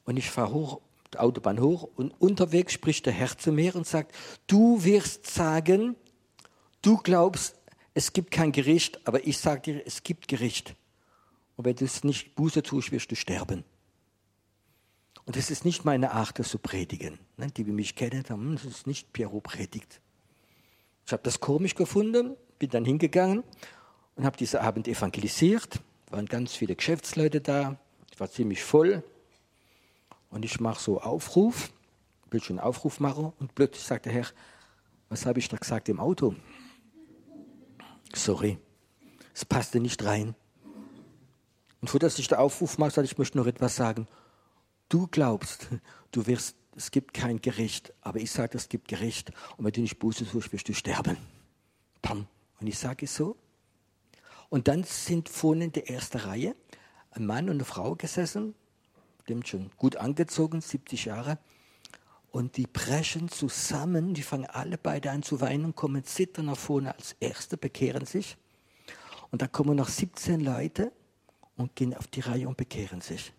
Und 0.05 0.17
ich 0.17 0.31
fahre 0.31 0.53
hoch, 0.53 0.81
die 1.15 1.19
Autobahn 1.19 1.61
hoch, 1.61 1.89
und 1.95 2.11
unterwegs 2.21 2.73
spricht 2.73 3.07
der 3.07 3.13
Herr 3.13 3.37
zu 3.37 3.53
mir 3.53 3.77
und 3.77 3.87
sagt, 3.87 4.15
du 4.47 4.83
wirst 4.83 5.27
sagen, 5.27 5.95
du 6.83 6.97
glaubst, 6.97 7.57
es 7.95 8.13
gibt 8.13 8.31
kein 8.31 8.53
Gericht, 8.53 9.07
aber 9.07 9.27
ich 9.27 9.39
sage 9.39 9.61
dir, 9.73 9.83
es 9.87 10.03
gibt 10.03 10.29
Gericht. 10.29 10.75
Und 11.57 11.65
wenn 11.67 11.77
du 11.77 11.85
es 11.85 12.05
nicht 12.05 12.35
Buße 12.35 12.63
tust, 12.63 12.91
wirst 12.91 13.11
du 13.11 13.17
sterben. 13.17 13.65
Und 15.27 15.37
das 15.37 15.51
ist 15.51 15.65
nicht 15.65 15.85
meine 15.85 16.13
Art, 16.13 16.39
das 16.39 16.49
zu 16.49 16.59
predigen. 16.59 17.19
Ne, 17.37 17.49
die, 17.49 17.65
die 17.65 17.73
mich 17.73 17.95
kennen, 17.95 18.25
haben, 18.29 18.55
das 18.55 18.65
ist 18.65 18.87
nicht 18.87 19.13
Pierrot 19.13 19.45
predigt. 19.45 20.01
Ich 21.07 21.13
habe 21.13 21.23
das 21.23 21.41
komisch 21.41 21.75
gefunden, 21.75 22.37
bin 22.59 22.71
dann 22.71 22.85
hingegangen 22.85 23.43
und 24.17 24.25
habe 24.25 24.37
diesen 24.37 24.61
Abend 24.61 24.89
evangelisiert. 24.89 25.81
waren 26.11 26.27
ganz 26.27 26.55
viele 26.55 26.75
Geschäftsleute 26.75 27.41
da, 27.41 27.79
war 28.21 28.31
ziemlich 28.31 28.63
voll. 28.63 29.03
Und 30.29 30.45
ich 30.45 30.61
mache 30.61 30.81
so 30.81 31.01
Aufruf, 31.01 31.73
will 32.31 32.43
schon 32.43 32.61
Aufruf 32.61 33.01
machen. 33.01 33.33
Und 33.41 33.55
plötzlich 33.55 33.83
sagt 33.83 34.07
der 34.07 34.13
Herr, 34.13 34.27
was 35.09 35.27
habe 35.27 35.41
ich 35.41 35.49
da 35.49 35.57
gesagt 35.57 35.89
im 35.89 35.99
Auto? 35.99 36.37
Sorry, 38.15 38.59
es 39.35 39.45
passte 39.45 39.81
nicht 39.81 40.05
rein. 40.05 40.35
Und 41.81 41.89
vor 41.89 41.99
dass 41.99 42.19
ich 42.19 42.29
den 42.29 42.39
Aufruf 42.39 42.79
mache, 42.79 42.91
sage 42.91 43.07
ich, 43.07 43.13
ich 43.13 43.19
möchte 43.19 43.39
noch 43.39 43.47
etwas 43.47 43.75
sagen. 43.75 44.07
Du 44.91 45.07
glaubst, 45.07 45.69
du 46.11 46.27
wirst, 46.27 46.57
es 46.77 46.91
gibt 46.91 47.15
kein 47.15 47.41
Gericht, 47.41 47.95
aber 48.03 48.19
ich 48.19 48.31
sage, 48.31 48.59
es 48.59 48.69
gibt 48.69 48.89
Gericht. 48.89 49.31
Und 49.57 49.65
wenn 49.65 49.73
du 49.73 49.81
nicht 49.81 49.99
Buße 49.99 50.25
suchst, 50.25 50.53
wirst 50.53 50.69
du 50.69 50.75
sterben. 50.75 51.17
Pam. 52.03 52.27
Und 52.61 52.67
ich 52.67 52.77
sage 52.79 53.07
es 53.07 53.15
so. 53.15 53.37
Und 54.49 54.67
dann 54.67 54.83
sind 54.83 55.29
vorne 55.29 55.67
in 55.67 55.73
der 55.73 55.89
ersten 55.89 56.19
Reihe 56.19 56.57
ein 57.13 57.25
Mann 57.25 57.45
und 57.45 57.57
eine 57.57 57.65
Frau 57.65 57.95
gesessen, 57.95 58.55
dem 59.29 59.45
schon 59.47 59.71
gut 59.77 59.95
angezogen, 59.97 60.61
70 60.61 61.05
Jahre. 61.05 61.39
Und 62.33 62.57
die 62.57 62.67
brechen 62.67 63.29
zusammen, 63.29 64.13
die 64.15 64.23
fangen 64.23 64.47
alle 64.47 64.77
beide 64.77 65.13
an 65.13 65.23
zu 65.23 65.41
weinen, 65.41 65.77
kommen 65.77 66.03
zittern 66.05 66.47
nach 66.47 66.59
vorne 66.59 66.97
als 66.97 67.15
Erste, 67.21 67.57
bekehren 67.57 68.07
sich. 68.07 68.37
Und 69.31 69.41
da 69.41 69.47
kommen 69.47 69.77
noch 69.77 69.89
17 69.89 70.41
Leute 70.41 70.91
und 71.57 71.77
gehen 71.77 71.95
auf 71.95 72.09
die 72.09 72.21
Reihe 72.21 72.49
und 72.49 72.57
bekehren 72.57 73.01
sich. 73.01 73.33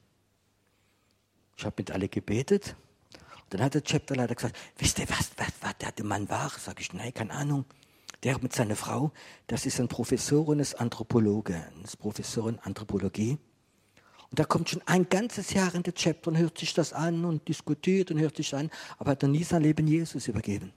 Ich 1.62 1.66
habe 1.66 1.76
mit 1.78 1.92
alle 1.92 2.10
gebetet. 2.10 2.76
Und 3.14 3.54
dann 3.54 3.62
hat 3.62 3.76
der 3.76 3.84
Chapterleiter 3.84 4.34
gesagt, 4.34 4.58
wisst 4.80 4.98
ihr, 4.98 5.08
was, 5.10 5.30
was, 5.38 5.54
was 5.62 5.76
der 5.78 6.06
Mann 6.06 6.28
war? 6.28 6.52
Sag 6.58 6.82
ich, 6.82 6.92
nein, 6.92 7.14
keine 7.14 7.34
Ahnung. 7.34 7.66
Der 8.24 8.40
mit 8.40 8.54
seiner 8.54 8.76
Frau, 8.76 9.12
das 9.46 9.68
ist 9.68 9.80
ein 9.80 9.88
Professor 9.88 10.48
und 10.48 10.60
ist 10.60 10.80
Anthropologe, 10.80 11.64
ist 11.84 12.00
Professor 12.00 12.50
in 12.50 12.58
Anthropologie. 12.60 13.38
Und 14.32 14.40
da 14.40 14.44
kommt 14.44 14.70
schon 14.70 14.82
ein 14.88 15.08
ganzes 15.08 15.54
Jahr 15.54 15.76
in 15.76 15.84
der 15.84 15.94
Chapter 15.94 16.32
und 16.32 16.38
hört 16.38 16.58
sich 16.58 16.74
das 16.74 16.94
an 16.94 17.26
und 17.26 17.48
diskutiert 17.48 18.10
und 18.10 18.20
hört 18.20 18.38
sich 18.38 18.56
an, 18.56 18.72
aber 18.98 19.12
hat 19.12 19.22
noch 19.22 19.30
nie 19.30 19.44
sein 19.44 19.62
Leben 19.62 19.86
Jesus 19.86 20.28
übergeben. 20.28 20.74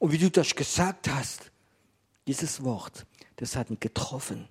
Und 0.00 0.10
wie 0.10 0.18
du 0.18 0.28
das 0.28 0.56
gesagt 0.56 1.08
hast, 1.08 1.52
dieses 2.26 2.64
Wort, 2.64 3.06
das 3.36 3.54
hat 3.54 3.70
ihn 3.70 3.78
getroffen. 3.78 4.48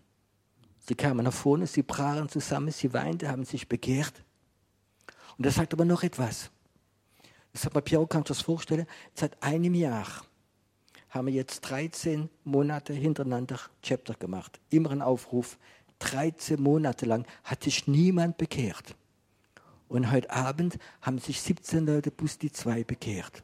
Sie 0.87 0.95
kamen 0.95 1.25
nach 1.25 1.33
vorne, 1.33 1.67
sie 1.67 1.83
brachen 1.83 2.29
zusammen, 2.29 2.71
sie 2.71 2.93
weinten, 2.93 3.27
haben 3.27 3.43
sich 3.43 3.67
bekehrt. 3.67 4.13
Und 5.39 5.45
er 5.45 5.51
sagt 5.51 5.73
aber 5.73 5.85
noch 5.85 6.03
etwas. 6.03 6.51
Das 7.53 7.67
Piero, 7.83 8.05
kannst 8.05 8.29
du 8.29 8.33
das 8.33 8.41
vorstellen? 8.41 8.85
Seit 9.15 9.41
einem 9.41 9.73
Jahr 9.73 10.05
haben 11.09 11.27
wir 11.27 11.33
jetzt 11.33 11.61
13 11.61 12.29
Monate 12.43 12.93
hintereinander 12.93 13.57
Chapter 13.81 14.15
gemacht. 14.15 14.59
Immer 14.69 14.91
ein 14.91 15.01
Aufruf. 15.01 15.57
13 15.99 16.61
Monate 16.61 17.05
lang 17.05 17.25
hat 17.45 17.63
sich 17.63 17.87
niemand 17.87 18.37
bekehrt. 18.37 18.95
Und 19.87 20.11
heute 20.11 20.29
Abend 20.29 20.77
haben 21.01 21.19
sich 21.19 21.41
17 21.41 21.85
Leute 21.85 22.11
plus 22.11 22.37
die 22.37 22.51
zwei 22.51 22.83
bekehrt. 22.83 23.41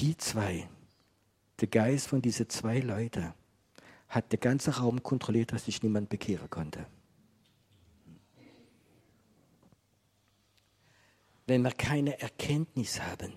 Die 0.00 0.16
zwei, 0.16 0.68
der 1.60 1.68
Geist 1.68 2.08
von 2.08 2.20
diesen 2.20 2.50
zwei 2.50 2.80
Leuten, 2.80 3.32
hat 4.08 4.32
der 4.32 4.40
ganze 4.40 4.78
Raum 4.78 5.00
kontrolliert, 5.00 5.52
dass 5.52 5.66
sich 5.66 5.80
niemand 5.80 6.08
bekehren 6.08 6.50
konnte. 6.50 6.86
Wenn 11.46 11.62
wir 11.62 11.72
keine 11.72 12.20
Erkenntnis 12.20 13.00
haben, 13.00 13.34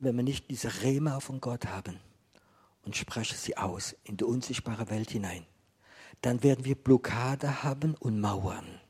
wenn 0.00 0.16
wir 0.16 0.22
nicht 0.22 0.50
diese 0.50 0.82
Rema 0.82 1.20
von 1.20 1.40
Gott 1.40 1.66
haben 1.66 2.00
und 2.82 2.96
sprechen 2.96 3.36
sie 3.36 3.56
aus 3.56 3.94
in 4.04 4.16
die 4.16 4.24
unsichtbare 4.24 4.88
Welt 4.88 5.10
hinein, 5.10 5.44
dann 6.22 6.42
werden 6.42 6.64
wir 6.64 6.74
Blockade 6.74 7.62
haben 7.62 7.94
und 7.94 8.20
Mauern. 8.20 8.80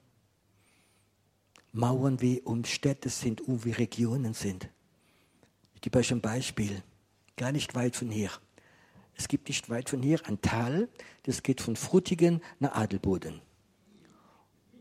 Mauern 1.72 2.20
wie 2.20 2.40
um 2.40 2.64
Städte 2.64 3.08
sind, 3.08 3.40
um 3.40 3.64
wie 3.64 3.72
Regionen 3.72 4.32
sind. 4.32 4.68
Ich 5.74 5.80
gebe 5.80 5.98
euch 5.98 6.10
ein 6.12 6.20
Beispiel, 6.20 6.82
gar 7.36 7.52
nicht 7.52 7.74
weit 7.74 7.96
von 7.96 8.10
hier. 8.10 8.30
Es 9.14 9.28
gibt 9.28 9.48
nicht 9.48 9.68
weit 9.68 9.90
von 9.90 10.02
hier 10.02 10.24
ein 10.26 10.40
Tal, 10.40 10.88
das 11.24 11.42
geht 11.42 11.60
von 11.60 11.76
Frutigen 11.76 12.40
nach 12.60 12.74
Adelboden. 12.74 13.40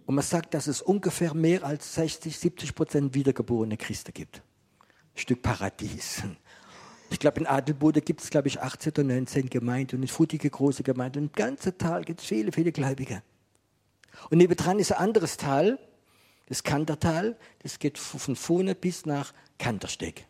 Und 0.07 0.15
man 0.15 0.23
sagt, 0.23 0.53
dass 0.53 0.67
es 0.67 0.81
ungefähr 0.81 1.33
mehr 1.33 1.65
als 1.65 1.95
60, 1.95 2.39
70 2.39 2.75
Prozent 2.75 3.13
wiedergeborene 3.13 3.75
Christen 3.75 4.13
gibt. 4.13 4.37
Ein 4.37 5.17
Stück 5.19 5.41
Paradies. 5.41 6.23
Ich 7.09 7.19
glaube, 7.19 7.41
in 7.41 7.45
Adelboden 7.45 8.01
gibt 8.01 8.21
es, 8.21 8.29
glaube 8.29 8.47
ich, 8.47 8.61
18 8.61 8.93
oder 8.93 9.03
19 9.03 9.49
Gemeinden 9.49 9.97
und 9.97 10.03
in 10.03 10.07
Futige 10.07 10.49
große 10.49 10.83
Gemeinden. 10.83 11.19
Und 11.19 11.25
im 11.25 11.31
ganzen 11.33 11.77
Tal 11.77 12.05
gibt 12.05 12.21
es 12.21 12.25
viele, 12.25 12.53
viele 12.53 12.71
Gläubige. 12.71 13.21
Und 14.29 14.37
nebendran 14.37 14.79
ist 14.79 14.93
ein 14.93 14.99
anderes 14.99 15.35
Tal, 15.35 15.77
das 16.45 16.63
Kantertal, 16.63 17.35
das 17.59 17.77
geht 17.77 17.97
von 17.97 18.37
vorne 18.37 18.75
bis 18.75 19.05
nach 19.05 19.33
Kantersteg. 19.57 20.25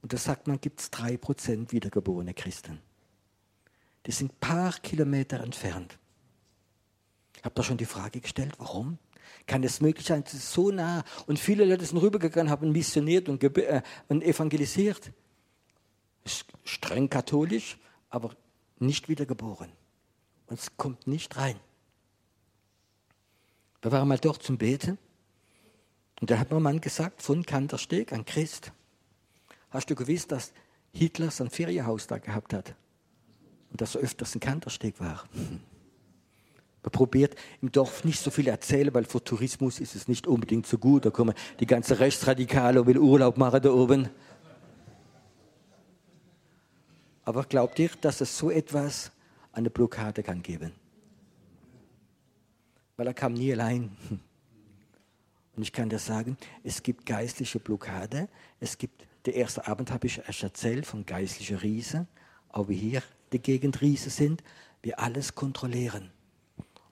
Und 0.00 0.14
da 0.14 0.16
sagt 0.16 0.48
man, 0.48 0.58
gibt 0.58 0.80
es 0.80 0.90
drei 0.90 1.18
Prozent 1.18 1.72
wiedergeborene 1.72 2.32
Christen. 2.32 2.80
Die 4.06 4.12
sind 4.12 4.32
ein 4.32 4.40
paar 4.40 4.72
Kilometer 4.80 5.40
entfernt. 5.40 5.98
Ich 7.42 7.44
habe 7.44 7.56
da 7.56 7.64
schon 7.64 7.76
die 7.76 7.86
Frage 7.86 8.20
gestellt, 8.20 8.54
warum? 8.58 8.98
Kann 9.48 9.64
es 9.64 9.80
möglich 9.80 10.06
sein, 10.06 10.22
es 10.24 10.32
ist 10.32 10.52
so 10.52 10.70
nah 10.70 11.02
und 11.26 11.40
viele 11.40 11.64
Leute 11.64 11.84
sind 11.84 11.98
rübergegangen, 11.98 12.52
haben 12.52 12.70
missioniert 12.70 13.28
und, 13.28 13.42
äh, 13.42 13.82
und 14.06 14.22
evangelisiert. 14.22 15.10
Streng 16.62 17.10
katholisch, 17.10 17.78
aber 18.10 18.36
nicht 18.78 19.08
wiedergeboren. 19.08 19.72
Und 20.46 20.60
es 20.60 20.76
kommt 20.76 21.08
nicht 21.08 21.36
rein. 21.36 21.58
Wir 23.80 23.90
waren 23.90 24.06
mal 24.06 24.18
dort 24.18 24.44
zum 24.44 24.56
Beten 24.56 24.96
und 26.20 26.30
da 26.30 26.38
hat 26.38 26.48
mir 26.52 26.58
ein 26.58 26.62
Mann 26.62 26.80
gesagt, 26.80 27.22
von 27.22 27.44
Kantersteg, 27.44 28.12
ein 28.12 28.24
Christ, 28.24 28.70
hast 29.70 29.90
du 29.90 29.96
gewusst, 29.96 30.30
dass 30.30 30.52
Hitler 30.92 31.32
sein 31.32 31.50
Ferienhaus 31.50 32.06
da 32.06 32.18
gehabt 32.18 32.54
hat? 32.54 32.76
Und 33.72 33.80
dass 33.80 33.96
er 33.96 34.02
öfters 34.02 34.36
ein 34.36 34.40
Kantersteg 34.40 35.00
war? 35.00 35.24
Man 36.82 36.90
probiert 36.90 37.36
im 37.60 37.70
Dorf 37.70 38.04
nicht 38.04 38.20
so 38.20 38.30
viel 38.30 38.48
erzählen, 38.48 38.92
weil 38.92 39.04
für 39.04 39.22
Tourismus 39.22 39.78
ist 39.78 39.94
es 39.94 40.08
nicht 40.08 40.26
unbedingt 40.26 40.66
so 40.66 40.78
gut. 40.78 41.04
Da 41.04 41.10
kommen 41.10 41.34
die 41.60 41.66
ganzen 41.66 41.96
Rechtsradikale 41.96 42.80
und 42.80 42.86
will 42.88 42.98
Urlaub 42.98 43.36
machen 43.36 43.62
da 43.62 43.70
oben. 43.70 44.08
Aber 47.24 47.44
glaubt 47.44 47.78
ihr, 47.78 47.90
dass 48.00 48.20
es 48.20 48.36
so 48.36 48.50
etwas 48.50 49.12
eine 49.52 49.70
Blockade 49.70 50.24
kann 50.24 50.42
geben? 50.42 50.72
Weil 52.96 53.06
er 53.06 53.14
kam 53.14 53.34
nie 53.34 53.52
allein. 53.52 53.96
Und 55.54 55.62
ich 55.62 55.72
kann 55.72 55.88
dir 55.88 55.98
sagen, 55.98 56.36
es 56.64 56.82
gibt 56.82 57.06
geistliche 57.06 57.60
Blockade. 57.60 58.28
Es 58.58 58.76
gibt, 58.76 59.06
der 59.26 59.34
erste 59.34 59.66
Abend 59.68 59.92
habe 59.92 60.06
ich 60.06 60.26
euch 60.28 60.42
erzählt 60.42 60.86
von 60.86 61.06
geistlichen 61.06 61.58
Riesen, 61.58 62.08
auch 62.48 62.68
wie 62.68 62.76
hier 62.76 63.02
die 63.32 63.38
Gegend 63.38 63.80
Riesen 63.80 64.10
sind, 64.10 64.42
wir 64.82 64.98
alles 64.98 65.34
kontrollieren. 65.34 66.10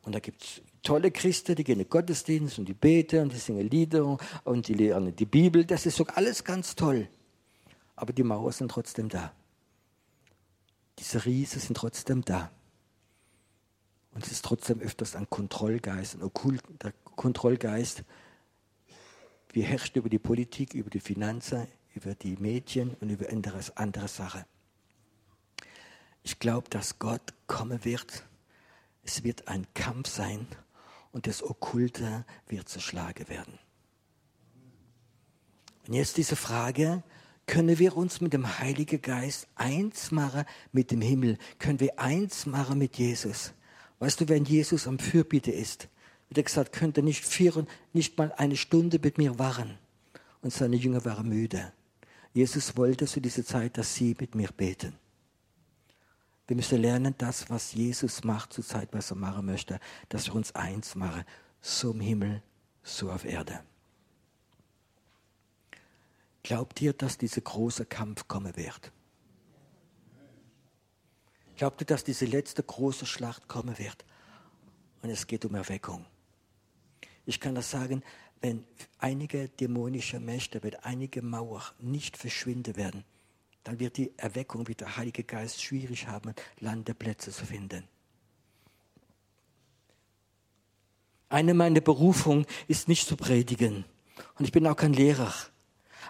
Und 0.02 0.14
da 0.14 0.18
gibt 0.18 0.42
es 0.42 0.62
tolle 0.82 1.10
Christen, 1.10 1.54
die 1.54 1.64
gehen 1.64 1.78
in 1.78 1.84
den 1.84 1.90
Gottesdienst 1.90 2.58
und 2.58 2.66
die 2.66 2.74
beten 2.74 3.22
und 3.22 3.32
die 3.32 3.38
singen 3.38 3.68
Lieder 3.68 4.18
und 4.44 4.68
die 4.68 4.74
lernen 4.74 5.14
die 5.14 5.26
Bibel. 5.26 5.64
Das 5.64 5.86
ist 5.86 5.96
sogar 5.96 6.16
alles 6.16 6.42
ganz 6.42 6.74
toll. 6.74 7.08
Aber 7.96 8.12
die 8.12 8.22
Mauern 8.22 8.52
sind 8.52 8.70
trotzdem 8.70 9.08
da. 9.08 9.32
Diese 10.98 11.24
Riesen 11.24 11.60
sind 11.60 11.76
trotzdem 11.76 12.24
da. 12.24 12.50
Und 14.12 14.24
es 14.24 14.32
ist 14.32 14.44
trotzdem 14.44 14.80
öfters 14.80 15.14
ein 15.14 15.28
Kontrollgeist, 15.28 16.14
ein 16.14 16.22
okkulter 16.22 16.92
Kontrollgeist. 17.04 18.02
Wir 19.52 19.64
herrschen 19.64 19.96
über 19.96 20.08
die 20.08 20.18
Politik, 20.18 20.74
über 20.74 20.90
die 20.90 21.00
Finanzen, 21.00 21.66
über 21.94 22.14
die 22.14 22.36
Medien 22.36 22.96
und 23.00 23.10
über 23.10 23.30
andere, 23.30 23.60
andere 23.76 24.08
Sachen. 24.08 24.44
Ich 26.22 26.38
glaube, 26.38 26.68
dass 26.70 26.98
Gott 26.98 27.34
kommen 27.46 27.84
wird 27.84 28.24
es 29.02 29.24
wird 29.24 29.48
ein 29.48 29.66
Kampf 29.74 30.08
sein 30.08 30.46
und 31.12 31.26
das 31.26 31.42
Okkulte 31.42 32.24
wird 32.46 32.68
zerschlagen 32.68 33.28
werden. 33.28 33.58
Und 35.86 35.94
jetzt 35.94 36.16
diese 36.16 36.36
Frage, 36.36 37.02
können 37.46 37.78
wir 37.78 37.96
uns 37.96 38.20
mit 38.20 38.32
dem 38.32 38.60
Heiligen 38.60 39.02
Geist 39.02 39.48
eins 39.56 40.12
machen 40.12 40.44
mit 40.70 40.92
dem 40.92 41.00
Himmel? 41.00 41.36
Können 41.58 41.80
wir 41.80 41.98
eins 41.98 42.46
machen 42.46 42.78
mit 42.78 42.96
Jesus? 42.96 43.52
Weißt 43.98 44.20
du, 44.20 44.28
wenn 44.28 44.44
Jesus 44.44 44.86
am 44.86 44.98
Fürbitte 44.98 45.50
ist, 45.50 45.88
wird 46.28 46.38
er 46.38 46.44
gesagt, 46.44 46.72
könnt 46.72 46.96
ihr 46.96 47.02
nicht, 47.02 47.24
vier, 47.24 47.66
nicht 47.92 48.16
mal 48.16 48.32
eine 48.36 48.56
Stunde 48.56 49.00
mit 49.02 49.18
mir 49.18 49.38
wachen. 49.38 49.78
Und 50.42 50.52
seine 50.52 50.76
Jünger 50.76 51.04
waren 51.04 51.28
müde. 51.28 51.72
Jesus 52.32 52.76
wollte 52.76 53.06
zu 53.06 53.20
dieser 53.20 53.44
Zeit, 53.44 53.76
dass 53.76 53.94
sie 53.94 54.16
mit 54.20 54.36
mir 54.36 54.48
beten. 54.56 54.94
Wir 56.50 56.56
müssen 56.56 56.82
lernen, 56.82 57.14
das, 57.16 57.48
was 57.48 57.74
Jesus 57.74 58.24
macht 58.24 58.52
zur 58.52 58.64
Zeit, 58.64 58.88
was 58.90 59.12
er 59.12 59.16
machen 59.16 59.46
möchte, 59.46 59.78
dass 60.08 60.26
wir 60.26 60.34
uns 60.34 60.52
eins 60.56 60.96
machen, 60.96 61.22
so 61.60 61.92
im 61.92 62.00
Himmel, 62.00 62.42
so 62.82 63.08
auf 63.12 63.24
Erde. 63.24 63.62
Glaubt 66.42 66.82
ihr, 66.82 66.92
dass 66.92 67.16
dieser 67.18 67.40
große 67.40 67.86
Kampf 67.86 68.26
kommen 68.26 68.56
wird? 68.56 68.90
Glaubt 71.54 71.82
ihr, 71.82 71.86
dass 71.86 72.02
diese 72.02 72.24
letzte 72.24 72.64
große 72.64 73.06
Schlacht 73.06 73.46
kommen 73.46 73.78
wird? 73.78 74.04
Und 75.02 75.10
es 75.10 75.28
geht 75.28 75.44
um 75.44 75.54
Erweckung. 75.54 76.04
Ich 77.26 77.38
kann 77.38 77.54
das 77.54 77.70
sagen, 77.70 78.02
wenn 78.40 78.64
einige 78.98 79.48
dämonische 79.50 80.18
Mächte, 80.18 80.64
wenn 80.64 80.74
einige 80.82 81.22
Mauer 81.22 81.62
nicht 81.78 82.16
verschwinden 82.16 82.74
werden, 82.74 83.04
dann 83.64 83.78
wird 83.78 83.96
die 83.96 84.12
Erweckung, 84.16 84.68
wird 84.68 84.80
der 84.80 84.96
Heilige 84.96 85.24
Geist 85.24 85.62
schwierig 85.62 86.06
haben, 86.06 86.34
Landeplätze 86.60 87.30
zu 87.30 87.44
finden. 87.44 87.84
Eine 91.28 91.54
meiner 91.54 91.80
Berufungen 91.80 92.46
ist 92.66 92.88
nicht 92.88 93.06
zu 93.06 93.16
predigen. 93.16 93.84
Und 94.38 94.44
ich 94.44 94.52
bin 94.52 94.66
auch 94.66 94.76
kein 94.76 94.92
Lehrer. 94.92 95.32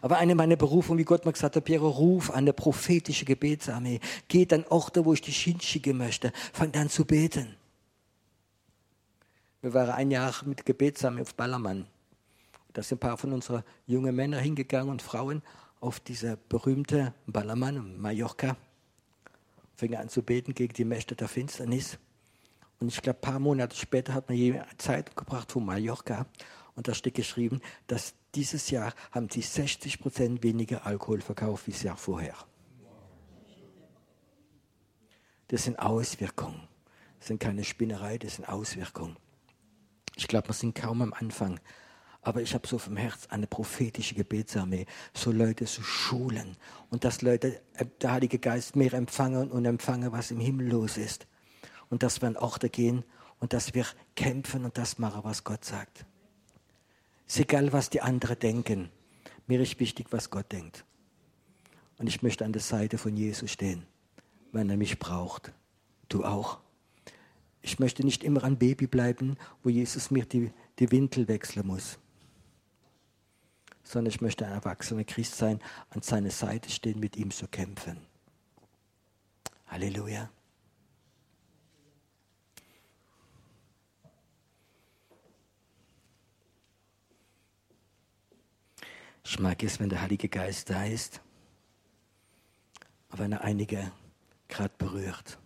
Aber 0.01 0.16
eine 0.16 0.34
meiner 0.34 0.57
Berufungen, 0.57 0.98
wie 0.98 1.05
Gott 1.05 1.26
mir 1.26 1.32
gesagt 1.32 1.57
hat, 1.57 1.64
Piero, 1.64 1.88
ruf 1.88 2.30
eine 2.30 2.55
prophetische 2.55 3.26
Gebetsarmee. 3.26 4.01
Geht 4.28 4.53
an 4.53 4.64
Orte, 4.70 5.05
wo 5.05 5.12
ich 5.12 5.20
dich 5.20 5.42
hinschicken 5.42 5.98
möchte. 5.98 6.32
Fang 6.53 6.74
an 6.74 6.88
zu 6.88 7.05
beten. 7.05 7.55
Wir 9.61 9.74
waren 9.74 9.90
ein 9.90 10.11
Jahr 10.11 10.34
mit 10.46 10.64
Gebetsarmee 10.64 11.20
auf 11.20 11.34
Ballermann. 11.34 11.86
Da 12.72 12.82
sind 12.82 12.96
ein 12.96 13.01
paar 13.01 13.18
von 13.18 13.32
unseren 13.32 13.62
jungen 13.86 14.16
Männern 14.16 14.42
hingegangen 14.42 14.90
und 14.90 15.03
Frauen 15.03 15.42
auf 15.80 15.98
diese 16.00 16.36
berühmte 16.36 17.14
Ballermann, 17.26 17.98
Mallorca. 17.98 18.56
Fingen 19.74 19.98
an 19.98 20.08
zu 20.08 20.22
beten 20.22 20.54
gegen 20.54 20.74
die 20.74 20.84
Mächte 20.84 21.16
der 21.16 21.28
Finsternis. 21.28 21.98
Und 22.78 22.88
ich 22.88 23.00
glaube, 23.00 23.18
ein 23.18 23.22
paar 23.22 23.38
Monate 23.38 23.76
später 23.76 24.14
hat 24.14 24.28
man 24.28 24.36
jemand 24.36 24.80
Zeit 24.80 25.16
gebracht 25.16 25.50
von 25.52 25.64
Mallorca. 25.64 26.26
Und 26.74 26.88
da 26.88 26.94
steht 26.94 27.14
geschrieben, 27.14 27.60
dass 27.86 28.14
dieses 28.34 28.70
Jahr 28.70 28.94
haben 29.10 29.28
sie 29.30 29.42
60 29.42 30.00
Prozent 30.00 30.42
weniger 30.42 30.86
Alkohol 30.86 31.20
verkauft 31.20 31.66
wie 31.66 31.72
das 31.72 31.82
Jahr 31.82 31.96
vorher. 31.96 32.36
Das 35.48 35.64
sind 35.64 35.78
Auswirkungen. 35.78 36.68
Das 37.18 37.28
sind 37.28 37.40
keine 37.40 37.64
Spinnerei, 37.64 38.18
das 38.18 38.36
sind 38.36 38.48
Auswirkungen. 38.48 39.16
Ich 40.16 40.28
glaube, 40.28 40.48
wir 40.48 40.54
sind 40.54 40.74
kaum 40.74 41.02
am 41.02 41.12
Anfang. 41.12 41.58
Aber 42.22 42.42
ich 42.42 42.52
habe 42.52 42.66
so 42.66 42.78
vom 42.78 42.96
Herz 42.96 43.26
eine 43.30 43.46
prophetische 43.46 44.14
Gebetsarmee, 44.14 44.86
so 45.14 45.32
Leute 45.32 45.64
zu 45.64 45.82
schulen 45.82 46.56
und 46.90 47.04
dass 47.04 47.22
Leute, 47.22 47.60
äh, 47.74 47.86
der 48.00 48.12
Heilige 48.12 48.38
Geist 48.38 48.76
mehr 48.76 48.92
empfangen 48.92 49.50
und 49.50 49.64
empfangen, 49.64 50.12
was 50.12 50.30
im 50.30 50.40
Himmel 50.40 50.68
los 50.68 50.96
ist. 50.96 51.26
Und 51.88 52.02
dass 52.02 52.20
wir 52.20 52.28
an 52.28 52.36
Orte 52.36 52.68
gehen 52.68 53.04
und 53.38 53.52
dass 53.52 53.74
wir 53.74 53.86
kämpfen 54.14 54.64
und 54.64 54.76
das 54.78 54.98
machen, 54.98 55.22
was 55.24 55.44
Gott 55.44 55.64
sagt. 55.64 56.04
Es 57.26 57.36
ist 57.36 57.42
egal, 57.42 57.72
was 57.72 57.90
die 57.90 58.02
anderen 58.02 58.38
denken. 58.38 58.90
Mir 59.46 59.60
ist 59.60 59.80
wichtig, 59.80 60.08
was 60.10 60.30
Gott 60.30 60.52
denkt. 60.52 60.84
Und 61.98 62.06
ich 62.06 62.22
möchte 62.22 62.44
an 62.44 62.52
der 62.52 62.62
Seite 62.62 62.98
von 62.98 63.16
Jesus 63.16 63.50
stehen, 63.50 63.86
wenn 64.52 64.70
er 64.70 64.76
mich 64.76 64.98
braucht. 64.98 65.52
Du 66.08 66.24
auch. 66.24 66.60
Ich 67.62 67.78
möchte 67.78 68.04
nicht 68.04 68.24
immer 68.24 68.44
ein 68.44 68.58
Baby 68.58 68.86
bleiben, 68.86 69.36
wo 69.62 69.68
Jesus 69.70 70.10
mir 70.10 70.24
die, 70.24 70.50
die 70.78 70.90
Windel 70.90 71.28
wechseln 71.28 71.66
muss. 71.66 71.98
Sondern 73.91 74.14
ich 74.14 74.20
möchte 74.20 74.47
ein 74.47 74.53
erwachsener 74.53 75.03
Christ 75.03 75.36
sein, 75.36 75.59
an 75.88 76.01
seiner 76.01 76.30
Seite 76.30 76.70
stehen, 76.70 77.01
mit 77.01 77.16
ihm 77.16 77.32
zu 77.32 77.49
kämpfen. 77.49 77.97
Halleluja. 79.66 80.30
Ich 89.24 89.41
mag 89.41 89.61
es, 89.64 89.80
wenn 89.80 89.88
der 89.88 90.03
Heilige 90.03 90.28
Geist 90.28 90.70
da 90.70 90.84
ist, 90.84 91.20
aber 93.09 93.24
wenn 93.24 93.32
er 93.32 93.41
einige 93.41 93.91
gerade 94.47 94.74
berührt. 94.78 95.36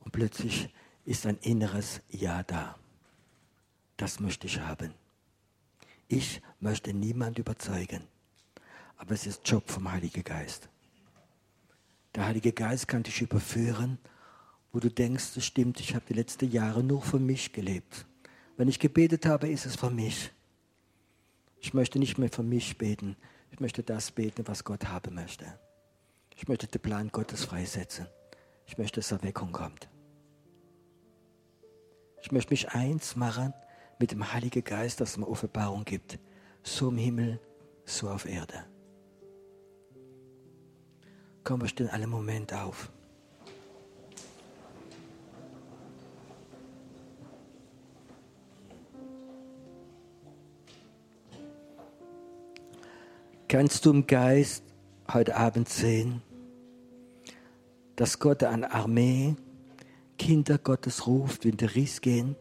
Und 0.00 0.12
plötzlich 0.12 0.68
ist 1.06 1.24
ein 1.24 1.38
inneres 1.38 2.02
Ja 2.10 2.42
da. 2.42 2.78
Das 3.96 4.20
möchte 4.20 4.48
ich 4.48 4.60
haben. 4.60 4.92
Ich 6.08 6.40
möchte 6.60 6.94
niemand 6.94 7.38
überzeugen, 7.38 8.02
aber 8.96 9.14
es 9.14 9.26
ist 9.26 9.48
Job 9.48 9.68
vom 9.68 9.90
Heiligen 9.90 10.22
Geist. 10.22 10.68
Der 12.14 12.26
Heilige 12.26 12.52
Geist 12.52 12.86
kann 12.86 13.02
dich 13.02 13.20
überführen, 13.20 13.98
wo 14.72 14.78
du 14.78 14.88
denkst, 14.88 15.34
das 15.34 15.44
stimmt, 15.44 15.80
ich 15.80 15.94
habe 15.94 16.04
die 16.08 16.14
letzten 16.14 16.50
Jahre 16.50 16.82
nur 16.82 17.02
für 17.02 17.18
mich 17.18 17.52
gelebt. 17.52 18.06
Wenn 18.56 18.68
ich 18.68 18.78
gebetet 18.78 19.26
habe, 19.26 19.48
ist 19.48 19.66
es 19.66 19.76
für 19.76 19.90
mich. 19.90 20.30
Ich 21.60 21.74
möchte 21.74 21.98
nicht 21.98 22.18
mehr 22.18 22.30
für 22.30 22.42
mich 22.42 22.78
beten. 22.78 23.16
Ich 23.50 23.58
möchte 23.58 23.82
das 23.82 24.12
beten, 24.12 24.46
was 24.46 24.64
Gott 24.64 24.86
haben 24.86 25.14
möchte. 25.14 25.58
Ich 26.36 26.46
möchte 26.46 26.66
den 26.66 26.80
Plan 26.80 27.08
Gottes 27.08 27.44
freisetzen. 27.44 28.06
Ich 28.66 28.78
möchte, 28.78 29.00
dass 29.00 29.12
Erweckung 29.12 29.52
kommt. 29.52 29.88
Ich 32.22 32.30
möchte 32.30 32.52
mich 32.52 32.70
eins 32.70 33.16
machen 33.16 33.52
mit 33.98 34.12
dem 34.12 34.32
Heiligen 34.32 34.64
Geist, 34.64 35.00
dass 35.00 35.10
es 35.10 35.16
mir 35.16 35.28
Offenbarung 35.28 35.84
gibt. 35.84 36.18
So 36.62 36.88
im 36.88 36.98
Himmel, 36.98 37.40
so 37.84 38.08
auf 38.08 38.26
Erde. 38.26 38.64
Komm, 41.44 41.60
wir 41.60 41.68
stehen 41.68 41.88
alle 41.88 42.06
Moment 42.06 42.52
auf. 42.52 42.90
Kannst 53.48 53.86
du 53.86 53.90
im 53.92 54.06
Geist 54.08 54.64
heute 55.12 55.36
Abend 55.36 55.68
sehen, 55.68 56.20
dass 57.94 58.18
Gott 58.18 58.42
eine 58.42 58.72
Armee 58.72 59.36
Kinder 60.18 60.58
Gottes 60.58 61.06
ruft, 61.06 61.44
wenn 61.44 61.56
der 61.56 61.74
Ries 61.74 62.00
gehen. 62.00 62.36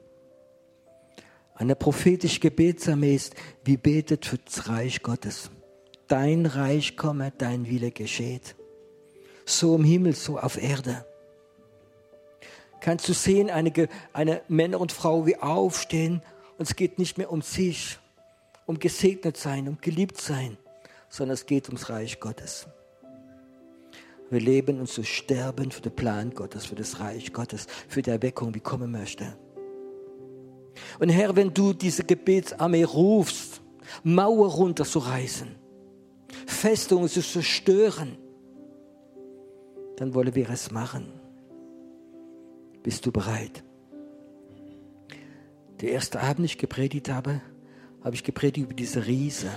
Eine 1.56 1.76
prophetische 1.76 2.41
Gebetsarmee 2.41 3.16
ist, 3.16 3.34
wie 3.64 3.78
betet 3.78 4.26
für 4.26 4.38
das 4.38 4.68
Reich 4.68 5.01
Gottes. 5.01 5.49
Dein 6.08 6.45
Reich 6.45 6.97
komme, 6.97 7.32
dein 7.38 7.66
Wille 7.68 7.91
geschieht. 7.91 8.56
So 9.45 9.76
im 9.76 9.86
Himmel, 9.86 10.16
so 10.16 10.38
auf 10.38 10.62
Erde. 10.62 11.06
Kannst 12.82 13.08
du 13.08 13.14
sehen, 13.14 13.49
eine, 13.49 13.72
eine 14.12 14.41
Männer 14.49 14.82
und 14.82 14.91
Frau 14.91 15.26
wie 15.26 15.38
aufstehen 15.38 16.22
und 16.58 16.68
es 16.68 16.76
geht 16.76 16.99
nicht 16.99 17.18
mehr 17.18 17.32
um 17.32 17.41
sich, 17.41 17.97
um 18.66 18.78
gesegnet 18.78 19.38
sein, 19.38 19.70
um 19.70 19.78
geliebt 19.80 20.20
sein, 20.20 20.58
sondern 21.10 21.36
es 21.36 21.45
geht 21.45 21.68
ums 21.70 21.89
Reich 21.89 22.20
Gottes. 22.20 22.68
Wir 24.30 24.41
leben 24.41 24.80
und 24.80 24.89
zu 24.89 25.03
sterben 25.03 25.72
für 25.72 25.82
den 25.82 25.95
Plan 25.95 26.32
Gottes, 26.34 26.66
für 26.66 26.76
das 26.76 26.99
Reich 26.99 27.32
Gottes, 27.32 27.68
für 27.88 28.01
die 28.01 28.10
Erweckung, 28.10 28.51
die 28.51 28.60
kommen 28.60 28.91
möchte. 28.91 29.38
Und 31.00 31.10
Herr, 31.10 31.36
wenn 31.36 31.54
du 31.54 31.74
diese 31.74 32.04
Gebetsarmee 32.04 32.84
rufst, 32.84 33.62
Mauer 34.04 34.50
runterzureißen, 34.50 35.56
Festungen 36.46 37.08
zu 37.08 37.22
zerstören, 37.22 38.18
dann 39.98 40.14
wollen 40.14 40.36
wir 40.36 40.50
es 40.50 40.72
machen. 40.72 41.08
Bist 42.84 43.06
du 43.06 43.12
bereit? 43.12 43.64
Der 45.82 45.92
erste 45.92 46.22
Abend, 46.22 46.46
ich 46.46 46.58
gepredigt 46.58 47.10
habe, 47.10 47.42
habe 48.04 48.16
ich 48.16 48.24
gepredigt 48.24 48.66
über 48.66 48.74
diese 48.74 49.06
Riese. 49.06 49.50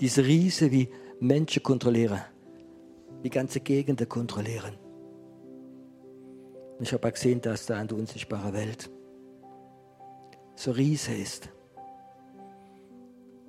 Diese 0.00 0.24
Riese 0.24 0.70
wie 0.70 0.88
Menschen 1.20 1.62
kontrollieren 1.62 2.20
die 3.22 3.30
ganze 3.30 3.60
Gegend 3.60 4.06
kontrollieren. 4.08 4.74
Ich 6.80 6.92
habe 6.92 7.12
gesehen, 7.12 7.40
dass 7.40 7.66
da 7.66 7.80
in 7.80 7.88
der 7.88 7.98
unsichtbaren 7.98 8.54
Welt 8.54 8.90
so 10.60 10.72
Riese 10.72 11.14
ist. 11.14 11.48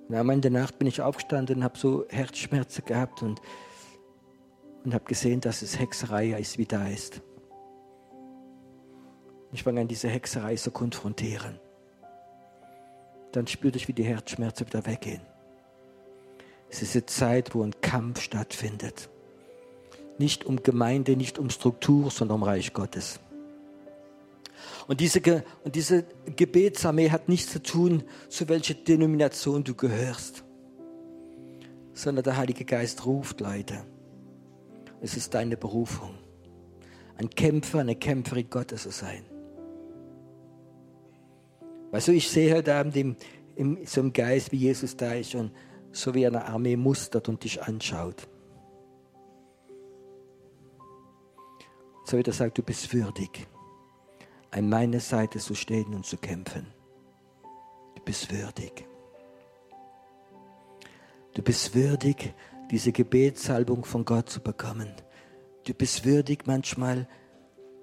Und 0.07 0.15
einmal 0.15 0.35
in 0.35 0.41
der 0.41 0.51
Nacht 0.51 0.77
bin 0.77 0.87
ich 0.87 1.01
aufgestanden 1.01 1.57
und 1.57 1.63
habe 1.63 1.77
so 1.77 2.05
Herzschmerzen 2.09 2.85
gehabt 2.85 3.21
und, 3.21 3.41
und 4.83 4.93
habe 4.93 5.05
gesehen, 5.05 5.41
dass 5.41 5.61
es 5.61 5.79
Hexerei 5.79 6.31
ist, 6.31 6.57
wie 6.57 6.65
da 6.65 6.87
ist. 6.87 7.21
Ich 9.53 9.63
fange 9.63 9.81
an, 9.81 9.87
diese 9.87 10.07
Hexerei 10.07 10.55
zu 10.55 10.71
konfrontieren. 10.71 11.59
Dann 13.31 13.47
spürte 13.47 13.77
ich, 13.77 13.87
wie 13.87 13.93
die 13.93 14.03
Herzschmerzen 14.03 14.67
wieder 14.67 14.85
weggehen. 14.85 15.21
Es 16.69 16.81
ist 16.81 16.95
eine 16.95 17.05
Zeit, 17.05 17.53
wo 17.53 17.63
ein 17.63 17.73
Kampf 17.81 18.21
stattfindet 18.21 19.09
nicht 20.21 20.45
um 20.45 20.63
Gemeinde, 20.63 21.17
nicht 21.17 21.39
um 21.39 21.49
Struktur, 21.49 22.11
sondern 22.11 22.35
um 22.37 22.43
Reich 22.43 22.73
Gottes. 22.73 23.19
Und 24.87 24.99
diese, 24.99 25.21
und 25.63 25.75
diese 25.75 26.05
Gebetsarmee 26.35 27.09
hat 27.09 27.29
nichts 27.29 27.51
zu 27.51 27.61
tun, 27.61 28.03
zu 28.29 28.49
welcher 28.49 28.73
Denomination 28.73 29.63
du 29.63 29.75
gehörst, 29.75 30.43
sondern 31.93 32.23
der 32.23 32.37
Heilige 32.37 32.65
Geist 32.65 33.05
ruft 33.05 33.41
Leute. 33.41 33.85
Es 35.01 35.17
ist 35.17 35.33
deine 35.33 35.57
Berufung, 35.57 36.15
ein 37.17 37.29
Kämpfer, 37.29 37.79
eine 37.79 37.95
Kämpferin 37.95 38.49
Gottes 38.49 38.83
zu 38.83 38.91
sein. 38.91 39.25
Weißt 41.91 42.07
du, 42.07 42.13
ich 42.13 42.29
sehe 42.29 42.55
heute 42.55 42.73
Abend 42.73 42.95
im, 42.95 43.15
im, 43.55 43.85
so 43.85 44.01
im 44.01 44.13
Geist, 44.13 44.51
wie 44.51 44.57
Jesus 44.57 44.95
da 44.95 45.13
ist 45.13 45.35
und 45.35 45.51
so 45.91 46.13
wie 46.13 46.25
eine 46.25 46.45
Armee 46.45 46.77
mustert 46.77 47.27
und 47.27 47.43
dich 47.43 47.61
anschaut. 47.61 48.27
So 52.05 52.17
wird 52.17 52.27
er 52.27 52.33
sagen, 52.33 52.51
du 52.53 52.63
bist 52.63 52.93
würdig, 52.93 53.47
an 54.51 54.69
meiner 54.69 54.99
Seite 54.99 55.39
zu 55.39 55.55
stehen 55.55 55.93
und 55.93 56.05
zu 56.05 56.17
kämpfen. 56.17 56.67
Du 57.95 58.01
bist 58.03 58.31
würdig. 58.31 58.85
Du 61.33 61.41
bist 61.41 61.73
würdig, 61.73 62.33
diese 62.69 62.91
Gebetssalbung 62.91 63.85
von 63.85 64.03
Gott 64.03 64.29
zu 64.29 64.41
bekommen. 64.41 64.93
Du 65.65 65.73
bist 65.73 66.03
würdig, 66.05 66.45
manchmal 66.45 67.07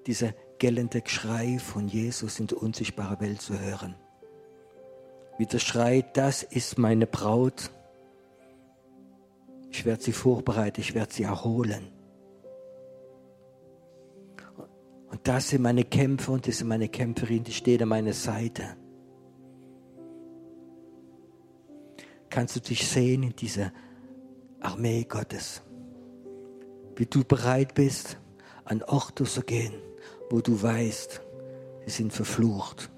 dieser 0.05 0.33
gellende 0.59 1.01
Schrei 1.05 1.57
von 1.57 1.87
Jesus 1.87 2.39
in 2.39 2.47
die 2.47 2.55
unsichtbare 2.55 3.19
Welt 3.19 3.41
zu 3.41 3.59
hören. 3.59 3.95
Wie 5.37 5.45
der 5.45 5.59
Schrei, 5.59 6.05
das 6.13 6.43
ist 6.43 6.77
meine 6.77 7.07
Braut. 7.07 7.71
Ich 9.71 9.85
werde 9.85 10.03
sie 10.03 10.11
vorbereiten, 10.11 10.81
ich 10.81 10.93
werde 10.93 11.13
sie 11.13 11.23
erholen. 11.23 11.98
Das 15.23 15.49
sind 15.49 15.61
meine 15.61 15.83
Kämpfer 15.83 16.33
und 16.33 16.47
das 16.47 16.59
sind 16.59 16.67
meine 16.67 16.89
Kämpferin, 16.89 17.43
die 17.43 17.51
stehen 17.51 17.81
an 17.83 17.89
meiner 17.89 18.13
Seite. 18.13 18.77
Kannst 22.29 22.55
du 22.55 22.59
dich 22.59 22.87
sehen 22.87 23.23
in 23.23 23.35
dieser 23.35 23.71
Armee 24.59 25.03
Gottes? 25.03 25.61
Wie 26.95 27.05
du 27.05 27.23
bereit 27.23 27.73
bist, 27.73 28.17
an 28.65 28.83
Orte 28.83 29.23
zu 29.23 29.41
gehen, 29.41 29.73
wo 30.29 30.41
du 30.41 30.61
weißt, 30.61 31.21
sie 31.85 31.91
sind 31.91 32.13
verflucht. 32.13 32.91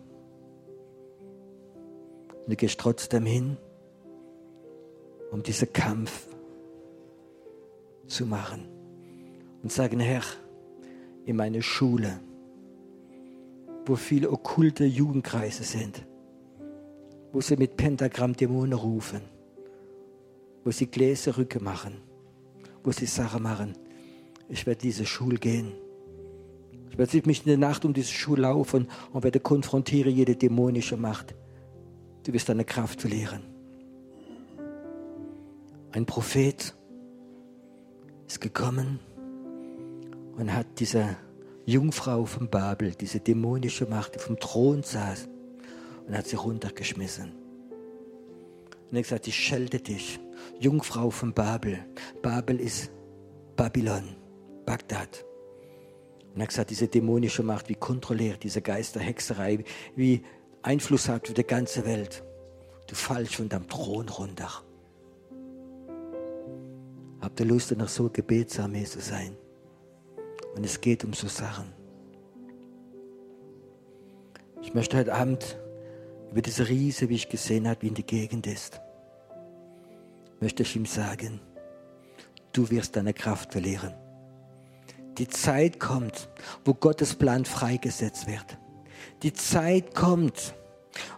Und 2.43 2.49
du 2.49 2.55
gehst 2.55 2.79
trotzdem 2.79 3.25
hin, 3.25 3.57
um 5.31 5.43
diesen 5.43 5.71
Kampf 5.71 6.27
zu 8.07 8.25
machen. 8.25 8.67
Und 9.63 9.71
sagen, 9.71 9.99
Herr, 9.99 10.23
in 11.25 11.35
meine 11.35 11.61
Schule, 11.61 12.19
wo 13.85 13.95
viele 13.95 14.29
okkulte 14.29 14.85
Jugendkreise 14.85 15.63
sind, 15.63 16.05
wo 17.31 17.41
sie 17.41 17.57
mit 17.57 17.77
Pentagramm 17.77 18.35
Dämonen 18.35 18.73
rufen, 18.73 19.21
wo 20.63 20.71
sie 20.71 20.87
Gläserrücke 20.87 21.59
machen, 21.61 21.93
wo 22.83 22.91
sie 22.91 23.05
Sachen 23.05 23.43
machen. 23.43 23.73
Ich 24.49 24.65
werde 24.65 24.81
diese 24.81 25.05
Schule 25.05 25.37
gehen 25.37 25.73
ich 26.91 26.97
werde 26.97 27.21
mich 27.25 27.39
in 27.39 27.45
der 27.45 27.57
Nacht 27.57 27.85
um 27.85 27.93
diese 27.93 28.11
Schuhe 28.11 28.37
laufen 28.37 28.87
und 29.13 29.23
werde 29.23 29.39
konfrontieren 29.39 30.13
jede 30.13 30.35
dämonische 30.35 30.97
Macht. 30.97 31.33
Du 32.23 32.33
wirst 32.33 32.49
deine 32.49 32.65
Kraft 32.65 32.99
verlieren. 32.99 33.43
Ein 35.93 36.05
Prophet 36.05 36.75
ist 38.27 38.41
gekommen 38.41 38.99
und 40.41 40.55
hat 40.55 40.79
diese 40.79 41.17
Jungfrau 41.67 42.25
von 42.25 42.49
Babel, 42.49 42.95
diese 42.95 43.19
dämonische 43.19 43.85
Macht, 43.85 44.15
die 44.15 44.19
vom 44.19 44.39
Thron 44.39 44.81
saß, 44.81 45.29
und 46.07 46.17
hat 46.17 46.25
sie 46.25 46.35
runtergeschmissen. 46.35 47.31
Und 48.89 48.93
er 48.93 48.97
hat 48.97 49.03
gesagt, 49.03 49.27
ich 49.27 49.35
schelte 49.35 49.79
dich, 49.79 50.19
Jungfrau 50.59 51.11
von 51.11 51.31
Babel. 51.31 51.85
Babel 52.23 52.59
ist 52.59 52.89
Babylon, 53.55 54.15
Bagdad. 54.65 55.23
Und 56.33 56.37
er 56.37 56.41
hat 56.41 56.49
gesagt, 56.49 56.71
diese 56.71 56.87
dämonische 56.87 57.43
Macht, 57.43 57.69
wie 57.69 57.75
kontrolliert 57.75 58.41
diese 58.41 58.63
Geisterhexerei, 58.63 59.63
wie 59.95 60.23
Einfluss 60.63 61.07
hat 61.07 61.27
für 61.27 61.35
die 61.35 61.43
ganze 61.43 61.85
Welt. 61.85 62.23
Du 62.87 62.95
fallst 62.95 63.35
von 63.35 63.47
deinem 63.47 63.69
Thron 63.69 64.09
runter. 64.09 64.49
Habt 67.21 67.39
ihr 67.39 67.45
Lust, 67.45 67.77
noch 67.77 67.87
so 67.87 68.09
Gebetsarmee 68.09 68.85
zu 68.85 69.01
sein? 69.01 69.37
Und 70.55 70.65
es 70.65 70.81
geht 70.81 71.03
um 71.03 71.13
so 71.13 71.27
Sachen. 71.27 71.73
Ich 74.61 74.73
möchte 74.73 74.97
heute 74.97 75.13
Abend 75.13 75.57
über 76.31 76.41
diese 76.41 76.67
Riese, 76.67 77.09
wie 77.09 77.15
ich 77.15 77.29
gesehen 77.29 77.67
habe, 77.67 77.81
wie 77.81 77.87
in 77.87 77.93
die 77.93 78.05
Gegend 78.05 78.47
ist, 78.47 78.79
möchte 80.39 80.63
ich 80.63 80.75
ihm 80.75 80.85
sagen, 80.85 81.39
du 82.53 82.69
wirst 82.69 82.95
deine 82.95 83.13
Kraft 83.13 83.51
verlieren. 83.51 83.93
Die 85.17 85.27
Zeit 85.27 85.79
kommt, 85.79 86.29
wo 86.63 86.73
Gottes 86.73 87.15
Plan 87.15 87.45
freigesetzt 87.45 88.27
wird. 88.27 88.57
Die 89.23 89.33
Zeit 89.33 89.93
kommt, 89.93 90.55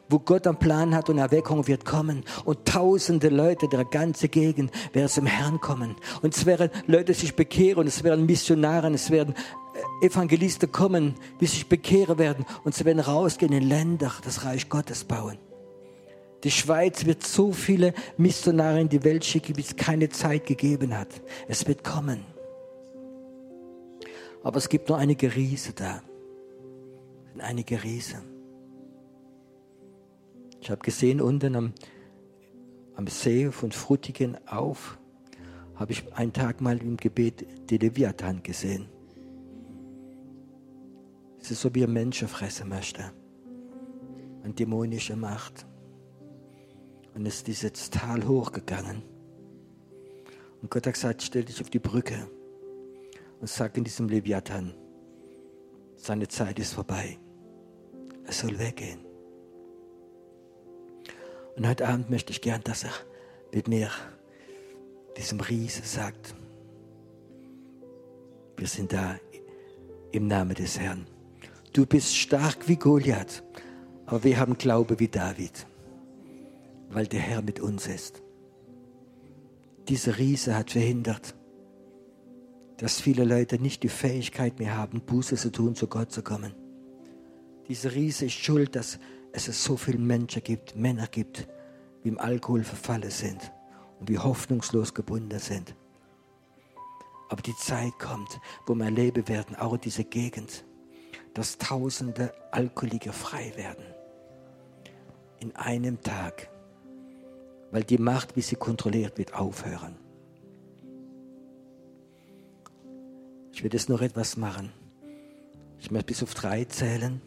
wo 0.09 0.19
Gott 0.19 0.47
einen 0.47 0.57
Plan 0.57 0.95
hat 0.95 1.09
und 1.09 1.17
Erweckung 1.17 1.67
wird 1.67 1.85
kommen 1.85 2.23
und 2.45 2.65
tausende 2.65 3.29
Leute 3.29 3.67
der 3.67 3.85
ganzen 3.85 4.29
Gegend 4.29 4.71
werden 4.93 5.09
zum 5.09 5.25
Herrn 5.25 5.59
kommen. 5.59 5.95
Und 6.21 6.35
es 6.35 6.45
werden 6.45 6.69
Leute 6.87 7.13
sich 7.13 7.35
bekehren, 7.35 7.87
es 7.87 8.03
werden 8.03 8.25
Missionare, 8.25 8.91
es 8.93 9.09
werden 9.09 9.33
äh, 10.01 10.05
Evangelisten 10.05 10.71
kommen, 10.71 11.15
die 11.41 11.47
sich 11.47 11.67
bekehren 11.67 12.17
werden 12.17 12.45
und 12.63 12.75
sie 12.75 12.85
werden 12.85 12.99
rausgehen 12.99 13.53
in 13.53 13.67
Länder, 13.67 14.11
das 14.23 14.45
Reich 14.45 14.69
Gottes 14.69 15.03
bauen. 15.03 15.37
Die 16.43 16.51
Schweiz 16.51 17.05
wird 17.05 17.23
so 17.23 17.53
viele 17.53 17.93
Missionare 18.17 18.81
in 18.81 18.89
die 18.89 19.03
Welt 19.03 19.23
schicken, 19.23 19.55
wie 19.55 19.61
es 19.61 19.75
keine 19.75 20.09
Zeit 20.09 20.45
gegeben 20.45 20.97
hat. 20.97 21.07
Es 21.47 21.65
wird 21.67 21.83
kommen. 21.83 22.25
Aber 24.43 24.57
es 24.57 24.67
gibt 24.67 24.89
nur 24.89 24.97
einige 24.97 25.33
Riese 25.33 25.71
da. 25.71 26.01
Einige 27.39 27.81
Riese. 27.81 28.21
Ich 30.63 30.71
habe 30.71 30.81
gesehen, 30.81 31.19
unten 31.19 31.57
am, 31.57 31.73
am 32.95 33.05
See 33.07 33.51
von 33.51 33.73
Frutigen 33.73 34.37
auf, 34.47 34.97
habe 35.75 35.91
ich 35.91 36.13
einen 36.13 36.31
Tag 36.31 36.61
mal 36.61 36.77
im 36.77 36.95
Gebet 36.95 37.45
die 37.69 37.77
Leviathan 37.77 38.41
gesehen. 38.41 38.87
Es 41.41 41.51
ist 41.51 41.59
so 41.59 41.75
wie 41.75 41.83
ein 41.83 41.91
Mensch 41.91 42.23
fressen 42.23 42.69
möchte. 42.69 43.11
Eine 44.41 44.53
dämonische 44.53 45.17
Macht. 45.17 45.65
Und 47.13 47.25
es 47.25 47.35
ist 47.35 47.47
dieses 47.47 47.89
Tal 47.89 48.25
hochgegangen. 48.25 49.01
Und 50.61 50.71
Gott 50.71 50.87
hat 50.87 50.93
gesagt, 50.93 51.23
stell 51.23 51.43
dich 51.43 51.59
auf 51.59 51.71
die 51.71 51.79
Brücke 51.79 52.29
und 53.41 53.49
sagt 53.49 53.77
in 53.77 53.83
diesem 53.83 54.07
Leviathan, 54.07 54.73
seine 55.97 56.29
Zeit 56.29 56.57
ist 56.57 56.71
vorbei. 56.71 57.19
Er 58.23 58.31
soll 58.31 58.57
weggehen. 58.57 59.12
Und 61.55 61.67
heute 61.67 61.87
Abend 61.87 62.09
möchte 62.09 62.31
ich 62.31 62.41
gern, 62.41 62.61
dass 62.63 62.83
er 62.83 62.93
mit 63.53 63.67
mir, 63.67 63.89
diesem 65.17 65.39
Riese, 65.39 65.83
sagt, 65.83 66.33
wir 68.57 68.67
sind 68.67 68.93
da 68.93 69.19
im 70.11 70.27
Namen 70.27 70.55
des 70.55 70.79
Herrn. 70.79 71.05
Du 71.73 71.85
bist 71.85 72.15
stark 72.15 72.67
wie 72.67 72.75
Goliath, 72.75 73.43
aber 74.05 74.23
wir 74.23 74.39
haben 74.39 74.57
Glaube 74.57 74.99
wie 74.99 75.07
David, 75.07 75.65
weil 76.89 77.07
der 77.07 77.19
Herr 77.19 77.41
mit 77.41 77.59
uns 77.59 77.87
ist. 77.87 78.21
Dieser 79.89 80.17
Riese 80.17 80.55
hat 80.55 80.71
verhindert, 80.71 81.35
dass 82.77 82.99
viele 82.99 83.25
Leute 83.25 83.61
nicht 83.61 83.83
die 83.83 83.89
Fähigkeit 83.89 84.59
mehr 84.59 84.75
haben, 84.75 85.01
Buße 85.01 85.35
zu 85.35 85.51
tun, 85.51 85.75
zu 85.75 85.87
Gott 85.87 86.11
zu 86.11 86.23
kommen. 86.23 86.53
Diese 87.67 87.93
Riese 87.93 88.25
ist 88.25 88.33
schuld, 88.33 88.75
dass 88.75 88.99
es 89.33 89.63
so 89.63 89.75
viele 89.75 89.97
Menschen 89.97 90.43
gibt, 90.43 90.75
Männer 90.75 91.07
gibt, 91.07 91.47
die 92.03 92.09
im 92.09 92.19
Alkohol 92.19 92.63
verfallen 92.63 93.09
sind 93.09 93.51
und 93.99 94.09
wie 94.09 94.19
hoffnungslos 94.19 94.93
gebunden 94.93 95.39
sind. 95.39 95.75
Aber 97.29 97.41
die 97.41 97.55
Zeit 97.55 97.97
kommt, 97.97 98.39
wo 98.67 98.75
wir 98.75 98.85
erleben 98.85 99.27
werden, 99.27 99.55
auch 99.55 99.73
in 99.73 99.81
dieser 99.81 100.03
Gegend, 100.03 100.63
dass 101.33 101.57
tausende 101.57 102.31
Alkoholiker 102.51 103.11
frei 103.11 103.51
werden. 103.55 103.83
In 105.39 105.55
einem 105.55 105.99
Tag. 106.01 106.49
Weil 107.71 107.83
die 107.83 107.97
Macht, 107.97 108.35
wie 108.35 108.41
sie 108.41 108.55
kontrolliert 108.55 109.17
wird, 109.17 109.33
aufhören. 109.33 109.95
Ich 113.51 113.63
werde 113.63 113.77
jetzt 113.77 113.89
noch 113.89 114.01
etwas 114.01 114.37
machen. 114.37 114.71
Ich 115.79 115.89
möchte 115.89 116.07
bis 116.07 116.21
auf 116.21 116.35
drei 116.35 116.65
zählen. 116.65 117.19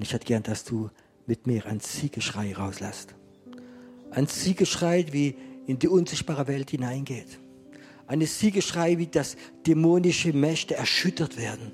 Und 0.00 0.04
ich 0.06 0.14
hätte 0.14 0.24
gern, 0.24 0.42
dass 0.42 0.64
du 0.64 0.88
mit 1.26 1.46
mir 1.46 1.66
ein 1.66 1.78
Siegeschrei 1.78 2.54
rauslässt. 2.54 3.14
Ein 4.10 4.26
Siegeschrei, 4.28 5.04
wie 5.10 5.34
in 5.66 5.78
die 5.78 5.88
unsichtbare 5.88 6.48
Welt 6.48 6.70
hineingeht. 6.70 7.38
Ein 8.06 8.22
Siegeschrei, 8.22 8.96
wie 8.96 9.08
das 9.08 9.36
dämonische 9.66 10.32
Mächte 10.32 10.74
erschüttert 10.74 11.36
werden. 11.36 11.72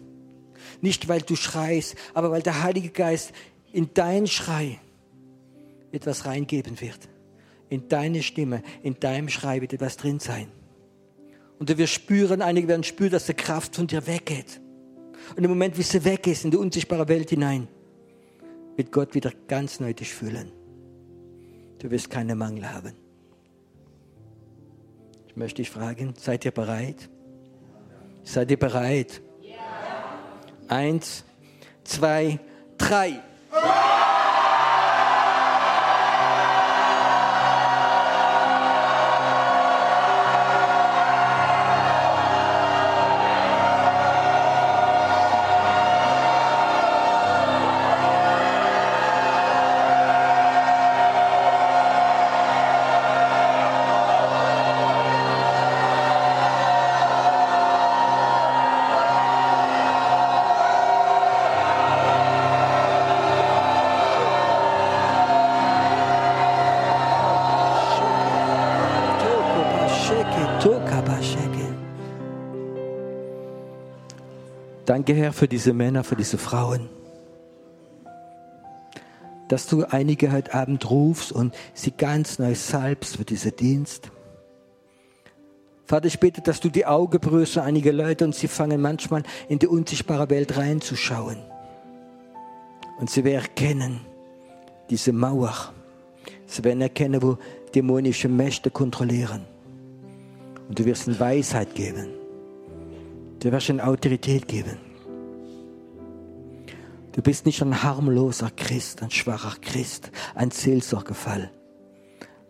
Nicht, 0.80 1.06
weil 1.06 1.20
du 1.20 1.36
schreist, 1.36 1.94
aber 2.14 2.32
weil 2.32 2.42
der 2.42 2.64
Heilige 2.64 2.88
Geist 2.88 3.32
in 3.70 3.90
dein 3.94 4.26
Schrei 4.26 4.80
etwas 5.92 6.26
reingeben 6.26 6.80
wird. 6.80 7.08
In 7.68 7.88
deine 7.88 8.24
Stimme, 8.24 8.64
in 8.82 8.98
deinem 8.98 9.28
Schrei 9.28 9.60
wird 9.60 9.72
etwas 9.72 9.98
drin 9.98 10.18
sein. 10.18 10.48
Und 11.60 11.78
wirst 11.78 11.92
spüren, 11.92 12.42
einige 12.42 12.66
werden 12.66 12.82
spüren, 12.82 13.12
dass 13.12 13.26
die 13.26 13.34
Kraft 13.34 13.76
von 13.76 13.86
dir 13.86 14.04
weggeht. 14.08 14.60
Und 15.36 15.44
im 15.44 15.50
Moment, 15.50 15.78
wie 15.78 15.82
sie 15.82 16.04
weg 16.04 16.26
ist, 16.26 16.44
in 16.44 16.50
die 16.50 16.56
unsichtbare 16.56 17.06
Welt 17.06 17.30
hinein, 17.30 17.68
wird 18.76 18.92
Gott 18.92 19.14
wieder 19.14 19.32
ganz 19.48 19.80
neu 19.80 19.92
dich 19.92 20.14
füllen. 20.14 20.52
Du 21.78 21.90
wirst 21.90 22.10
keine 22.10 22.34
Mangel 22.34 22.72
haben. 22.72 22.92
Ich 25.28 25.36
möchte 25.36 25.62
dich 25.62 25.70
fragen, 25.70 26.14
seid 26.18 26.44
ihr 26.44 26.50
bereit? 26.50 27.08
Seid 28.22 28.50
ihr 28.50 28.58
bereit? 28.58 29.20
Ja. 29.42 29.56
Eins, 30.68 31.24
zwei, 31.84 32.38
drei. 32.78 33.20
Ja. 33.52 34.05
Danke, 74.86 75.14
Herr, 75.14 75.32
für 75.32 75.48
diese 75.48 75.72
Männer, 75.72 76.04
für 76.04 76.14
diese 76.14 76.38
Frauen. 76.38 76.88
Dass 79.48 79.66
du 79.66 79.84
einige 79.84 80.30
heute 80.30 80.54
Abend 80.54 80.88
rufst 80.88 81.32
und 81.32 81.54
sie 81.74 81.90
ganz 81.90 82.38
neu 82.38 82.54
salbst 82.54 83.16
für 83.16 83.24
diesen 83.24 83.56
Dienst. 83.56 84.12
Vater, 85.86 86.06
ich 86.06 86.20
bitte, 86.20 86.40
dass 86.40 86.60
du 86.60 86.68
die 86.68 86.86
Augen 86.86 87.20
für 87.20 87.62
einige 87.62 87.90
Leute 87.90 88.24
und 88.24 88.34
sie 88.34 88.46
fangen 88.46 88.80
manchmal 88.80 89.24
in 89.48 89.58
die 89.58 89.66
unsichtbare 89.66 90.30
Welt 90.30 90.56
reinzuschauen. 90.56 91.38
Und 92.98 93.10
sie 93.10 93.24
werden 93.24 93.42
erkennen, 93.42 94.00
diese 94.88 95.12
Mauer. 95.12 95.72
Sie 96.46 96.62
werden 96.62 96.80
erkennen, 96.80 97.22
wo 97.22 97.38
dämonische 97.74 98.28
Mächte 98.28 98.70
kontrollieren. 98.70 99.44
Und 100.68 100.78
du 100.78 100.84
wirst 100.84 101.08
ihnen 101.08 101.18
Weisheit 101.18 101.74
geben. 101.74 102.25
Du 103.46 103.52
wirst 103.52 103.68
ihnen 103.68 103.80
Autorität 103.80 104.48
geben. 104.48 104.76
Du 107.12 107.22
bist 107.22 107.46
nicht 107.46 107.62
ein 107.62 107.80
harmloser 107.80 108.50
Christ, 108.50 109.04
ein 109.04 109.12
schwacher 109.12 109.54
Christ, 109.60 110.10
ein 110.34 110.50
Seelsorgefall. 110.50 111.52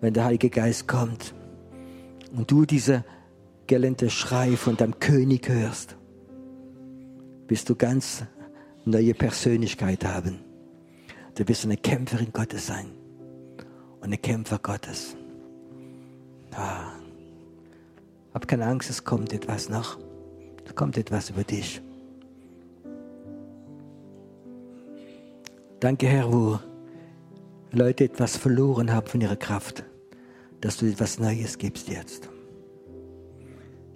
Wenn 0.00 0.14
der 0.14 0.24
Heilige 0.24 0.48
Geist 0.48 0.88
kommt 0.88 1.34
und 2.34 2.50
du 2.50 2.64
diese 2.64 3.04
gellende 3.66 4.08
Schrei 4.08 4.56
von 4.56 4.78
deinem 4.78 4.98
König 4.98 5.50
hörst, 5.50 5.96
bist 7.46 7.68
du 7.68 7.74
ganz 7.74 8.24
neue 8.86 9.12
Persönlichkeit 9.12 10.02
haben. 10.02 10.38
Du 11.34 11.46
wirst 11.46 11.66
eine 11.66 11.76
Kämpferin 11.76 12.32
Gottes 12.32 12.68
sein 12.68 12.86
und 14.00 14.14
ein 14.14 14.22
Kämpfer 14.22 14.60
Gottes. 14.60 15.14
Ah. 16.52 16.92
Hab 18.32 18.48
keine 18.48 18.64
Angst, 18.64 18.88
es 18.88 19.04
kommt 19.04 19.34
etwas 19.34 19.68
noch. 19.68 19.98
Kommt 20.76 20.96
etwas 20.98 21.30
über 21.30 21.42
dich. 21.42 21.80
Danke, 25.80 26.06
Herr, 26.06 26.32
wo 26.32 26.58
Leute 27.72 28.04
etwas 28.04 28.36
verloren 28.36 28.92
haben 28.92 29.06
von 29.06 29.20
ihrer 29.20 29.36
Kraft, 29.36 29.84
dass 30.60 30.76
du 30.76 30.86
etwas 30.86 31.18
Neues 31.18 31.58
gibst 31.58 31.88
jetzt. 31.88 32.28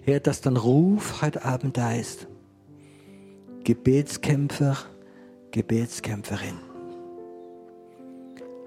Herr, 0.01 0.19
dass 0.19 0.41
dein 0.41 0.57
Ruf 0.57 1.21
heute 1.21 1.45
Abend 1.45 1.77
da 1.77 1.93
ist. 1.93 2.27
Gebetskämpfer, 3.63 4.77
Gebetskämpferin. 5.51 6.57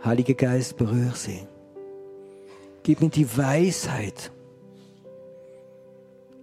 Heiliger 0.05 0.35
Geist, 0.35 0.77
berühr 0.77 1.12
sie. 1.15 1.41
Gib 2.85 3.01
mir 3.01 3.09
die 3.09 3.37
Weisheit. 3.37 4.31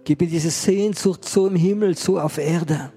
Gib 0.04 0.20
mir 0.20 0.26
diese 0.26 0.50
Sehnsucht 0.50 1.24
so 1.24 1.46
im 1.46 1.56
Himmel, 1.56 1.96
so 1.96 2.18
auf 2.18 2.38
Erde. 2.38 2.92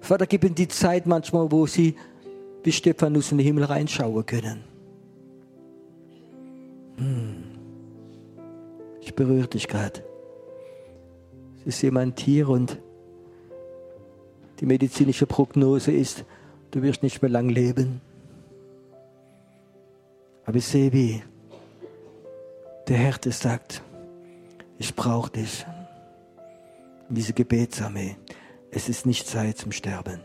Vater, 0.00 0.26
gib 0.26 0.44
ihnen 0.44 0.54
die 0.54 0.68
Zeit 0.68 1.06
manchmal, 1.06 1.50
wo 1.50 1.66
sie 1.66 1.96
wie 2.62 2.72
Stephanus 2.72 3.32
in 3.32 3.38
den 3.38 3.46
Himmel 3.46 3.64
reinschauen 3.64 4.24
können. 4.24 4.64
Hm. 6.96 7.44
Ich 9.00 9.14
berühre 9.14 9.48
dich 9.48 9.68
gerade. 9.68 10.02
Es 11.60 11.66
ist 11.66 11.82
jemand 11.82 12.18
hier 12.20 12.48
und 12.48 12.78
die 14.60 14.66
medizinische 14.66 15.26
Prognose 15.26 15.92
ist, 15.92 16.24
du 16.70 16.82
wirst 16.82 17.02
nicht 17.02 17.20
mehr 17.20 17.30
lang 17.30 17.48
leben. 17.48 18.00
Aber 20.44 20.56
ich 20.56 20.66
sehe, 20.66 20.92
wie 20.92 21.22
der 22.88 22.96
Herr 22.96 23.18
das 23.18 23.40
sagt, 23.40 23.82
ich 24.78 24.94
brauche 24.94 25.30
dich. 25.30 25.66
Diese 27.08 27.32
Gebetsarmee. 27.32 28.16
Es 28.70 28.88
ist 28.88 29.06
nicht 29.06 29.26
Zeit 29.26 29.58
zum 29.58 29.72
Sterben. 29.72 30.20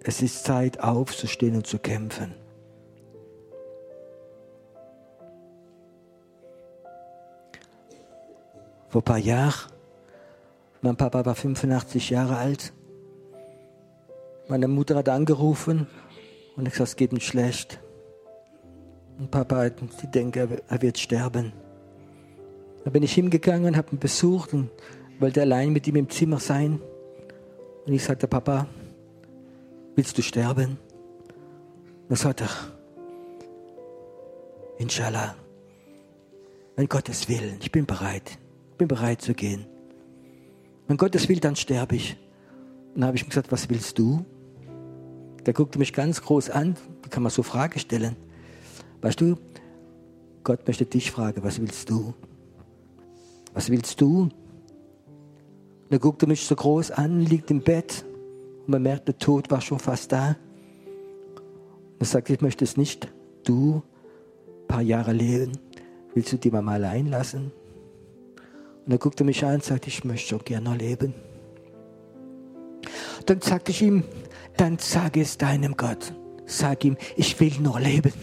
Es 0.00 0.22
ist 0.22 0.44
Zeit 0.44 0.80
aufzustehen 0.80 1.56
und 1.56 1.66
zu 1.66 1.78
kämpfen. 1.78 2.34
Vor 8.88 9.00
ein 9.00 9.04
paar 9.04 9.18
Jahren, 9.18 9.72
mein 10.82 10.96
Papa 10.96 11.24
war 11.24 11.34
85 11.34 12.10
Jahre 12.10 12.36
alt. 12.36 12.72
Meine 14.46 14.68
Mutter 14.68 14.94
hat 14.96 15.08
angerufen 15.08 15.88
und 16.56 16.66
ich 16.66 16.72
gesagt, 16.74 16.90
es 16.90 16.96
geht 16.96 17.12
ihm 17.12 17.20
schlecht. 17.20 17.80
Und 19.18 19.30
Papa, 19.30 19.70
die 19.70 20.06
denken, 20.10 20.60
er 20.68 20.82
wird 20.82 20.98
sterben. 20.98 21.52
Da 22.84 22.90
bin 22.90 23.02
ich 23.02 23.14
hingegangen, 23.14 23.76
habe 23.76 23.92
ihn 23.92 23.98
besucht 23.98 24.52
und 24.52 24.70
wollte 25.20 25.40
allein 25.40 25.72
mit 25.72 25.86
ihm 25.86 25.96
im 25.96 26.10
Zimmer 26.10 26.38
sein. 26.38 26.80
Und 27.86 27.92
ich 27.92 28.02
sagte, 28.02 28.26
Papa, 28.26 28.66
willst 29.94 30.18
du 30.18 30.22
sterben? 30.22 30.78
Er 32.08 32.16
sagte, 32.16 32.46
Inshallah, 34.76 35.36
wenn 36.76 36.88
Gottes 36.88 37.28
Willen, 37.28 37.56
ich 37.60 37.70
bin 37.70 37.86
bereit 37.86 38.38
bin 38.78 38.88
bereit 38.88 39.22
zu 39.22 39.34
gehen. 39.34 39.66
Wenn 40.86 40.96
Gottes 40.96 41.28
will, 41.28 41.40
dann 41.40 41.56
sterbe 41.56 41.96
ich. 41.96 42.16
Und 42.94 43.00
dann 43.00 43.08
habe 43.08 43.16
ich 43.16 43.22
ihm 43.22 43.28
gesagt, 43.28 43.50
was 43.52 43.68
willst 43.70 43.98
du? 43.98 44.24
Der 45.46 45.54
guckte 45.54 45.78
mich 45.78 45.92
ganz 45.92 46.22
groß 46.22 46.50
an. 46.50 46.76
Wie 47.02 47.08
kann 47.08 47.22
man 47.22 47.30
so 47.30 47.42
Frage 47.42 47.78
stellen? 47.78 48.16
Weißt 49.04 49.20
du, 49.20 49.36
Gott 50.44 50.66
möchte 50.66 50.86
dich 50.86 51.10
fragen, 51.10 51.44
was 51.44 51.60
willst 51.60 51.90
du? 51.90 52.14
Was 53.52 53.68
willst 53.68 54.00
du? 54.00 54.22
Und 54.22 54.32
er 55.90 55.98
guckte 55.98 56.26
mich 56.26 56.46
so 56.46 56.56
groß 56.56 56.90
an, 56.90 57.20
liegt 57.20 57.50
im 57.50 57.60
Bett 57.60 58.02
und 58.60 58.70
man 58.70 58.80
merkt, 58.80 59.06
der 59.06 59.18
Tod 59.18 59.50
war 59.50 59.60
schon 59.60 59.78
fast 59.78 60.10
da. 60.10 60.36
Und 61.34 62.00
er 62.00 62.06
sagte, 62.06 62.32
ich 62.32 62.40
möchte 62.40 62.64
es 62.64 62.78
nicht. 62.78 63.12
Du, 63.44 63.82
ein 64.62 64.68
paar 64.68 64.80
Jahre 64.80 65.12
leben, 65.12 65.52
willst 66.14 66.32
du 66.32 66.38
die 66.38 66.50
Mama 66.50 66.72
allein 66.72 67.08
lassen? 67.08 67.52
Und 68.86 68.92
er 68.92 68.96
guckte 68.96 69.22
mich 69.22 69.44
an 69.44 69.56
und 69.56 69.64
sagte, 69.64 69.88
ich 69.88 70.02
möchte 70.04 70.28
schon 70.28 70.44
gerne 70.46 70.78
leben. 70.78 71.12
Dann 73.26 73.42
sagte 73.42 73.70
ich 73.70 73.82
ihm, 73.82 74.02
dann 74.56 74.78
sage 74.78 75.20
es 75.20 75.36
deinem 75.36 75.76
Gott. 75.76 76.14
Sag 76.46 76.86
ihm, 76.86 76.96
ich 77.16 77.38
will 77.38 77.52
nur 77.60 77.78
leben. 77.78 78.14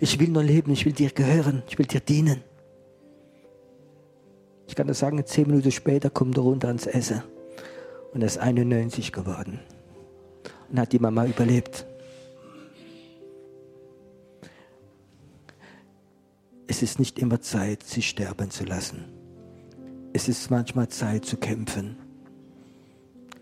Ich 0.00 0.18
will 0.18 0.28
nur 0.28 0.42
leben, 0.42 0.72
ich 0.72 0.84
will 0.84 0.92
dir 0.92 1.10
gehören, 1.10 1.62
ich 1.68 1.78
will 1.78 1.86
dir 1.86 2.00
dienen. 2.00 2.42
Ich 4.66 4.74
kann 4.74 4.86
das 4.86 4.98
sagen, 4.98 5.24
zehn 5.26 5.46
Minuten 5.46 5.70
später 5.70 6.10
kommt 6.10 6.36
er 6.36 6.42
runter 6.42 6.68
ans 6.68 6.86
Essen. 6.86 7.22
Und 8.12 8.22
er 8.22 8.26
ist 8.26 8.38
91 8.38 9.12
geworden. 9.12 9.60
Und 10.70 10.80
hat 10.80 10.92
die 10.92 10.98
Mama 10.98 11.26
überlebt. 11.26 11.86
Es 16.66 16.82
ist 16.82 16.98
nicht 16.98 17.18
immer 17.18 17.40
Zeit, 17.40 17.82
sie 17.82 18.02
sterben 18.02 18.50
zu 18.50 18.64
lassen 18.64 19.14
es 20.14 20.28
ist 20.28 20.48
manchmal 20.48 20.88
Zeit 20.88 21.26
zu 21.26 21.36
kämpfen. 21.36 21.96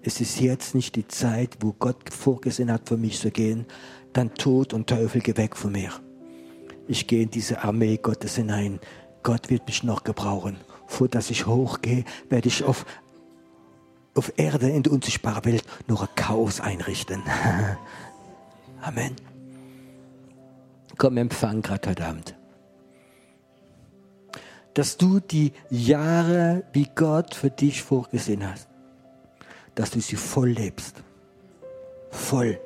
Es 0.02 0.20
ist 0.22 0.40
jetzt 0.40 0.74
nicht 0.74 0.96
die 0.96 1.06
Zeit, 1.06 1.58
wo 1.60 1.74
Gott 1.74 2.10
vorgesehen 2.10 2.72
hat, 2.72 2.88
für 2.88 2.96
mich 2.96 3.20
zu 3.20 3.30
gehen. 3.30 3.66
Dann 4.14 4.34
Tod 4.34 4.72
und 4.72 4.88
Teufel, 4.88 5.20
geh 5.20 5.36
weg 5.36 5.54
von 5.54 5.72
mir. 5.72 5.92
Ich 6.88 7.06
gehe 7.06 7.22
in 7.22 7.30
diese 7.30 7.62
Armee 7.62 7.96
Gottes 7.96 8.36
hinein. 8.36 8.80
Gott 9.22 9.50
wird 9.50 9.66
mich 9.66 9.82
noch 9.82 10.04
gebrauchen. 10.04 10.56
Vor 10.86 11.08
dass 11.08 11.30
ich 11.30 11.46
hochgehe, 11.46 12.04
werde 12.28 12.48
ich 12.48 12.64
auf, 12.64 12.84
auf 14.14 14.32
Erde 14.36 14.68
in 14.68 14.82
der 14.82 14.92
unsichtbaren 14.92 15.44
Welt 15.44 15.64
nur 15.86 16.02
ein 16.02 16.08
Chaos 16.14 16.60
einrichten. 16.60 17.22
Amen. 18.82 19.16
Komm, 20.98 21.16
empfang 21.16 21.62
gerade 21.62 21.90
heute 21.90 22.06
Abend 22.06 22.34
dass 24.74 24.96
du 24.96 25.20
die 25.20 25.52
Jahre, 25.70 26.64
wie 26.72 26.88
Gott 26.94 27.34
für 27.34 27.50
dich 27.50 27.82
vorgesehen 27.82 28.48
hast, 28.48 28.68
dass 29.74 29.90
du 29.90 30.00
sie 30.00 30.16
voll 30.16 30.50
lebst. 30.50 31.02
Voll. 32.10 32.58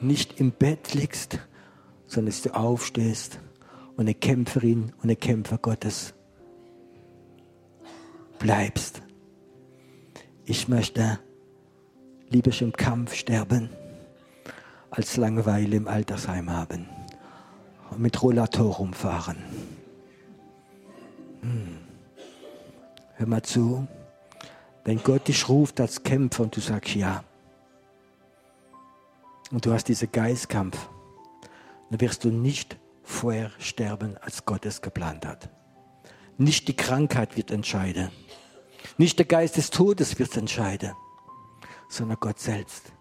Nicht 0.00 0.38
im 0.40 0.52
Bett 0.52 0.94
liegst, 0.94 1.38
sondern 2.06 2.32
dass 2.32 2.42
du 2.42 2.54
aufstehst 2.54 3.40
und 3.96 4.02
eine 4.02 4.14
Kämpferin 4.14 4.92
und 5.02 5.10
ein 5.10 5.18
Kämpfer 5.18 5.58
Gottes 5.58 6.14
bleibst. 8.38 9.02
Ich 10.44 10.68
möchte 10.68 11.18
lieber 12.30 12.50
im 12.60 12.72
Kampf 12.72 13.14
sterben, 13.14 13.70
als 14.90 15.16
Langeweile 15.16 15.76
im 15.76 15.88
Altersheim 15.88 16.50
haben 16.50 16.86
und 17.90 18.00
mit 18.00 18.22
Rollator 18.22 18.76
rumfahren. 18.76 19.36
Hm. 21.42 21.78
Hör 23.14 23.26
mal 23.26 23.42
zu, 23.42 23.86
wenn 24.84 25.02
Gott 25.02 25.26
dich 25.28 25.48
ruft 25.48 25.80
als 25.80 26.02
Kämpfer 26.02 26.44
und 26.44 26.56
du 26.56 26.60
sagst 26.60 26.94
ja, 26.94 27.24
und 29.50 29.64
du 29.64 29.72
hast 29.72 29.84
diesen 29.84 30.10
Geistkampf, 30.12 30.88
dann 31.90 32.00
wirst 32.00 32.24
du 32.24 32.30
nicht 32.30 32.78
vorher 33.02 33.50
sterben, 33.58 34.16
als 34.18 34.44
Gott 34.44 34.66
es 34.66 34.82
geplant 34.82 35.26
hat. 35.26 35.50
Nicht 36.36 36.68
die 36.68 36.76
Krankheit 36.76 37.36
wird 37.36 37.50
entscheiden. 37.50 38.10
Nicht 38.96 39.18
der 39.18 39.26
Geist 39.26 39.56
des 39.56 39.70
Todes 39.70 40.18
wird 40.18 40.36
entscheiden, 40.36 40.92
sondern 41.88 42.18
Gott 42.20 42.38
selbst 42.38 42.92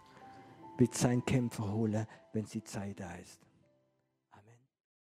wird 0.78 0.96
seinen 0.96 1.26
Kämpfer 1.26 1.72
holen, 1.72 2.08
wenn 2.34 2.46
die 2.46 2.64
Zeit 2.64 3.00
da 3.00 3.14
ist. 3.16 3.47